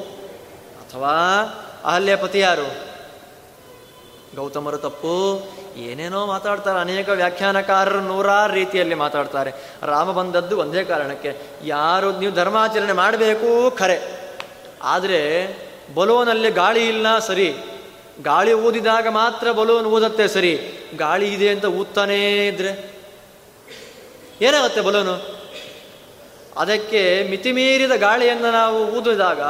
ಅಥವಾ 0.81 1.11
ಅಹಲ್ಯ 1.83 2.15
ಪತಿ 2.15 2.39
ಯಾರು? 2.39 2.75
ಗೌತಮರು 4.35 4.77
ತಪ್ಪು. 4.77 5.41
ಏನೇನೋ 5.77 6.25
ಮಾತಾಡ್ತಾರೆ. 6.25 6.79
ಅನೇಕ 6.79 7.09
ವ್ಯಾಖ್ಯಾನಕಾರರು 7.09 8.01
ನೂರಾರು 8.01 8.53
ರೀತಿಯಲ್ಲಿ 8.53 8.95
ಮಾತಾಡ್ತಾರೆ. 8.95 9.51
ರಾಮ 9.83 10.11
ಬಂದದ್ದು 10.11 10.57
ಒಂದೇ 10.57 10.83
ಕಾರಣಕ್ಕೆ. 10.83 11.37
ಯಾರು 11.63 12.19
ನೀವು 12.19 12.33
ಧರ್ಮಾಚರಣೆ 12.33 12.93
ಮಾಡಬೇಕು? 12.93 13.71
ಖರೆ. 13.71 14.01
ಆದರೆ 14.83 15.47
ಬಲೋನಲ್ಲಿ 15.95 16.51
ಗಾಳಿ 16.51 16.87
ಇಲ್ಲ, 16.87 17.19
ಸರಿ. 17.19 17.55
ಗಾಳಿ 18.21 18.53
ಊದಿದಾಗ 18.53 19.07
ಮಾತ್ರ 19.07 19.51
ಬಲೂನ್ 19.51 19.85
ಊದತ್ತೆ 19.85 20.27
ಸರಿ. 20.27 20.59
ಗಾಳಿ 20.97 21.33
ಇದೆ 21.33 21.49
ಅಂತ 21.49 21.65
ಊದ್ತಾನೇ 21.65 22.47
ಇದ್ರೆ 22.47 22.93
ಏನಾಗುತ್ತೆ 24.41 24.81
ಬಲೂನು? 24.81 25.43
ಅದಕ್ಕೆ 26.57 27.27
ಮಿತಿಮೀರಿದ 27.29 27.91
ಗಾಳಿಯನ್ನು 27.91 28.51
ನಾವು 28.51 28.85
ಊದಿದಾಗ 28.85 29.41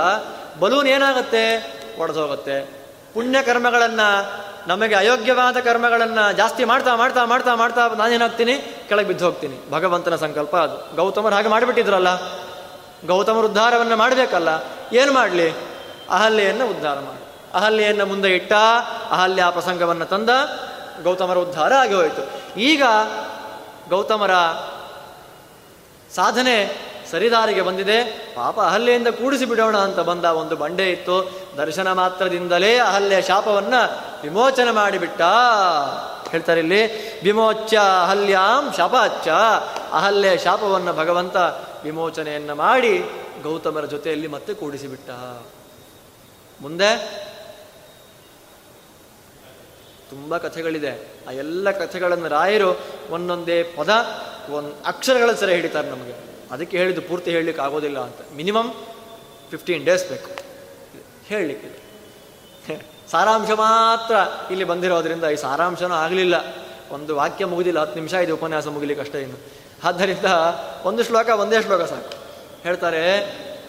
ಬಲೂನ್ 0.59 0.87
ಏನಾಗುತ್ತೆ? 0.87 1.73
ಒಡೆದೋಗುತ್ತೆ. 1.99 2.61
ಪುಣ್ಯ 3.13 3.41
ಕರ್ಮಗಳನ್ನು, 3.41 4.31
ನಮಗೆ 4.67 4.95
ಅಯೋಗ್ಯವಾದ 4.95 5.59
ಕರ್ಮಗಳನ್ನು 5.59 6.37
ಜಾಸ್ತಿ 6.37 6.63
ಮಾಡ್ತಾ 6.63 6.95
ಮಾಡ್ತಾ 6.95 7.25
ಮಾಡ್ತಾ 7.25 7.55
ಮಾಡ್ತಾ 7.55 7.87
ನಾನೇನಾಗ್ತೀನಿ? 7.87 8.57
ಕೆಳಗೆ 8.89 9.07
ಬಿದ್ದು 9.07 9.25
ಹೋಗ್ತೀನಿ. 9.25 9.71
ಭಗವಂತನ 9.71 10.15
ಸಂಕಲ್ಪ 10.15 10.55
ಅದು. 10.55 10.95
ಗೌತಮರು 10.95 11.35
ಹಾಗೆ 11.35 11.47
ಮಾಡಿಬಿಟ್ಟಿದ್ರಲ್ಲ. 11.47 12.07
ಗೌತಮರು 13.07 13.47
ಉದ್ಧಾರವನ್ನು 13.47 13.95
ಮಾಡಬೇಕಲ್ಲ. 13.95 14.49
ಏನು 14.93 15.13
ಮಾಡಲಿ? 15.13 15.49
ಅಹಲ್ಯೆಯನ್ನು 16.09 16.67
ಉದ್ಧಾರ 16.67 16.99
ಮಾಡಿ 16.99 17.22
ಅಹಲ್ಯೆಯನ್ನು 17.53 18.05
ಮುಂದೆ 18.05 18.35
ಇಟ್ಟ, 18.35 18.53
ಅಹಲ್ಯ 19.11 19.43
ಪ್ರಸಂಗವನ್ನು 19.51 20.05
ತಂದ, 20.05 20.29
ಗೌತಮರ 21.03 21.37
ಉದ್ಧಾರ 21.37 21.73
ಆಗಿ 21.73 21.93
ಹೋಯಿತು. 21.93 22.21
ಈಗ 22.59 22.83
ಗೌತಮರ 23.89 24.33
ಸಾಧನೆ 26.15 26.77
ಸರಿದಾರಿಗೆ 27.11 27.61
ಬಂದಿದೆ. 27.61 28.03
ಪಾಪ 28.35 28.59
ಅಹಲ್ಯೆಯಿಂದ 28.59 29.07
ಕೂಡಿಸಿ 29.07 29.45
ಬಿಡೋಣ 29.45 29.77
ಅಂತ 29.77 29.99
ಬಂದ 29.99 30.25
ಒಂದು 30.25 30.55
ಬಂಡೆ 30.55 30.91
ಇತ್ತು. 30.91 31.31
ದರ್ಶನ 31.57 31.91
ಮಾತ್ರದಿಂದಲೇ 31.91 32.77
ಅಹಲ್ಯ 32.77 33.21
ಶಾಪವನ್ನು 33.21 33.97
ವಿಮೋಚನೆ 34.23 34.71
ಮಾಡಿಬಿಟ್ಟ. 34.71 35.21
ಹೇಳ್ತಾರೆ 36.31 36.59
ಇಲ್ಲಿ, 36.59 36.81
ವಿಮೋಚ್ಯ 37.21 37.77
ಅಹಲ್ಯಾಂ 37.77 38.73
ಶಾಪಾಚ್ಚ 38.77 39.27
ಅಹಲ್ಯ 39.93 40.37
ಶಾಪವನ್ನು 40.37 40.93
ಭಗವಂತ 40.93 41.35
ವಿಮೋಚನೆಯನ್ನ 41.83 42.53
ಮಾಡಿ 42.53 42.99
ಗೌತಮರ 43.43 43.85
ಜೊತೆಯಲ್ಲಿ 43.85 44.27
ಮತ್ತೆ 44.27 44.53
ಕೂಡಿಸಿಬಿಟ್ಟ. 44.53 45.09
ಮುಂದೆ 46.61 47.23
ತುಂಬ 50.09 50.37
ಕಥೆಗಳಿದೆ. 50.37 51.07
ಆ 51.27 51.31
ಎಲ್ಲ 51.31 51.71
ಕಥೆಗಳನ್ನು 51.71 52.27
ರಾಯರು 52.27 52.79
ಒಂದೊಂದೇ 53.09 53.63
ಪದ, 53.63 53.89
ಒಂದು 54.49 54.83
ಅಕ್ಷರಗಳ 54.85 55.33
ಸರಿ 55.33 55.53
ಹಿಡಿತಾರೆ 55.53 55.89
ನಮಗೆ. 55.89 56.13
ಅದಕ್ಕೆ 56.51 56.77
ಹೇಳಿದ್ದು 56.77 57.01
ಪೂರ್ತಿ 57.01 57.31
ಹೇಳಲಿಕ್ಕೆ 57.31 57.63
ಆಗೋದಿಲ್ಲ 57.63 57.99
ಅಂತ. 57.99 58.15
ಮಿನಿಮಮ್ 58.35 58.73
ಫಿಫ್ಟೀನ್ 59.51 59.85
ಡೇಸ್ 59.85 60.09
ಬೇಕು. 60.09 60.31
ಹೇಳಲಿಕ್ಕೆ. 61.25 61.83
ಸಾರಾಂಶ 63.11 63.51
ಮಾತ್ರ 63.51 64.15
ಇಲ್ಲಿ 64.51 64.65
ಬಂದಿರೋದ್ರಿಂದ 64.65 65.23
ಈ 65.23 65.35
ಸಾರಾಂಶನೂ 65.35 65.93
ಆಗಲಿಲ್ಲ. 65.93 66.55
ಒಂದು 66.91 67.15
ವಾಕ್ಯ 67.15 67.45
ಮುಗಿದಿಲ್ಲ, 67.45 67.79
ಹತ್ತು 67.79 67.95
ನಿಮಿಷ 67.95 68.13
ಇದು 68.13 68.33
ಉಪನ್ಯಾಸ 68.35 68.67
ಮುಗಿಲಿಕ್ಕೆ 68.67 69.05
ಅಷ್ಟೇ 69.05 69.21
ಇನ್ನು. 69.21 69.37
ಆದ್ದರಿಂದ 69.83 70.25
ಒಂದು 70.83 71.03
ಶ್ಲೋಕ, 71.03 71.29
ಒಂದೇ 71.29 71.61
ಶ್ಲೋಕ 71.61 71.81
ಸಾಕು. 71.81 72.13
ಹೇಳ್ತಾರೆ, 72.63 73.03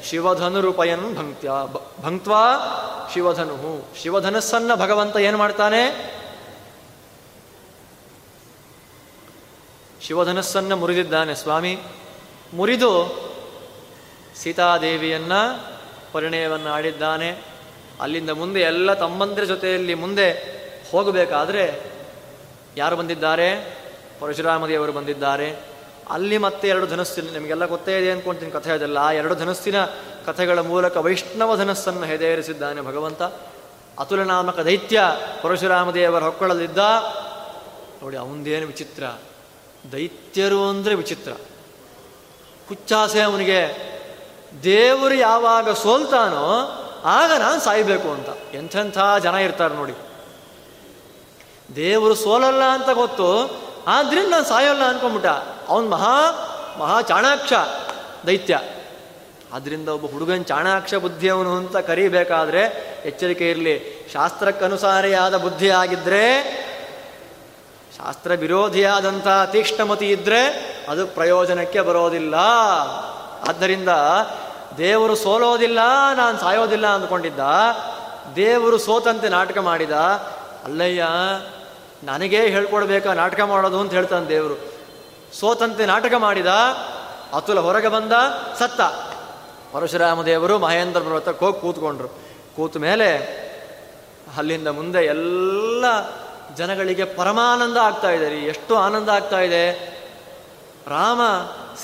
ಶಿವಧನು 0.05 0.61
ರೂಪಯನ್ 0.61 1.17
ಭಂಕ್ತ್ಯ 1.17 1.51
ಭಂಕ್ತ್ವಾ 2.01 2.43
ಶಿವಧನು. 3.15 3.85
ಶಿವಧನಸ್ಸನ್ನ 4.03 4.75
ಭಗವಂತ 4.75 5.17
ಏನು 5.17 5.39
ಮಾಡ್ತಾನೆ? 5.39 6.15
ಶಿವಧನಸ್ಸನ್ನು 10.07 10.77
ಮುರಿದಿದ್ದಾನೆ 10.77 11.35
ಸ್ವಾಮಿ. 11.35 11.79
ಮುರಿದು 12.55 13.25
ಸೀತಾದೇವಿಯನ್ನು 14.37 15.73
ಪರಿಣಯವನ್ನು 16.13 16.71
ಆಡಿದ್ದಾನೆ. 16.71 17.45
ಅಲ್ಲಿಂದ 18.01 18.31
ಮುಂದೆ 18.31 18.61
ಎಲ್ಲ 18.61 18.95
ತಮ್ಮಂದಿರ 18.95 19.45
ಜೊತೆಯಲ್ಲಿ 19.45 19.95
ಮುಂದೆ 19.95 20.31
ಹೋಗಬೇಕಾದ್ರೆ 20.93 21.93
ಯಾರು 22.77 22.97
ಬಂದಿದ್ದಾರೆ? 22.97 23.79
ಪರಶುರಾಮದೇವರು 24.21 24.93
ಬಂದಿದ್ದಾರೆ. 24.93 25.57
ಅಲ್ಲಿ 26.11 26.39
ಮತ್ತೆ 26.39 26.69
ಎರಡು 26.69 26.87
ಧನಸ್ಸಿನ 26.87 27.25
ನಿಮಗೆಲ್ಲ 27.33 27.67
ಗೊತ್ತೇ 27.67 27.99
ಇದೆ 27.99 28.11
ಅನ್ಕೊಂತೀನಿ 28.11 28.51
ಕಥೆ 28.51 28.73
ಅದಲ್ಲ. 28.73 28.99
ಆ 28.99 29.13
ಎರಡು 29.13 29.35
ಧನಸ್ಸಿನ 29.35 29.85
ಕಥೆಗಳ 30.27 30.59
ಮೂಲಕ 30.59 30.97
ವೈಷ್ಣವ 30.97 31.57
ಧನಸ್ಸನ್ನು 31.57 32.05
ಹೆದೇರಿಸಿದ್ದಾನೆ 32.05 32.81
ಭಗವಂತ. 32.81 33.23
ಅತುಲನಾಮಕ 33.99 34.61
ದೈತ್ಯ 34.61 35.03
ಪರಶುರಾಮದೇವರ 35.43 36.23
ಹೊಕ್ಕಳಲ್ಲಿದ್ದ. 36.23 36.79
ನೋಡಿ, 38.03 38.17
ಅವಂದೇನು 38.17 38.67
ವಿಚಿತ್ರ. 38.67 39.05
ದೈತ್ಯರು 39.93 40.69
ಅಂದರೆ 40.69 40.95
ವಿಚಿತ್ರ. 40.95 41.33
ಹುಚ್ಚಾಸೆ 42.69 43.21
ಅವನಿಗೆ, 43.21 43.95
ದೇವರು 44.63 45.15
ಯಾವಾಗ 45.15 45.73
ಸೋಲ್ತಾನೋ 45.73 46.81
ಆಗ 47.05 47.33
ನಾನು 47.41 47.61
ಸಾಯ್ಬೇಕು 47.61 48.09
ಅಂತ. 48.09 48.55
ಎಂಥೆಂಥ 48.55 48.99
ಜನ 49.23 49.35
ಇರ್ತಾರೆ 49.35 49.75
ನೋಡಿ. 49.75 49.95
ದೇವರು 51.77 52.15
ಸೋಲಲ್ಲ 52.15 52.63
ಅಂತ 52.63 52.91
ಗೊತ್ತು, 52.91 53.51
ಆದ್ರಿಂದ 53.87 54.31
ನಾನು 54.31 54.45
ಸಾಯೋಲ್ಲ 54.45 54.89
ಅನ್ಕೊಂಬಿಟ್ಟ 54.89 55.27
ಅವನ್ 55.69 55.91
ಮಹಾ 55.91 56.21
ಮಹಾ 56.79 57.01
ಚಾಣಾಕ್ಷ 57.01 57.53
ದೈತ್ಯ. 58.27 58.61
ಆದ್ರಿಂದ 59.53 59.89
ಒಬ್ಬ 59.89 60.13
ಹುಡುಗನ್ 60.13 60.45
ಚಾಣಾಕ್ಷ 60.45 60.95
ಬುದ್ಧಿ 60.95 61.29
ಅವನು 61.29 61.57
ಅಂತ 61.57 61.77
ಕರಿಬೇಕಾದ್ರೆ, 61.77 62.63
ಎಚ್ಚರಿಕೆ 63.05 63.51
ಇರಲಿ. 63.51 64.09
ಶಾಸ್ತ್ರಕ್ಕನುಸಾರಿಯಾದ 64.13 65.37
ಬುದ್ಧಿ 65.37 65.71
ಆಗಿದ್ರೆ 65.71 66.65
ಶಾಸ್ತ್ರ 67.99 68.33
ವಿರೋಧಿಯಾದಂಥ 68.33 69.29
ತೀಕ್ಷ್ಣಮತಿ 69.53 70.11
ಇದ್ದರೆ 70.11 70.43
ಅದು 70.89 71.07
ಪ್ರಯೋಜನಕ್ಕೆ 71.07 71.81
ಬರೋದಿಲ್ಲ. 71.81 72.35
ಆದ್ದರಿಂದ 73.49 73.89
ದೇವರು 74.79 75.15
ಸೋಲೋದಿಲ್ಲ, 75.15 75.79
ನಾನು 76.17 76.39
ಸಾಯೋದಿಲ್ಲ 76.39 76.87
ಅಂದ್ಕೊಂಡಿದ್ದ, 76.87 77.39
ದೇವರು 78.37 78.79
ಸೋತಂತೆ 78.79 79.29
ನಾಟಕ 79.29 79.59
ಮಾಡಿದ, 79.59 79.91
ಅಲ್ಲಯ್ಯ, 80.65 81.07
ನನಗೇ 82.05 82.41
ಹೇಳ್ಕೊಡ್ಬೇಕಾ 82.51 83.13
ನಾಟಕ 83.13 83.41
ಮಾಡೋದು 83.41 83.81
ಅಂತ 83.81 83.93
ಹೇಳ್ತಾನೆ 83.93 84.29
ದೇವರು. 84.29 84.55
ಸೋತಂತೆ 85.35 85.87
ನಾಟಕ 85.87 86.15
ಮಾಡಿದ, 86.15 86.47
ಅತುಲ 87.33 87.61
ಹೊರಗೆ 87.61 87.89
ಬಂದ, 87.89 88.13
ಸತ್ತ. 88.59 88.81
ಪರಶುರಾಮ 89.75 90.23
ದೇವರು 90.23 90.59
ಮಹೇಂದ್ರ 90.59 91.01
ಪರ್ವತಕ್ಕೆ 91.01 91.45
ಹೋಗಿ 91.45 91.61
ಕೂತ್ಕೊಂಡ್ರು. 91.61 92.09
ಕೂತ 92.57 92.77
ಮೇಲೆ 92.77 93.17
ಅಲ್ಲಿಂದ 94.39 94.69
ಮುಂದೆ 94.69 94.99
ಎಲ್ಲ 94.99 95.85
ಜನಗಳಿಗೆ 96.57 97.05
ಪರಮಾನಂದ 97.05 97.77
ಆಗ್ತಾ 97.77 98.11
ಇದೆ 98.11 98.29
ರೀ. 98.29 98.37
ಎಷ್ಟು 98.37 98.77
ಆನಂದ 98.77 99.09
ಆಗ್ತಾ 99.09 99.41
ಇದೆ. 99.41 99.95
ರಾಮ 100.89 101.21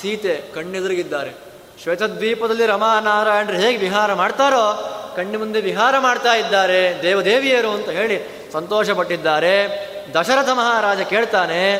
ಸೀತೆ 0.01 0.43
ಕಣ್ಣೆದುರಿಗಿದ್ದಾರೆ. 0.55 1.51
ಶ್ವೇತದ್ವೀಪದಲ್ಲಿ 1.83 2.65
ರಮಾನಾರಾಯಣರು 2.65 3.57
ಹೇಗೆ 3.57 3.77
ವಿಹಾರ 3.77 4.13
ಮಾಡ್ತಾರೋ, 4.13 4.97
ಕಣ್ಣು 5.15 5.39
ಮುಂದೆ 5.39 5.61
ವಿಹಾರ 5.61 5.99
ಮಾಡ್ತಾ 5.99 6.33
ಇದ್ದಾರೆ. 6.33 6.99
ದೇವದೇವಿಯರು 7.01 7.69
ಅಂತ 7.69 7.89
ಹೇಳಿ 7.89 8.49
ಸಂತೋಷಪಟ್ಟಿದ್ದಾರೆ. 8.53 9.67
ದಶರಥ 10.19 10.49
ಮಹಾರಾಜ 10.49 11.01
ಕೇಳ್ತಾನೆ 11.01 11.77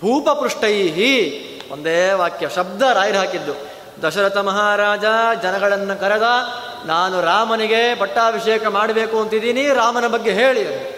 ಭೂಪಪೃಷ್ಟೈಹಿ 0.00 1.42
ಒಂದೇ 1.72 2.12
ವಾಕ್ಯ, 2.12 2.48
ಶಬ್ದ 2.56 2.82
ರಾಯರು 2.82 3.18
ಹಾಕಿದ್ದು. 3.18 3.52
ದಶರಥ 4.02 4.36
ಮಹಾರಾಜ, 4.36 5.04
ಜನಗಳನ್ನು 5.42 6.00
ಕರೆದ, 6.00 6.22
ನಾನು 6.86 7.20
ರಾಮನಿಗೆ 7.20 7.94
ಪಟ್ಟಾಭಿಷೇಕ 7.94 8.66
ಮಾಡಬೇಕು 8.66 9.20
ಅಂತಿದ್ದೀನಿ, 9.20 9.68
ರಾಮನ 9.68 10.06
ಬಗ್ಗೆ 10.06 10.32
ಹೇಳಿ 10.32 10.95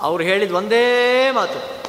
ಅವ್ರು 0.00 0.24
ಹೇಳಿದ 0.24 0.52
ಒಂದೇ 0.52 1.30
ಮಾತು. 1.30 1.80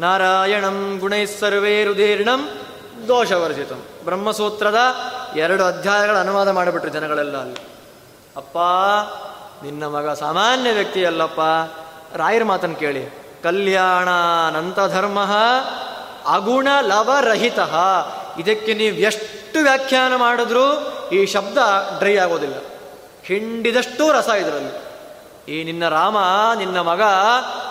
ನಾರಾಯಣಂ 0.00 0.98
ಗುಣೈ 0.98 1.26
ಸರ್ವೇರುದೀರ್ಣಂ 1.26 2.48
ದೋಷವರ್ಜಿತಂ. 3.08 3.84
ಬ್ರಹ್ಮಸೂತ್ರದ 4.04 4.76
ಎರಡು 5.36 5.64
ಅಧ್ಯಾಯಗಳ 5.64 6.18
ಅನುವಾದ 6.18 6.48
ಮಾಡಿಬಿಟ್ರು 6.48 6.90
ಜನಗಳೆಲ್ಲ 6.90 7.36
ಅಲ್ಲಿ. 7.36 7.56
ಅಪ್ಪ, 8.36 8.58
ನಿನ್ನ 9.64 9.86
ಮಗ 9.86 10.10
ಸಾಮಾನ್ಯ 10.10 10.72
ವ್ಯಕ್ತಿ 10.72 11.04
ಅಲ್ಲಪ್ಪ. 11.04 11.40
ರಾಯರ 12.16 12.44
ಮಾತನ್ನು 12.44 12.76
ಕೇಳಿ. 12.76 13.22
ಕಲ್ಯಾಣಾನಂತ 13.42 14.76
ಧರ್ಮ 14.76 15.24
ಅಗುಣ 16.26 16.68
ಲವರಹಿತ. 16.80 17.58
ಇದಕ್ಕೆ 18.38 18.74
ನೀವು 18.74 18.96
ಎಷ್ಟು 18.96 19.58
ವ್ಯಾಖ್ಯಾನ 19.58 20.16
ಮಾಡಿದ್ರೂ 20.16 20.92
ಈ 21.12 21.26
ಶಬ್ದ 21.26 21.58
ಡ್ರೈ 21.98 22.16
ಆಗೋದಿಲ್ಲ. 22.16 22.54
ಹಿಂಡಿದಷ್ಟು 23.24 24.12
ರಸ 24.12 24.28
ಇದರಲ್ಲಿ. 24.28 24.91
ಈ 25.48 25.64
ನಿನ್ನ 25.64 25.88
ರಾಮ, 25.88 26.16
ನಿನ್ನ 26.58 26.80
ಮಗ 26.80 27.02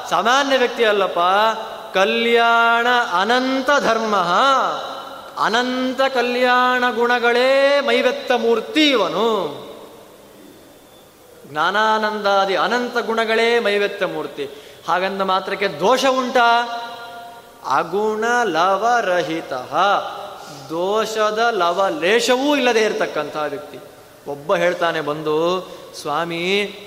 ಸಾಮಾನ್ಯ 0.09 0.57
ವ್ಯಕ್ತಿ 0.57 0.85
ಅಲ್ಲಪ್ಪ. 0.85 1.19
ಕಲ್ಯಾಣ 1.93 2.87
ಅನಂತ 3.21 3.69
ಧರ್ಮ. 3.79 4.15
ಅನಂತ 5.45 6.01
ಕಲ್ಯಾಣ 6.13 6.83
ಗುಣಗಳೇ 6.95 7.79
ಮೈವೆತ್ತ 7.79 8.31
ಮೂರ್ತಿ 8.31 8.89
ಇವನು. 8.89 9.47
ಜ್ಞಾನಾನಂದಾದಿ 11.45 12.55
ಅನಂತ 12.55 12.97
ಗುಣಗಳೇ 12.97 13.59
ಮೈವೆತ್ತ 13.59 14.03
ಮೂರ್ತಿ. 14.03 14.49
ಹಾಗಂದ 14.87 15.21
ಮಾತ್ರಕ್ಕೆ 15.21 15.67
ದೋಷ 15.67 16.05
ಉಂಟಾ? 16.05 16.63
ಅಗುಣ 17.67 18.25
ಲವರಹಿತ. 18.43 19.53
ದೋಷದ 20.69 21.47
ಲವಲೇಶವೂ 21.51 22.55
ಇಲ್ಲದೆ 22.55 22.81
ಇರತಕ್ಕಂತಹ 22.81 23.43
ವ್ಯಕ್ತಿ. 23.43 23.79
ಒಬ್ಬ 24.27 24.55
ಹೇಳ್ತಾನೆ, 24.55 25.01
ಬಂದು, 25.01 25.61
ಸ್ವಾಮಿ 26.01 26.77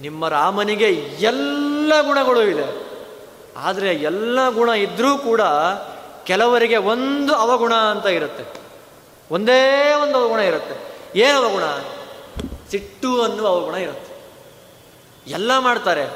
ನಿಮ್ಮ 0.00 0.28
ರಾಮನಿಗೆ 0.28 0.88
ಎಲ್ಲ 1.20 1.92
ಗುಣಗಳು 2.00 2.42
ಇದೆ. 2.42 2.90
ಆದರೆ 3.56 3.94
ಎಲ್ಲ 3.94 4.48
ಗುಣ 4.48 4.68
ಇದ್ದರೂ 4.68 5.18
ಕೂಡ 5.18 5.40
ಕೆಲವರಿಗೆ 6.24 6.76
ಒಂದು 6.76 7.34
ಅವಗುಣ 7.34 7.74
ಅಂತ 7.74 8.06
ಇರುತ್ತೆ. 8.06 8.44
ಒಂದೇ 9.30 9.94
ಒಂದು 10.02 10.18
ಅವಗುಣ 10.18 10.38
ಇರುತ್ತೆ. 10.38 10.94
ಏನು 11.20 11.38
ಅವಗುಣ? 11.38 11.62
ಸಿಟ್ಟು 12.70 13.22
ಅನ್ನುವ 13.22 13.46
ಅವಗುಣ 13.46 13.74
ಇರುತ್ತೆ. 13.74 14.14
ಎಲ್ಲ 15.26 15.58
ಮಾಡ್ತಾರೆ. 15.58 16.06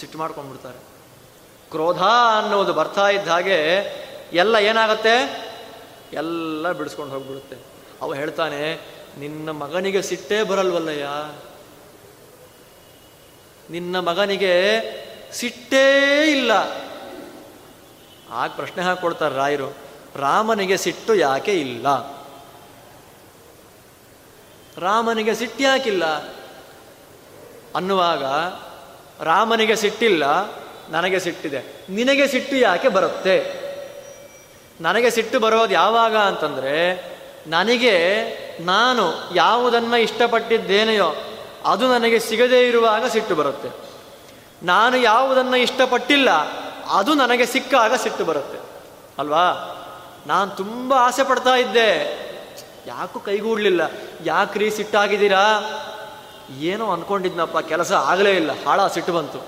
ಸಿಟ್ಟು 0.00 0.18
ಮಾಡ್ಕೊಂಡ್ಬಿಡ್ತಾರೆ. 0.18 0.78
ಕ್ರೋಧ 1.70 2.02
ಅನ್ನೋದು 2.38 2.72
ಬರ್ತಾ 2.72 3.08
ಇದ್ದ 3.08 3.28
ಹಾಗೆ 3.28 3.80
ಎಲ್ಲ 4.32 4.56
ಏನಾಗತ್ತೆ? 4.56 5.46
ಎಲ್ಲ 6.12 6.72
ಬಿಡಿಸ್ಕೊಂಡು 6.72 7.14
ಹೋಗ್ಬಿಡುತ್ತೆ. 7.14 7.56
ಅವ 8.02 8.14
ಹೇಳ್ತಾನೆ, 8.14 8.74
ನಿನ್ನ 9.18 9.50
ಮಗನಿಗೆ 9.50 10.02
ಸಿಟ್ಟೇ 10.02 10.42
ಬರಲ್ವಲ್ಲಯ್ಯ. 10.42 11.08
ನಿನ್ನ 13.70 13.98
ಮಗನಿಗೆ 13.98 14.52
ಸಿಟ್ಟೇ 15.32 16.22
ಇಲ್ಲ. 16.30 16.52
ಆಗ 18.30 18.50
ಪ್ರಶ್ನೆ 18.56 18.82
ಹಾಕೊಳ್ತಾರೆ 18.82 19.34
ರಾಯರು, 19.34 19.76
ರಾಮನಿಗೆ 20.16 20.76
ಸಿಟ್ಟು 20.76 21.14
ಯಾಕೆ 21.14 21.60
ಇಲ್ಲ? 21.60 22.16
ರಾಮನಿಗೆ 24.78 25.34
ಸಿಟ್ಟು 25.34 25.62
ಯಾಕಿಲ್ಲ? 25.62 26.04
ಅನ್ನುವಾಗ, 27.76 28.24
ರಾಮನಿಗೆ 29.24 29.76
ಸಿಟ್ಟಿಲ್ಲ, 29.76 30.24
ನನಗೆ 30.90 31.20
ಸಿಟ್ಟಿದೆ. 31.20 31.62
ನಿನಗೆ 31.90 32.26
ಸಿಟ್ಟು 32.26 32.56
ಯಾಕೆ 32.56 32.88
ಬರುತ್ತೆ? 32.88 33.66
ನನಗೆ 34.80 35.10
ಸಿಟ್ಟು 35.10 35.40
ಬರೋದು 35.40 35.72
ಯಾವಾಗ 35.72 36.16
ಅಂತಂದರೆ, 36.16 37.04
ನನಗೆ 37.46 37.94
ನಾನು 38.60 39.34
ಯಾವುದನ್ನು 39.34 39.96
ಇಷ್ಟಪಟ್ಟಿದ್ದೇನೆಯೋ 39.96 41.14
ಅದು 41.66 41.92
ನನಗೆ 41.92 42.18
ಸಿಗದೇ 42.18 42.68
ಇರುವಾಗ 42.68 43.06
ಸಿಟ್ಟು 43.06 43.34
ಬರುತ್ತೆ. 43.34 43.70
ನಾನು 44.62 44.96
ಯಾವುದನ್ನು 44.96 45.56
ಇಷ್ಟಪಟ್ಟಿಲ್ಲ, 45.56 46.30
ಅದು 46.90 47.14
ನನಗೆ 47.14 47.46
ಸಿಕ್ಕಾಗ 47.46 47.94
ಸಿಟ್ಟು 47.94 48.24
ಬರುತ್ತೆ. 48.24 48.58
ಅಲ್ವಾ? 49.18 49.46
ನಾನು 50.26 50.50
ತುಂಬ 50.50 50.94
ಆಸೆ 50.94 51.24
ಪಡ್ತಾ 51.24 51.54
ಇದ್ದೆ. 51.54 51.88
ಯಾಕೂ 52.86 53.20
ಕೈಗೂಡ್ಲಿಲ್ಲ. 53.20 53.80
ಯಾಕ್ರಿ 54.24 54.70
ಸಿಟ್ಟಾಗಿದ್ದೀರಾ? 54.70 55.44
ಏನೋ 56.58 56.92
ಅಂದ್ಕೊಂಡಿದ್ನಪ್ಪ 56.92 57.58
ಕೆಲಸ 57.58 57.92
ಆಗಲೇ 57.92 58.32
ಇಲ್ಲ. 58.32 58.50
ಹಾಳ, 58.66 58.86
ಸಿಟ್ಟು 58.86 59.12
ಬಂತು. 59.12 59.38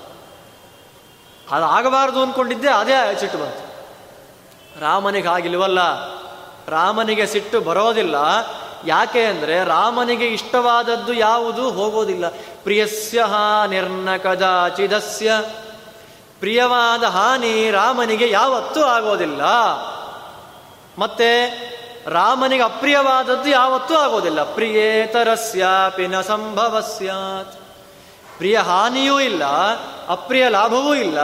ಅದು 1.51 1.65
ಆಗಬಾರ್ದು 1.65 2.21
ಅಂದ್ಕೊಂಡಿದ್ದೆ 2.21 2.67
ಅದೇ 2.67 3.19
ಸಿಟ್ಟು 3.19 3.37
ಬಂತು. 3.37 3.69
ರಾಮನಿಗೆ 4.81 5.27
ಆಗಿಲ್ವಲ್ಲ 5.27 5.79
ರಾಮನಿಗೆ 6.67 7.25
ಸಿಟ್ಟು 7.25 7.61
ಬರೋದಿಲ್ಲ. 7.61 8.15
ಯಾಕೆ 8.85 9.23
ಅಂದರೆ 9.23 9.63
ರಾಮನಿಗೆ 9.63 10.27
ಇಷ್ಟವಾದದ್ದು 10.27 11.13
ಯಾವುದು? 11.13 11.71
ಹೋಗೋದಿಲ್ಲ. 11.71 12.27
ಪ್ರಿಯಸ್ಯ 12.63 13.21
ಹಾನಿರ್ನ 13.21 14.17
ಕದಾಚಿದಸ್ಯ 14.17 15.31
ಪ್ರಿಯವಾದ 16.39 17.03
ಹಾನಿ 17.03 17.71
ರಾಮನಿಗೆ 17.71 18.29
ಯಾವತ್ತೂ 18.29 18.81
ಆಗೋದಿಲ್ಲ. 18.81 19.41
ಮತ್ತೆ 20.97 21.49
ರಾಮನಿಗೆ 22.07 22.63
ಅಪ್ರಿಯವಾದದ್ದು 22.63 23.49
ಯಾವತ್ತೂ 23.49 23.95
ಆಗೋದಿಲ್ಲ. 23.95 24.43
ಪ್ರಿಯೇತರಸ್ಯಾಪಿ 24.43 26.07
ನ 26.07 26.21
ಸಂಭವಸ್ಯಾತ್. 26.21 27.53
ಪ್ರಿಯ 28.37 28.57
ಹಾನಿಯೂ 28.57 29.19
ಇಲ್ಲ, 29.19 29.45
ಅಪ್ರಿಯ 30.07 30.49
ಲಾಭವೂ 30.49 30.95
ಇಲ್ಲ. 30.95 31.19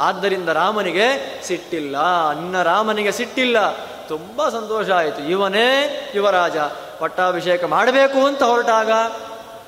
ಆದ್ದರಿಂದ 0.00 0.48
ರಾಮನಿಗೆ 0.48 1.40
ಸಿಟ್ಟಿಲ್ಲ. 1.44 1.98
ಅನ್ನ 2.28 2.62
ರಾಮನಿಗೆ 2.62 3.12
ಸಿಟ್ಟಿಲ್ಲ. 3.12 3.76
ತುಂಬ 4.08 4.48
ಸಂತೋಷ 4.48 4.90
ಆಯಿತು. 4.90 5.22
ಇವನೇ 5.22 6.12
ಯುವರಾಜ. 6.14 6.56
ಪಟ್ಟಾಭಿಷೇಕ 6.98 7.64
ಮಾಡಬೇಕು 7.64 8.26
ಅಂತ 8.26 8.42
ಹೊರಟಾಗ 8.42 8.90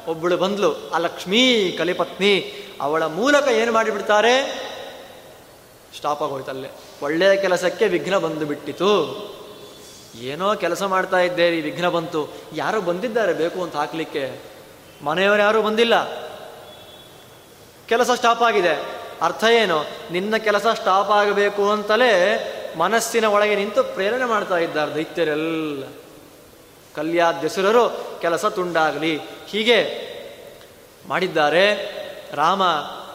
ಒಬ್ಬಳು 0.09 0.37
ಬಂದ್ಲು, 0.37 0.91
ಆ 0.91 0.99
ಲಕ್ಷ್ಮೀ 0.99 1.73
ಕಲಿಪತ್ನಿ, 1.73 2.53
ಅವಳ 2.81 3.03
ಮೂಲಕ 3.03 3.49
ಏನು 3.49 3.73
ಮಾಡಿಬಿಡ್ತಾರೆ? 3.73 4.67
ಸ್ಟಾಪ್ 5.97 6.23
ಆಗೋಯ್ತಲ್ಲೇ 6.23 6.69
ಒಳ್ಳೆಯ 7.03 7.37
ಕೆಲಸಕ್ಕೆ 7.37 7.89
ವಿಘ್ನ 7.89 8.19
ಬಂದು 8.19 8.47
ಬಿಟ್ಟಿತು. 8.47 8.91
ಏನೋ 10.21 10.55
ಕೆಲಸ 10.55 10.83
ಮಾಡ್ತಾ 10.83 11.19
ಇದ್ದೇರಿ, 11.19 11.61
ವಿಘ್ನ 11.61 11.89
ಬಂತು. 11.89 12.29
ಯಾರು 12.55 12.81
ಬಂದಿದ್ದಾರೆ, 12.81 13.33
ಬೇಕು 13.33 13.63
ಅಂತ 13.63 13.77
ಹಾಕ್ಲಿಕ್ಕೆ. 13.77 14.41
ಮನೆಯವರು 15.03 15.43
ಯಾರೂ 15.43 15.63
ಬಂದಿಲ್ಲ. 15.63 16.27
ಕೆಲಸ 17.89 18.11
ಸ್ಟಾಪ್ 18.11 18.43
ಆಗಿದೆ. 18.43 19.07
ಅರ್ಥ 19.23 19.45
ಏನು? 19.45 19.85
ನಿನ್ನ 20.13 20.37
ಕೆಲಸ 20.37 20.67
ಸ್ಟಾಪ್ 20.67 21.11
ಆಗಬೇಕು 21.11 21.71
ಅಂತಲೇ 21.71 22.13
ಮನಸ್ಸಿನ 22.79 23.25
ಒಳಗೆ 23.25 23.55
ನಿಂತು 23.55 23.85
ಪ್ರೇರಣೆ 23.85 24.25
ಮಾಡ್ತಾ 24.25 24.59
ಇದ್ದಾರೆ 24.59 24.95
ದೈತ್ಯರೆಲ್ಲ. 24.95 25.85
ಕಲ್ಯಾದ್ಯಸುರರು 26.97 28.19
ಕೆಲಸ 28.21 28.45
ತುಂಡಾಗಲಿ. 28.45 29.21
ಹೀಗೆ 29.47 30.07
ಮಾಡಿದ್ದಾರೆ. 31.09 31.75
ರಾಮ 32.35 32.63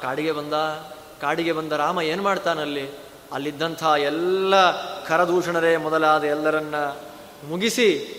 ಕಾಡಿಗೆ 0.01 0.31
ಬಂದ 0.31 0.53
ಕಾಡಿಗೆ 1.21 1.51
ಬಂದ 1.51 1.71
ರಾಮ 1.71 2.01
ಏನು 2.01 2.23
ಮಾಡ್ತಾನಲ್ಲಿ? 2.23 2.89
ಅಲ್ಲಿದ್ದಂಥ 3.33 3.83
ಎಲ್ಲ 3.83 4.71
ಕರದೂಷಣರೇ 5.05 5.77
ಮೊದಲಾದ 5.77 6.23
ಎಲ್ಲರನ್ನ 6.23 6.75
ಮುಗಿಸಿ 7.43 8.17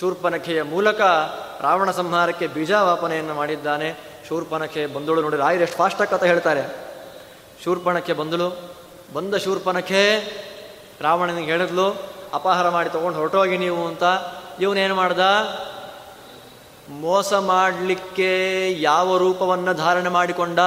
ಶೂರ್ಪನಖೆಯ 0.00 0.62
ಮೂಲಕ 0.62 1.00
ರಾವಣ 1.60 1.90
ಸಂಹಾರಕ್ಕೆ 1.90 2.46
ಬೀಜಾವಾಪನೆಯನ್ನು 2.46 3.34
ಮಾಡಿದ್ದಾನೆ. 3.34 3.94
ಶೂರ್ಪನಖೆ 4.28 4.86
ಬಂದಳು 4.86 5.22
ನೋಡಿ 5.22 5.36
ರಾಯರು 5.36 5.62
ಎಷ್ಟು 5.62 5.76
ಫಾಸ್ಟ್ 5.76 6.06
ಕಥೆ 6.06 6.26
ಹೇಳ್ತಾರೆ. 6.26 6.76
ಶೂರ್ಪಣಕ್ಕೆ 7.64 8.12
ಬಂದಳು. 8.12 8.74
ಬಂದ 9.14 9.34
ಶೂರ್ಪನಖೆ 9.34 10.20
ರಾವಣನಿಗೆ 11.00 11.52
ಹೇಳಿದ್ಲು, 11.52 12.02
ಅಪಹಾರ 12.34 12.68
ಮಾಡಿ 12.68 12.90
ತಗೊಂಡು 12.90 13.18
ಹೊರಟೋಗಿ 13.18 13.58
ನೀವು 13.58 13.86
ಅಂತ. 13.88 14.04
ಇವನೇನು 14.60 14.94
ಮಾಡ್ದ? 14.94 15.20
ಮೋಸ 16.88 17.34
ಮಾಡಲಿಕ್ಕೆ 17.34 18.72
ಯಾವ 18.80 19.16
ರೂಪವನ್ನು 19.16 19.74
ಧಾರಣೆ 19.74 20.08
ಮಾಡಿಕೊಂಡ? 20.08 20.58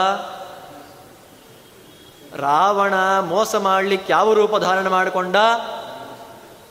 ರಾವಣ 2.35 2.93
ಮೋಸ 3.19 3.55
ಮಾಡಲಿಕ್ಕೆ 3.55 4.13
ಯಾವ 4.13 4.33
ರೂಪ 4.33 4.57
ಧಾರಣೆ 4.57 4.89
ಮಾಡಿಕೊಂಡ? 4.89 5.35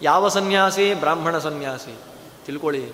ಯಾವ 0.02 0.28
ಸನ್ಯಾಸಿ? 0.28 0.94
ಬ್ರಾಹ್ಮಣ 0.94 1.38
ಸನ್ಯಾಸಿ. 1.38 1.98
ತಿಳ್ಕೊಳ್ಳಿ. 2.46 2.92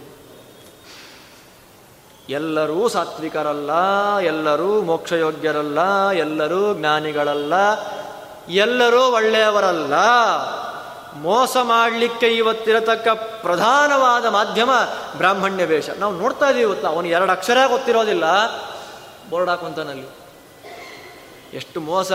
ಎಲ್ಲರೂ 2.29 2.89
ಸಾತ್ವಿಕರಲ್ಲ, 2.89 3.71
ಎಲ್ಲರೂ 4.19 4.83
ಮೋಕ್ಷಯೋಗ್ಯರಲ್ಲ, 4.83 6.11
ಎಲ್ಲರೂ 6.11 6.75
ಜ್ಞಾನಿಗಳಲ್ಲ, 6.75 7.55
ಎಲ್ಲರೂ 8.49 9.13
ಒಳ್ಳೆಯವರಲ್ಲ. 9.13 9.95
ಮೋಸ 11.17 11.57
ಮಾಡಲಿಕ್ಕೆ 11.63 12.29
ಇವತ್ತಿರತಕ್ಕ 12.29 13.09
ಪ್ರಧಾನವಾದ 13.43 14.27
ಮಾಧ್ಯಮ 14.27 14.71
ಬ್ರಾಹ್ಮಣ್ಯ 15.17 15.65
ವೇಷ 15.65 15.91
ನಾವು 15.91 16.15
ನೋಡ್ತಾ 16.15 16.47
ಇದೀವಿ 16.47 16.61
ಇವತ್ತು, 16.61 16.87
ಅವನು 16.87 17.09
ಎರಡು 17.09 17.33
ಅಕ್ಷರ 17.33 17.59
ಗೊತ್ತಿರೋದಿಲ್ಲ. 17.67 18.25
ಬೋರ್ಡ್ 19.31 19.51
ಹಾಕೊಂತಾನಲ್ಲಿ 19.51 20.07
ಎಷ್ಟು 21.55 21.81
ಮೋಸ. 21.81 22.13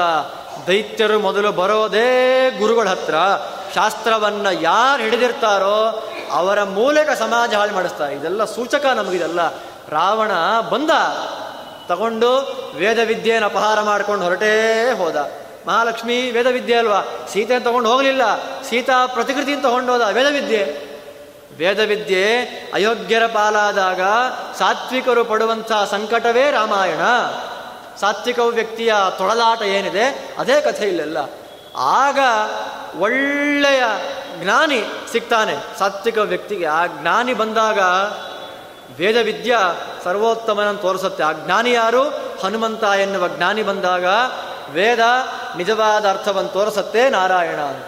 ದೈತ್ಯರು 0.67 1.19
ಮೊದಲು 1.19 1.51
ಬರೋದೇ 1.51 2.49
ಗುರುಗಳ 2.59 2.89
ಹತ್ರ. 2.89 3.15
ಶಾಸ್ತ್ರವನ್ನು 3.75 4.61
ಯಾರು 4.61 5.03
ಹಿಡಿದಿರ್ತಾರೋ 5.03 6.09
ಅವರ 6.31 6.63
ಮೂಲಕ 6.63 7.17
ಸಮಾಜ 7.17 7.53
ಹಾಳು 7.53 7.73
ಮಾಡಿಸ್ತಾರೆ 7.73 8.13
ಇದೆಲ್ಲ 8.13 8.45
ಸೂಚಕ 8.45 8.85
ನಮಗಿದೆಲ್ಲ. 8.85 9.39
ರಾವಣ 9.89 10.31
ಬಂದ. 10.69 10.89
ತಗೊಂಡು 11.87 12.37
ವೇದ 12.75 12.99
ವಿದ್ಯೆಯನ್ನು 13.05 13.49
ಅಪಹಾರ 13.49 13.81
ಮಾಡ್ಕೊಂಡು 13.81 14.25
ಹೊರಟೇ 14.25 14.91
ಹೋದ. 14.97 15.46
ಮಹಾಲಕ್ಷ್ಮಿ 15.67 16.31
ವೇದವಿದ್ಯೆ 16.31 16.75
ಅಲ್ವಾ? 16.75 17.01
ಸೀತೆ 17.33 17.59
ತಗೊಂಡು 17.59 17.89
ಹೋಗಲಿಲ್ಲ. 17.89 18.21
ಸೀತಾ 18.61 19.05
ಪ್ರತಿಕೃತಿಯನ್ನು 19.05 19.69
ತಗೊಂಡು 19.69 19.91
ಹೋದ 19.91 20.01
ವೇದವಿದ್ಯೆ. 20.01 20.63
ವೇದವಿದ್ಯೆ 21.57 22.41
ಅಯೋಗ್ಯರ 22.73 23.25
ಪಾಲಾದಾಗ 23.25 24.01
ಸಾತ್ವಿಕರು 24.57 25.25
ಪಡುವಂಥ 25.25 25.71
ಸಂಕಟವೇ 25.89 26.51
ರಾಮಾಯಣ. 26.51 26.99
ಸಾತ್ವಿಕ 27.99 28.39
ವ್ಯಕ್ತಿಯ 28.39 28.93
ತೊಳಲಾಟ 29.17 29.61
ಏನಿದೆ, 29.61 30.35
ಅದೇ 30.37 30.61
ಕಥೆ 30.61 30.87
ಇಲ್ಲೆಲ್ಲ. 30.87 31.17
ಆಗ 31.77 32.19
ಒಳ್ಳೆಯ 32.99 33.83
ಜ್ಞಾನಿ 34.43 34.83
ಸಿಗ್ತಾನೆ. 35.11 35.79
ಸಾತ್ವಿಕ 35.79 36.17
ವ್ಯಕ್ತಿಗೆ 36.17 36.65
ಆ 36.65 36.85
ಜ್ಞಾನಿ 36.85 37.33
ಬಂದಾಗ 37.33 37.79
ವೇದವಿದ್ಯ 38.97 39.57
ಸರ್ವೋತ್ತಮನನ್ನು 40.03 40.81
ತೋರಿಸುತ್ತೆ. 40.81 41.23
ಆ 41.23 41.31
ಜ್ಞಾನಿ 41.31 41.71
ಯಾರು? 41.71 42.03
ಹನುಮಂತ 42.43 42.83
ಎನ್ನುವ 42.83 43.27
ಜ್ಞಾನಿ 43.27 43.63
ಬಂದಾಗ 43.63 44.05
ವೇದ 44.73 44.99
ನಿಜವಾದ 45.57 46.09
ಅರ್ಥವನ್ನು 46.09 46.49
ತೋರಿಸತ್ತೆ 46.49 47.09
ನಾರಾಯಣ 47.09 47.59
ಅಂತ. 47.59 47.85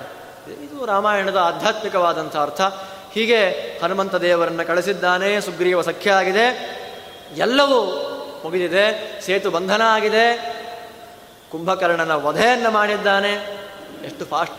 ಇದು 0.49 0.85
ರಾಮಾಯಣದ 0.85 1.37
ಆಧ್ಯಾತ್ಮಿಕವಾದಂಥ 1.37 2.37
ಅರ್ಥ. 2.37 2.61
ಹೀಗೆ 3.13 3.49
ಹನುಮಂತ 3.83 4.15
ದೇವರನ್ನು 4.15 4.67
ಕಳಿಸಿದ್ದಾನೆ, 4.67 5.41
ಸುಗ್ರೀವ 5.41 5.81
ಸಖ್ಯ 5.81 6.11
ಆಗಿದೆ, 6.11 6.79
ಎಲ್ಲವೂ 7.37 7.85
ಮುಗಿದಿದೆ, 8.43 9.21
ಸೇತು 9.21 9.51
ಬಂಧನ 9.51 9.81
ಆಗಿದೆ, 9.85 10.37
ಕುಂಭಕರ್ಣನ 11.51 12.11
ವಧೆಯನ್ನು 12.11 12.71
ಮಾಡಿದ್ದಾನೆ. 12.71 13.33
ಎಷ್ಟು 14.05 14.25
ಫಾಸ್ಟ್ 14.25 14.55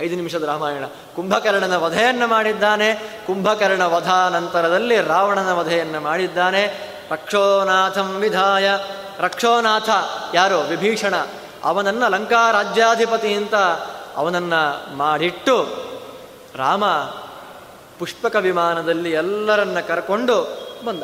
ಐದು 0.00 0.16
ನಿಮಿಷದ 0.16 0.42
ರಾಮಾಯಣ. 0.42 0.84
ಕುಂಭಕರ್ಣನ 1.16 1.76
ವಧೆಯನ್ನು 1.76 2.26
ಮಾಡಿದ್ದಾನೆ, 2.26 2.94
ಕುಂಭಕರ್ಣ 3.26 3.82
ನಂತರದಲ್ಲಿ 4.28 5.00
ರಾವಣನ 5.00 5.52
ವಧೆಯನ್ನು 5.52 6.00
ಮಾಡಿದ್ದಾನೆ. 6.00 6.92
ರಕ್ಷೋನಾಥಂ 7.10 8.16
ವಿಧಾಯ. 8.16 8.70
ರಕ್ಷೋನಾಥ 9.18 9.88
ಯಾರು? 10.34 10.60
ವಿಭೀಷಣ. 10.60 11.14
ಅವನನ್ನು 11.64 12.08
ಲಂಕಾ 12.08 12.50
ರಾಜ್ಯಾಧಿಪತಿ 12.50 13.32
ಅಂತ 13.34 13.54
ಅವನನ್ನು 14.16 14.96
ಮಾಡಿಟ್ಟು 14.96 15.56
ರಾಮ 16.56 16.84
ಪುಷ್ಪಕ 17.98 18.36
ವಿಮಾನದಲ್ಲಿ 18.36 19.10
ಎಲ್ಲರನ್ನ 19.10 19.80
ಕರ್ಕೊಂಡು 19.80 20.58
ಬಂದ. 20.84 21.02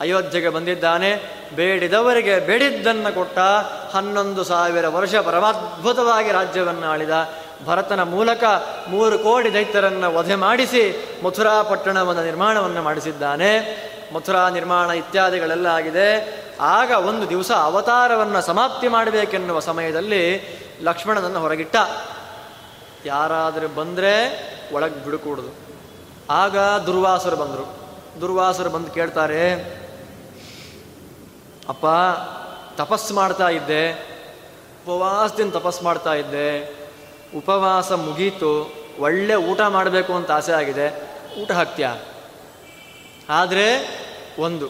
ಅಯೋಧ್ಯೆಗೆ 0.00 0.48
ಬಂದಿದ್ದಾನೆ, 0.48 1.40
ಬೇಡಿದವರಿಗೆ 1.56 2.38
ಬೇಡಿದ್ದನ್ನು 2.38 3.14
ಕೊಟ್ಟ 3.14 3.38
ಹನ್ನೊಂದು 3.94 4.44
ಸಾವಿರ 4.44 4.88
ವರ್ಷ 4.88 5.14
ಪರಮಾದ್ಭುತವಾಗಿ 5.14 6.32
ರಾಜ್ಯವನ್ನು 6.32 6.86
ಆಳಿದ 6.86 7.10
ಭರತನ 7.66 8.02
ಮೂಲಕ 8.02 8.44
ಮೂರು 8.88 9.18
ಕೋಟಿ 9.18 9.52
ದೈತ್ಯರನ್ನು 9.52 10.14
ವಧೆ 10.14 10.34
ಮಾಡಿಸಿ 10.34 10.82
ಮಥುರಾ 11.24 11.62
ಪಟ್ಟಣವನ್ನು 11.62 12.24
ನಿರ್ಮಾಣವನ್ನು 12.24 12.82
ಮಾಡಿಸಿದ್ದಾನೆ. 12.82 13.50
ಮಥುರಾ 14.14 14.48
ನಿರ್ಮಾಣ 14.48 14.90
ಇತ್ಯಾದಿಗಳೆಲ್ಲ 14.90 15.66
ಆಗಿದೆ. 15.66 16.40
ಆಗ 16.60 16.90
ಒಂದು 16.90 17.28
ದಿವಸ 17.28 17.50
ಅವತಾರವನ್ನು 17.50 18.40
ಸಮಾಪ್ತಿ 18.40 18.88
ಮಾಡಬೇಕೆನ್ನುವ 18.88 19.60
ಸಮಯದಲ್ಲಿ 19.60 20.22
ಲಕ್ಷ್ಮಣನನ್ನು 20.82 21.40
ಹೊರಗಿಟ್ಟ. 21.40 21.76
ಯಾರಾದರೂ 23.04 23.68
ಬಂದರೆ 23.68 24.14
ಒಳಗೆ 24.72 25.04
ಬಿಡುಕೂಡುದು. 25.04 25.48
ಆಗ 26.30 26.58
ದುರ್ವಾಸರು 26.86 27.36
ಬಂದರು. 27.36 27.80
ದುರ್ವಾಸರು 28.20 28.70
ಬಂದು 28.70 28.90
ಕೇಳ್ತಾರೆ, 28.90 29.52
ಅಪ್ಪ, 31.68 31.86
ತಪಸ್ಸು 32.76 33.14
ಮಾಡ್ತಾ 33.14 33.48
ಇದ್ದೆ. 33.48 33.92
ಉಪವಾಸದಿಂದ 34.86 35.54
ತಪಸ್ಸು 35.54 35.84
ಮಾಡ್ತಾ 35.84 36.14
ಇದ್ದೆ. 36.14 36.79
ಉಪವಾಸ 37.36 37.92
ಮುಗೀತು, 37.92 38.74
ಒಳ್ಳೆ 38.98 39.34
ಊಟ 39.34 39.60
ಮಾಡಬೇಕು 39.60 40.12
ಅಂತ 40.14 40.30
ಆಸೆ 40.30 40.52
ಆಗಿದೆ. 40.52 41.10
ಊಟ 41.42 41.50
ಹಾಕ್ತೀಯ? 41.50 41.88
ಆದರೆ 43.28 44.00
ಒಂದು, 44.38 44.68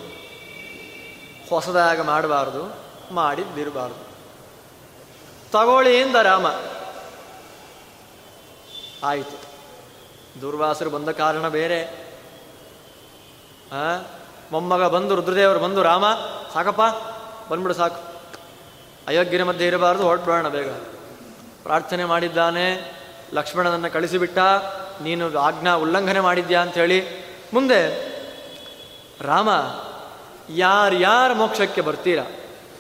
ಹೊಸದಾಗ 1.49 2.01
ಮಾಡಬಾರ್ದು, 2.01 2.77
ಮಾಡಿದ್ದಿರಬಾರ್ದು. 3.15 4.11
ತಗೊಳ್ಳಿ 5.53 6.01
ಇಂದ 6.01 6.17
ರಾಮ. 6.17 6.47
ಆಯಿತು. 9.05 9.51
ದುರ್ವಾಸರು 10.41 10.91
ಬಂದ 10.91 11.09
ಕಾರಣ 11.09 11.49
ಬೇರೆ. 11.49 11.83
ಹಾ 13.71 14.11
ಮೊಮ್ಮಗ 14.53 14.85
ಬಂದು, 14.85 15.15
ರುದ್ರದೇವರು 15.15 15.59
ಬಂದು, 15.59 15.83
ರಾಮ, 15.83 16.05
ಸಾಕಪ್ಪ, 16.55 16.81
ಬಂದ್ಬಿಡು 17.51 17.75
ಸಾಕು. 17.75 18.21
ಅಯೋಗ್ಯನ 19.09 19.43
ಮಧ್ಯೆ 19.43 19.67
ಇರಬಾರ್ದು 19.67 20.05
ಹೊರಟು 20.05 20.51
ಬೇಗ. 20.51 21.00
ಪ್ರಾರ್ಥನೆ 21.63 22.05
ಮಾಡಿದ್ದಾನೆ. 22.05 22.93
ಲಕ್ಷ್ಮಣನನ್ನು 23.33 23.91
ಕಳಿಸಿಬಿಟ್ಟ. 23.91 24.39
ನೀನು 25.03 25.39
ಆಜ್ಞಾ 25.39 25.75
ಉಲ್ಲಂಘನೆ 25.75 26.21
ಮಾಡಿದ್ಯಾ 26.21 26.61
ಅಂಥೇಳಿ 26.61 27.05
ಮುಂದೆ, 27.53 28.11
ರಾಮ 29.21 29.49
ಯಾರ್ಯಾರ 30.51 31.33
ಮೋಕ್ಷಕ್ಕೆ 31.33 31.81
ಬರ್ತೀರಾ? 31.81 32.23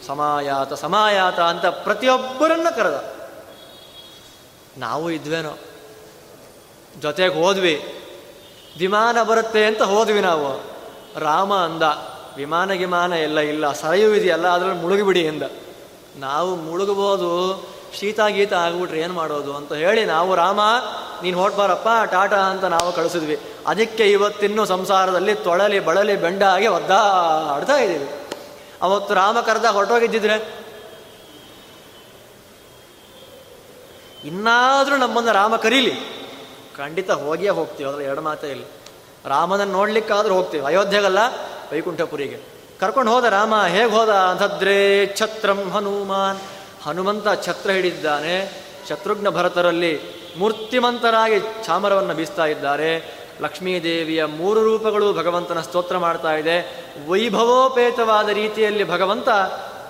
ಸಮಾಯಾತ 0.07 0.73
ಸಮಾಯಾತ 0.73 1.41
ಅಂತ 1.41 1.67
ಪ್ರತಿಯೊಬ್ಬರನ್ನ 1.67 2.67
ಕರೆದ. 2.77 3.15
ನಾವು 4.79 5.11
ಇದ್ವೇನೋ? 5.11 5.59
ಜೊತೆಗೆ 7.01 7.35
ಹೋದ್ವಿ. 7.35 7.95
ವಿಮಾನ 8.79 9.23
ಬರುತ್ತೆ 9.23 9.67
ಅಂತ 9.67 9.83
ಹೋದ್ವಿ 9.83 10.21
ನಾವು. 10.21 10.71
ರಾಮ 11.21 11.55
ಅಂದ, 11.55 11.83
ವಿಮಾನ 12.37 12.73
ಗಿಮಾನ 12.73 13.13
ಎಲ್ಲ 13.13 13.41
ಇಲ್ಲ, 13.41 13.73
ಸರಯು 13.73 14.15
ಇದೆಯಲ್ಲ, 14.15 14.49
ಅದರಲ್ಲಿ 14.49 14.81
ಮುಳುಗಿಬಿಡಿ 14.81 15.21
ಎಂದ. 15.21 15.43
ನಾವು 16.17 16.57
ಮುಳುಗಬಹುದು 16.57 17.55
ಶೀತ 17.99 18.21
ಗೀತ 18.29 18.53
ಆಗ್ಬಿಟ್ರೆ 18.53 19.01
ಏನು 19.01 19.15
ಮಾಡೋದು 19.15 19.57
ಅಂತ 19.57 19.73
ಹೇಳಿ 19.73 20.05
ನಾವು, 20.05 20.35
ರಾಮ, 20.35 20.61
ನೀನು 21.23 21.41
ಹೊರಟ್ಬಾರಪ್ಪ 21.41 21.89
ಟಾಟಾ 22.11 22.37
ಅಂತ 22.37 22.65
ನಾವು 22.65 22.93
ಕಳಿಸಿದ್ವಿ. 22.93 23.41
ಅದಕ್ಕೆ 23.67 24.11
ಇವತ್ತಿನ್ನೂ 24.11 24.65
ಸಂಸಾರದಲ್ಲಿ 24.65 25.35
ತೊಳಲಿ, 25.35 25.81
ಬಳಲಿ, 25.81 26.17
ಬೆಂಡಾಗಿ 26.17 26.67
ಒದ್ದಾಡ್ತಾ 26.67 27.77
ಇದ್ದೀವಿ. 27.77 28.11
ಅವತ್ತು 28.83 29.15
ರಾಮ 29.15 29.41
ಕರೆದ 29.41 29.65
ಹೊರಟೋಗಿದ್ದಿದ್ರೆ? 29.65 30.61
ಇನ್ನಾದರೂ 34.25 34.97
ನಮ್ಮನ್ನು 34.97 35.33
ರಾಮ 35.33 35.57
ಕರೀಲಿ. 35.57 36.21
ಖಂಡಿತ 36.77 37.11
ಹೋಗಿಯೇ 37.11 37.49
ಹೋಗ್ತೀವಿ, 37.49 37.89
ಅದರಲ್ಲಿ 37.89 38.09
ಎರಡು 38.09 38.21
ಮಾತೇ 38.21 38.49
ಇಲ್ಲ. 38.51 38.65
ರಾಮನನ್ನು 39.27 39.73
ನೋಡ್ಲಿಕ್ಕಾದ್ರೂ 39.73 40.35
ಹೋಗ್ತೀವಿ. 40.35 40.65
ಅಯೋಧ್ಯೆಗಲ್ಲ, 40.65 41.19
ವೈಕುಂಠಪುರಿಗೆ. 41.73 42.41
ಕರ್ಕೊಂಡು 42.81 43.13
ಹೋದ 43.13 43.25
ರಾಮ, 43.25 43.55
ಹೇಗೆ 43.67 43.91
ಹೋದ? 43.91 44.09
ಅಂತದ್ರೇ 44.09 45.07
ಛತ್ರಂ 45.17 45.71
ಹನುಮಾನ್. 45.71 46.39
ಹನುಮಂತ 46.85 47.45
ಛತ್ರ 47.45 47.71
ಹಿಡಿದಿದ್ದಾನೆ. 47.71 48.63
ಶತ್ರುಘ್ನ 48.89 49.29
ಭರತರಲ್ಲಿ 49.29 50.01
ಮೂರ್ತಿಮಂತರಾಗಿ 50.39 51.41
ಚಾಮರವನ್ನು 51.41 52.15
ಬೀಸ್ತಾ 52.15 52.45
ಇದ್ದಾರೆ. 52.45 53.21
ಲಕ್ಷ್ಮೀದೇವಿಯ 53.41 54.25
ಮೂರು 54.25 54.63
ರೂಪಗಳು 54.63 55.13
ಭಗವಂತನ 55.13 55.61
ಸ್ತೋತ್ರ 55.61 55.99
ಮಾಡ್ತಾ 55.99 56.33
ಇದೆ. 56.33 56.87
ವೈಭವೋಪೇತವಾದ 57.09 58.29
ರೀತಿಯಲ್ಲಿ 58.29 58.91
ಭಗವಂತ 58.91 59.29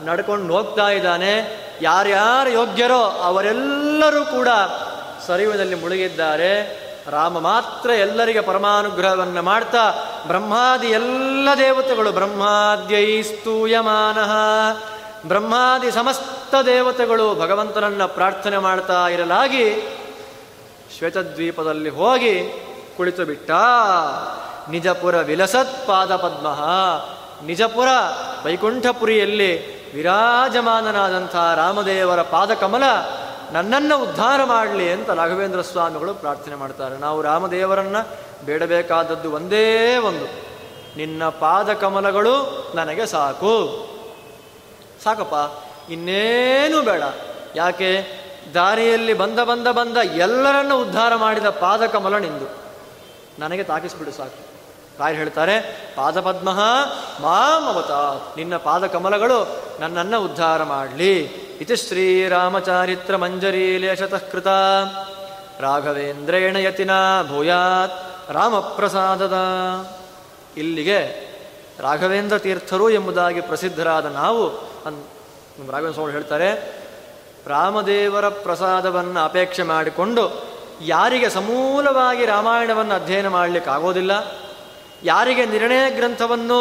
ನಡ್ಕೊಂಡು 0.02 0.56
ಹೋಗ್ತಾ 0.56 0.88
ಇದ್ದಾನೆ. 0.88 1.60
ಯಾರ್ಯಾರು 1.82 2.50
ಯೋಗ್ಯರೋ 2.50 3.00
ಅವರೆಲ್ಲರೂ 3.00 4.24
ಕೂಡ 4.24 4.48
ಸರಿವದಲ್ಲಿ 5.26 5.74
ಮುಳುಗಿದ್ದಾರೆ. 5.74 6.80
ರಾಮ 7.10 7.38
ಮಾತ್ರ 7.38 7.90
ಎಲ್ಲರಿಗೆ 7.90 8.40
ಪರಮಾನುಗ್ರಹವನ್ನು 8.40 9.42
ಮಾಡ್ತಾ, 9.42 9.92
ಬ್ರಹ್ಮಾದಿ 10.26 10.86
ಎಲ್ಲ 10.86 11.48
ದೇವತೆಗಳು 11.58 12.12
ಬ್ರಹ್ಮಾದ್ಯೈಸ್ತೂಯಮಾನ. 12.12 14.18
ಬ್ರಹ್ಮಾದಿ 15.26 15.90
ಸಮಸ್ತ 15.90 16.54
ದೇವತೆಗಳು 16.66 17.34
ಭಗವಂತನನ್ನ 17.34 18.06
ಪ್ರಾರ್ಥನೆ 18.06 18.58
ಮಾಡ್ತಾ 18.58 19.08
ಇರಲಾಗಿ 19.08 19.74
ಶ್ವೇತದ್ವೀಪದಲ್ಲಿ 20.98 21.88
ಹೋಗಿ 21.88 22.66
ಕುಳಿತು 22.96 23.24
ಬಿಟ್ಟ. 23.24 23.50
ನಿಜಪುರ 24.70 25.20
ವಿಲಸತ್ 25.20 25.86
ಪಾದ 25.86 26.16
ಪದ್ಮ. 26.16 26.46
ನಿಜಪುರ 27.46 27.88
ವೈಕುಂಠಪುರಿಯಲ್ಲಿ 28.44 29.80
ವಿರಾಜಮಾನನಾದಂಥ 29.94 31.36
ರಾಮದೇವರ 31.36 32.22
ಪಾದಕಮಲ 32.22 32.82
ನನ್ನನ್ನು 33.52 33.98
ಉದ್ಧಾರ 33.98 34.44
ಮಾಡಲಿ 34.44 34.92
ಅಂತ 34.92 35.10
ರಾಘವೇಂದ್ರ 35.10 35.60
ಸ್ವಾಮಿಗಳು 35.60 36.14
ಪ್ರಾರ್ಥನೆ 36.14 36.54
ಮಾಡ್ತಾರೆ. 36.54 36.96
ನಾವು 36.96 37.22
ರಾಮದೇವರನ್ನ 37.22 37.96
ಬೇಡಬೇಕಾದದ್ದು 38.44 39.32
ಒಂದೇ 39.32 39.96
ಒಂದು. 39.96 40.24
ನಿನ್ನ 40.96 41.24
ಪಾದಕಮಲಗಳು 41.24 42.66
ನನಗೆ 42.74 43.06
ಸಾಕು. 43.06 43.89
ಸಾಕಪ್ಪ, 45.04 45.64
ಇನ್ನೇನು 45.92 46.82
ಬೇಡ. 46.82 47.02
ಯಾಕೆ? 47.56 48.20
ದಾರಿಯಲ್ಲಿ 48.54 49.14
ಬಂದ 49.14 49.38
ಬಂದ 49.38 49.68
ಬಂದ 49.68 49.96
ಎಲ್ಲರನ್ನು 49.96 50.80
ಉದ್ಧಾರ 50.80 51.14
ಮಾಡಿದ 51.14 51.46
ಪಾದಕಮಲ 51.46 52.18
ನಿಂದು. 52.18 52.60
ನನಗೆ 53.38 53.62
ತಾಕಿಸ್ಬಿಡು 53.62 54.10
ಸಾಕು. 54.10 54.50
ಕಾಯ್ 54.98 55.16
ಹೇಳ್ತಾರೆ 55.16 55.60
ಪಾದಪದ್ಮ 55.96 56.48
ಮಾಂ 57.20 57.64
ಅವತ 57.64 57.90
ನಿನ್ನ 58.36 58.56
ಪಾದಕಮಲಗಳು 58.56 59.62
ನನ್ನನ್ನು 59.80 60.24
ಉದ್ಧಾರ 60.24 60.62
ಮಾಡಲಿ. 60.62 61.22
ಇತಿ 61.60 61.76
ಶ್ರೀರಾಮಚಾರಿತ್ರ 61.76 63.16
ಮಂಜರಿ 63.16 63.88
ಕೃತ. 64.32 64.46
ರಾಘವೇಂದ್ರೇಣ 65.60 66.56
ಯತಿನ 66.56 66.90
ಭೂಯಾತ್ 67.22 68.32
ರಾಮಪ್ರಸಾದದ. 68.32 69.34
ಇಲ್ಲಿಗೆ 70.56 71.30
ರಾಘವೇಂದ್ರ 71.78 72.38
ತೀರ್ಥರು 72.38 72.90
ಎಂಬುದಾಗಿ 72.90 73.40
ಪ್ರಸಿದ್ಧರಾದ 73.40 74.06
ನಾವು 74.06 74.69
ಅನ್ 74.86 74.98
ರಾಘವೇಂದ್ರ 75.70 75.94
ಸ್ವಾಮಿ 75.94 76.12
ಹೇಳ್ತಾರೆ, 76.12 76.48
ರಾಮದೇವರ 77.46 78.28
ಪ್ರಸಾದವನ್ನು 78.28 79.20
ಅಪೇಕ್ಷೆ 79.24 79.62
ಮಾಡಿಕೊಂಡು 79.62 80.24
ಯಾರಿಗೆ 80.80 81.28
ಸಮೂಲವಾಗಿ 81.28 82.24
ರಾಮಾಯಣವನ್ನು 82.26 82.94
ಅಧ್ಯಯನ 82.94 83.28
ಮಾಡಲಿಕ್ಕೆ 83.28 83.70
ಆಗೋದಿಲ್ಲ 83.70 84.12
ಯಾರಿಗೆ 85.02 85.44
ನಿರ್ಣಯ 85.46 85.84
ಗ್ರಂಥವನ್ನು 85.90 86.60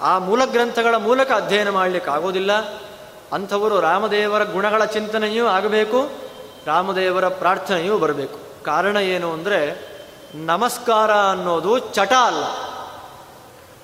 ಆ 0.00 0.18
ಮೂಲ 0.18 0.44
ಗ್ರಂಥಗಳ 0.44 0.94
ಮೂಲಕ 0.94 1.32
ಅಧ್ಯಯನ 1.32 1.70
ಮಾಡಲಿಕ್ಕೆ 1.70 2.10
ಆಗೋದಿಲ್ಲ 2.10 2.52
ಅಂಥವರು 3.32 3.80
ರಾಮದೇವರ 3.80 4.42
ಗುಣಗಳ 4.44 4.84
ಚಿಂತನೆಯೂ 4.84 5.46
ಆಗಬೇಕು, 5.46 6.00
ರಾಮದೇವರ 6.66 7.28
ಪ್ರಾರ್ಥನೆಯೂ 7.28 7.98
ಬರಬೇಕು. 7.98 8.38
ಕಾರಣ 8.64 8.96
ಏನು 8.96 9.32
ಅಂದರೆ, 9.32 9.60
ನಮಸ್ಕಾರ 10.34 11.10
ಅನ್ನೋದು 11.10 11.78
ಚಟ 11.78 12.12
ಅಲ್ಲ. 12.12 12.44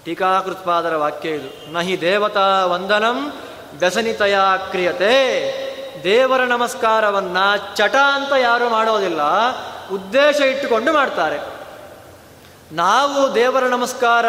ಟೀಕಾಕೃತ್ಪಾದರ 0.04 0.96
ವಾಕ್ಯ 0.96 1.30
ಇದು, 1.30 1.72
ನಹಿ 1.72 2.00
ದೇವತಾ 2.00 2.66
ವಂದನಂ 2.66 3.18
ವ್ಯಸನಿತಯ 3.78 4.36
ಕ್ರಿಯತೆ. 4.70 5.62
ದೇವರ 6.04 6.40
ನಮಸ್ಕಾರವನ್ನ 6.40 7.36
ಚಟ 7.74 7.94
ಅಂತ 7.94 8.32
ಯಾರು 8.32 8.68
ಮಾಡೋದಿಲ್ಲ. 8.68 9.20
ಉದ್ದೇಶ 9.92 10.40
ಇಟ್ಟುಕೊಂಡು 10.40 10.92
ಮಾಡ್ತಾರೆ. 10.92 11.62
ನಾವು 12.72 13.34
ದೇವರ 13.34 13.64
ನಮಸ್ಕಾರ, 13.64 14.26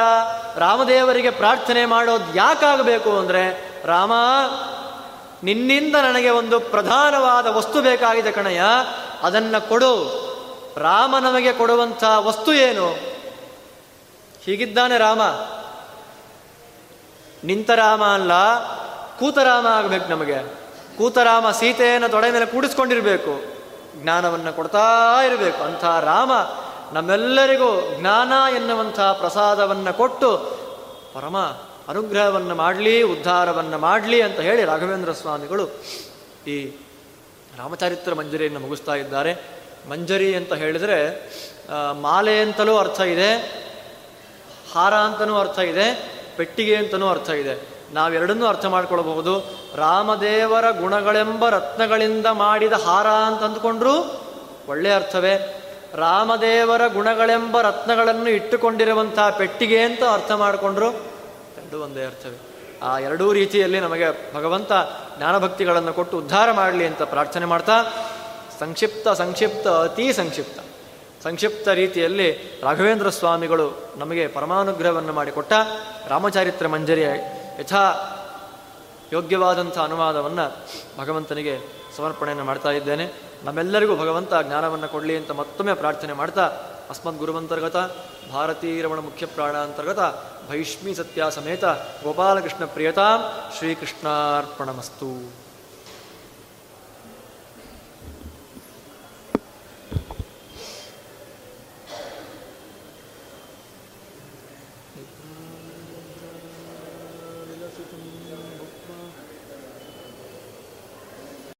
ರಾಮದೇವರಿಗೆ 0.55 1.29
ಪ್ರಾರ್ಥನೆ 1.29 1.85
ಮಾಡೋದು 1.85 2.35
ಯಾಕಾಗಬೇಕು 2.35 3.17
ಅಂದರೆ, 3.17 3.71
ರಾಮ, 3.85 4.11
ನಿನ್ನಿಂದ 5.43 5.95
ನನಗೆ 5.95 6.29
ಒಂದು 6.29 6.59
ಪ್ರಧಾನವಾದ 6.59 7.47
ವಸ್ತು 7.47 7.81
ಬೇಕಾಗಿದೆ 7.81 8.31
ಕಣಯ್ಯ. 8.31 8.61
ಅದನ್ನು 9.23 9.69
ಕೊಡು. 9.69 10.23
ರಾಮ 10.77 11.17
ನಮಗೆ 11.17 11.53
ಕೊಡುವಂಥ 11.53 12.03
ವಸ್ತು 12.17 12.53
ಏನು? 12.53 12.87
ಹೀಗಿದ್ದಾನೆ 14.43 14.97
ರಾಮ. 14.97 15.21
ನಿಂತ 17.43 17.69
ರಾಮ 17.69 18.03
ಅಲ್ಲ 18.03 18.33
ಕೂತರಾಮ 19.23 19.65
ಆಗಬೇಕು 19.67 20.07
ನಮಗೆ. 20.09 20.37
ಕೂತರಾಮ 20.97 21.51
ಸೀತೆಯನ್ನು 21.51 22.09
ತೊಡೆ 22.09 22.29
ಮೇಲೆ 22.31 22.45
ಕೂಡಿಸ್ಕೊಂಡಿರಬೇಕು. 22.45 23.33
ಜ್ಞಾನವನ್ನು 24.01 24.51
ಕೊಡ್ತಾ 24.53 24.85
ಇರಬೇಕು. 25.25 25.59
ಅಂಥ 25.63 25.83
ರಾಮ 25.85 26.31
ನಮ್ಮೆಲ್ಲರಿಗೂ 26.93 27.69
ಜ್ಞಾನ 27.99 28.31
ಎನ್ನುವಂಥ 28.55 28.99
ಪ್ರಸಾದವನ್ನು 28.99 29.93
ಕೊಟ್ಟು 29.97 30.29
ಪರಮ 31.13 31.37
ಅನುಗ್ರಹವನ್ನು 31.87 32.55
ಮಾಡಲಿ, 32.55 32.95
ಉದ್ಧಾರವನ್ನು 33.01 33.77
ಮಾಡಲಿ 33.77 34.21
ಅಂತ 34.21 34.39
ಹೇಳಿ 34.39 34.65
ರಾಘವೇಂದ್ರ 34.65 35.11
ಸ್ವಾಮಿಗಳು 35.11 35.65
ಈ 36.47 36.57
ರಾಮಚರಿತ್ರ 37.57 38.13
ಮಂಜರಿಯನ್ನು 38.13 38.59
ಮುಗಿಸ್ತಾ 38.59 38.95
ಇದ್ದಾರೆ. 38.95 39.33
ಮಂಜರಿ 39.89 40.35
ಅಂತ 40.35 40.53
ಹೇಳಿದರೆ 40.53 40.99
ಮಾಲೆ 42.01 42.35
ಅಂತಲೂ 42.41 42.77
ಅರ್ಥ 42.77 42.99
ಇದೆ, 43.01 43.29
ಹಾರ 44.73 44.93
ಅಂತಲೂ 44.93 45.35
ಅರ್ಥ 45.37 45.59
ಇದೆ, 45.59 45.87
ಪೆಟ್ಟಿಗೆ 46.37 46.75
ಅಂತಲೂ 46.75 47.07
ಅರ್ಥ 47.07 47.29
ಇದೆ. 47.29 47.72
ನಾವೆರಡನ್ನೂ 47.93 48.45
ಅರ್ಥ 48.45 48.65
ಮಾಡ್ಕೊಳ್ಬಹುದು. 48.65 49.39
ರಾಮದೇವರ 49.75 50.71
ಗುಣಗಳೆಂಬ 50.71 51.49
ರತ್ನಗಳಿಂದ 51.49 52.25
ಮಾಡಿದ 52.25 52.73
ಹಾರ 52.73 53.07
ಅಂತ 53.07 53.43
ಅಂದುಕೊಂಡ್ರೂ 53.43 54.23
ಒಳ್ಳೆ 54.67 54.93
ಅರ್ಥವೇ. 54.93 55.59
ರಾಮದೇವರ 55.95 56.87
ಗುಣಗಳೆಂಬ 56.87 57.61
ರತ್ನಗಳನ್ನು 57.61 58.29
ಇಟ್ಟುಕೊಂಡಿರುವಂತಹ 58.29 59.29
ಪೆಟ್ಟಿಗೆ 59.29 59.79
ಅಂತ 59.79 60.03
ಅರ್ಥ 60.03 60.31
ಮಾಡಿಕೊಂಡ್ರು. 60.31 60.91
ಎರಡು 60.91 61.83
ಒಂದೇ 61.83 62.05
ಅರ್ಥವೇ. 62.05 62.37
ಆ 62.83 62.99
ಎರಡೂ 62.99 63.33
ರೀತಿಯಲ್ಲಿ 63.33 63.79
ನಮಗೆ 63.79 64.35
ಭಗವಂತ 64.35 64.71
ಜ್ಞಾನಭಕ್ತಿಗಳನ್ನು 65.17 65.93
ಕೊಟ್ಟು 65.93 66.17
ಉದ್ಧಾರ 66.17 66.51
ಮಾಡಲಿ 66.51 66.85
ಅಂತ 66.85 67.01
ಪ್ರಾರ್ಥನೆ 67.01 67.45
ಮಾಡ್ತಾ, 67.45 67.83
ಸಂಕ್ಷಿಪ್ತ 68.59 69.07
ಸಂಕ್ಷಿಪ್ತ, 69.07 69.67
ಅತೀ 69.67 70.11
ಸಂಕ್ಷಿಪ್ತ. 70.11 70.59
ಸಂಕ್ಷಿಪ್ತ 71.23 71.67
ರೀತಿಯಲ್ಲಿ 71.67 72.59
ರಾಘವೇಂದ್ರ 72.63 73.09
ಸ್ವಾಮಿಗಳು 73.09 73.93
ನಮಗೆ 73.97 74.27
ಪರಮಾನುಗ್ರಹವನ್ನು 74.27 75.13
ಮಾಡಿಕೊಟ್ಟ 75.13 75.53
ರಾಮಚಾರಿತ್ರ 76.07 76.67
ಮಂಜರಿಯ 76.67 77.07
ಯಥಾ 77.59 77.93
ಯೋಗ್ಯವಾದಂಥ 79.13 79.77
ಅನುವಾದವನ್ನು 79.77 80.57
ಭಗವಂತನಿಗೆ 80.99 81.59
ಸಮರ್ಪಣೆಯನ್ನು 81.97 82.45
ಮಾಡ್ತಾ 82.45 82.69
ಇದ್ದೇನೆ. 82.69 83.11
ನಮ್ಮೆಲ್ಲರಿಗೂ 83.43 83.95
ಭಗವಂತ 83.95 84.33
ಜ್ಞಾನವನ್ನು 84.41 84.87
ಕೊಡಲಿ 84.87 85.17
ಅಂತ 85.17 85.31
ಮತ್ತೊಮ್ಮೆ 85.31 85.73
ಪ್ರಾರ್ಥನೆ 85.73 86.13
ಮಾಡ್ತಾ, 86.13 86.41
ಅಸ್ಮದ್ 86.89 87.17
ಗುರುವಂತರ್ಗತ 87.17 87.75
ಭಾರತೀರಮಣ 88.31 88.99
ಮುಖ್ಯ 88.99 89.25
ಪ್ರಾಣಾಂತರ್ಗತ, 89.25 89.99
ಭೈಷ್ಮಿ 90.51 90.95
ಸತ್ಯ 90.95 91.25
ಸಮೇತ 91.29 91.65
ಗೋಪಾಲಕೃಷ್ಣ 92.03 92.65
ಪ್ರಿಯತಾಂ, 92.65 93.51
ಶ್ರೀಕೃಷ್ಣಾರ್ಪಣಮಸ್ತು. 93.57 95.42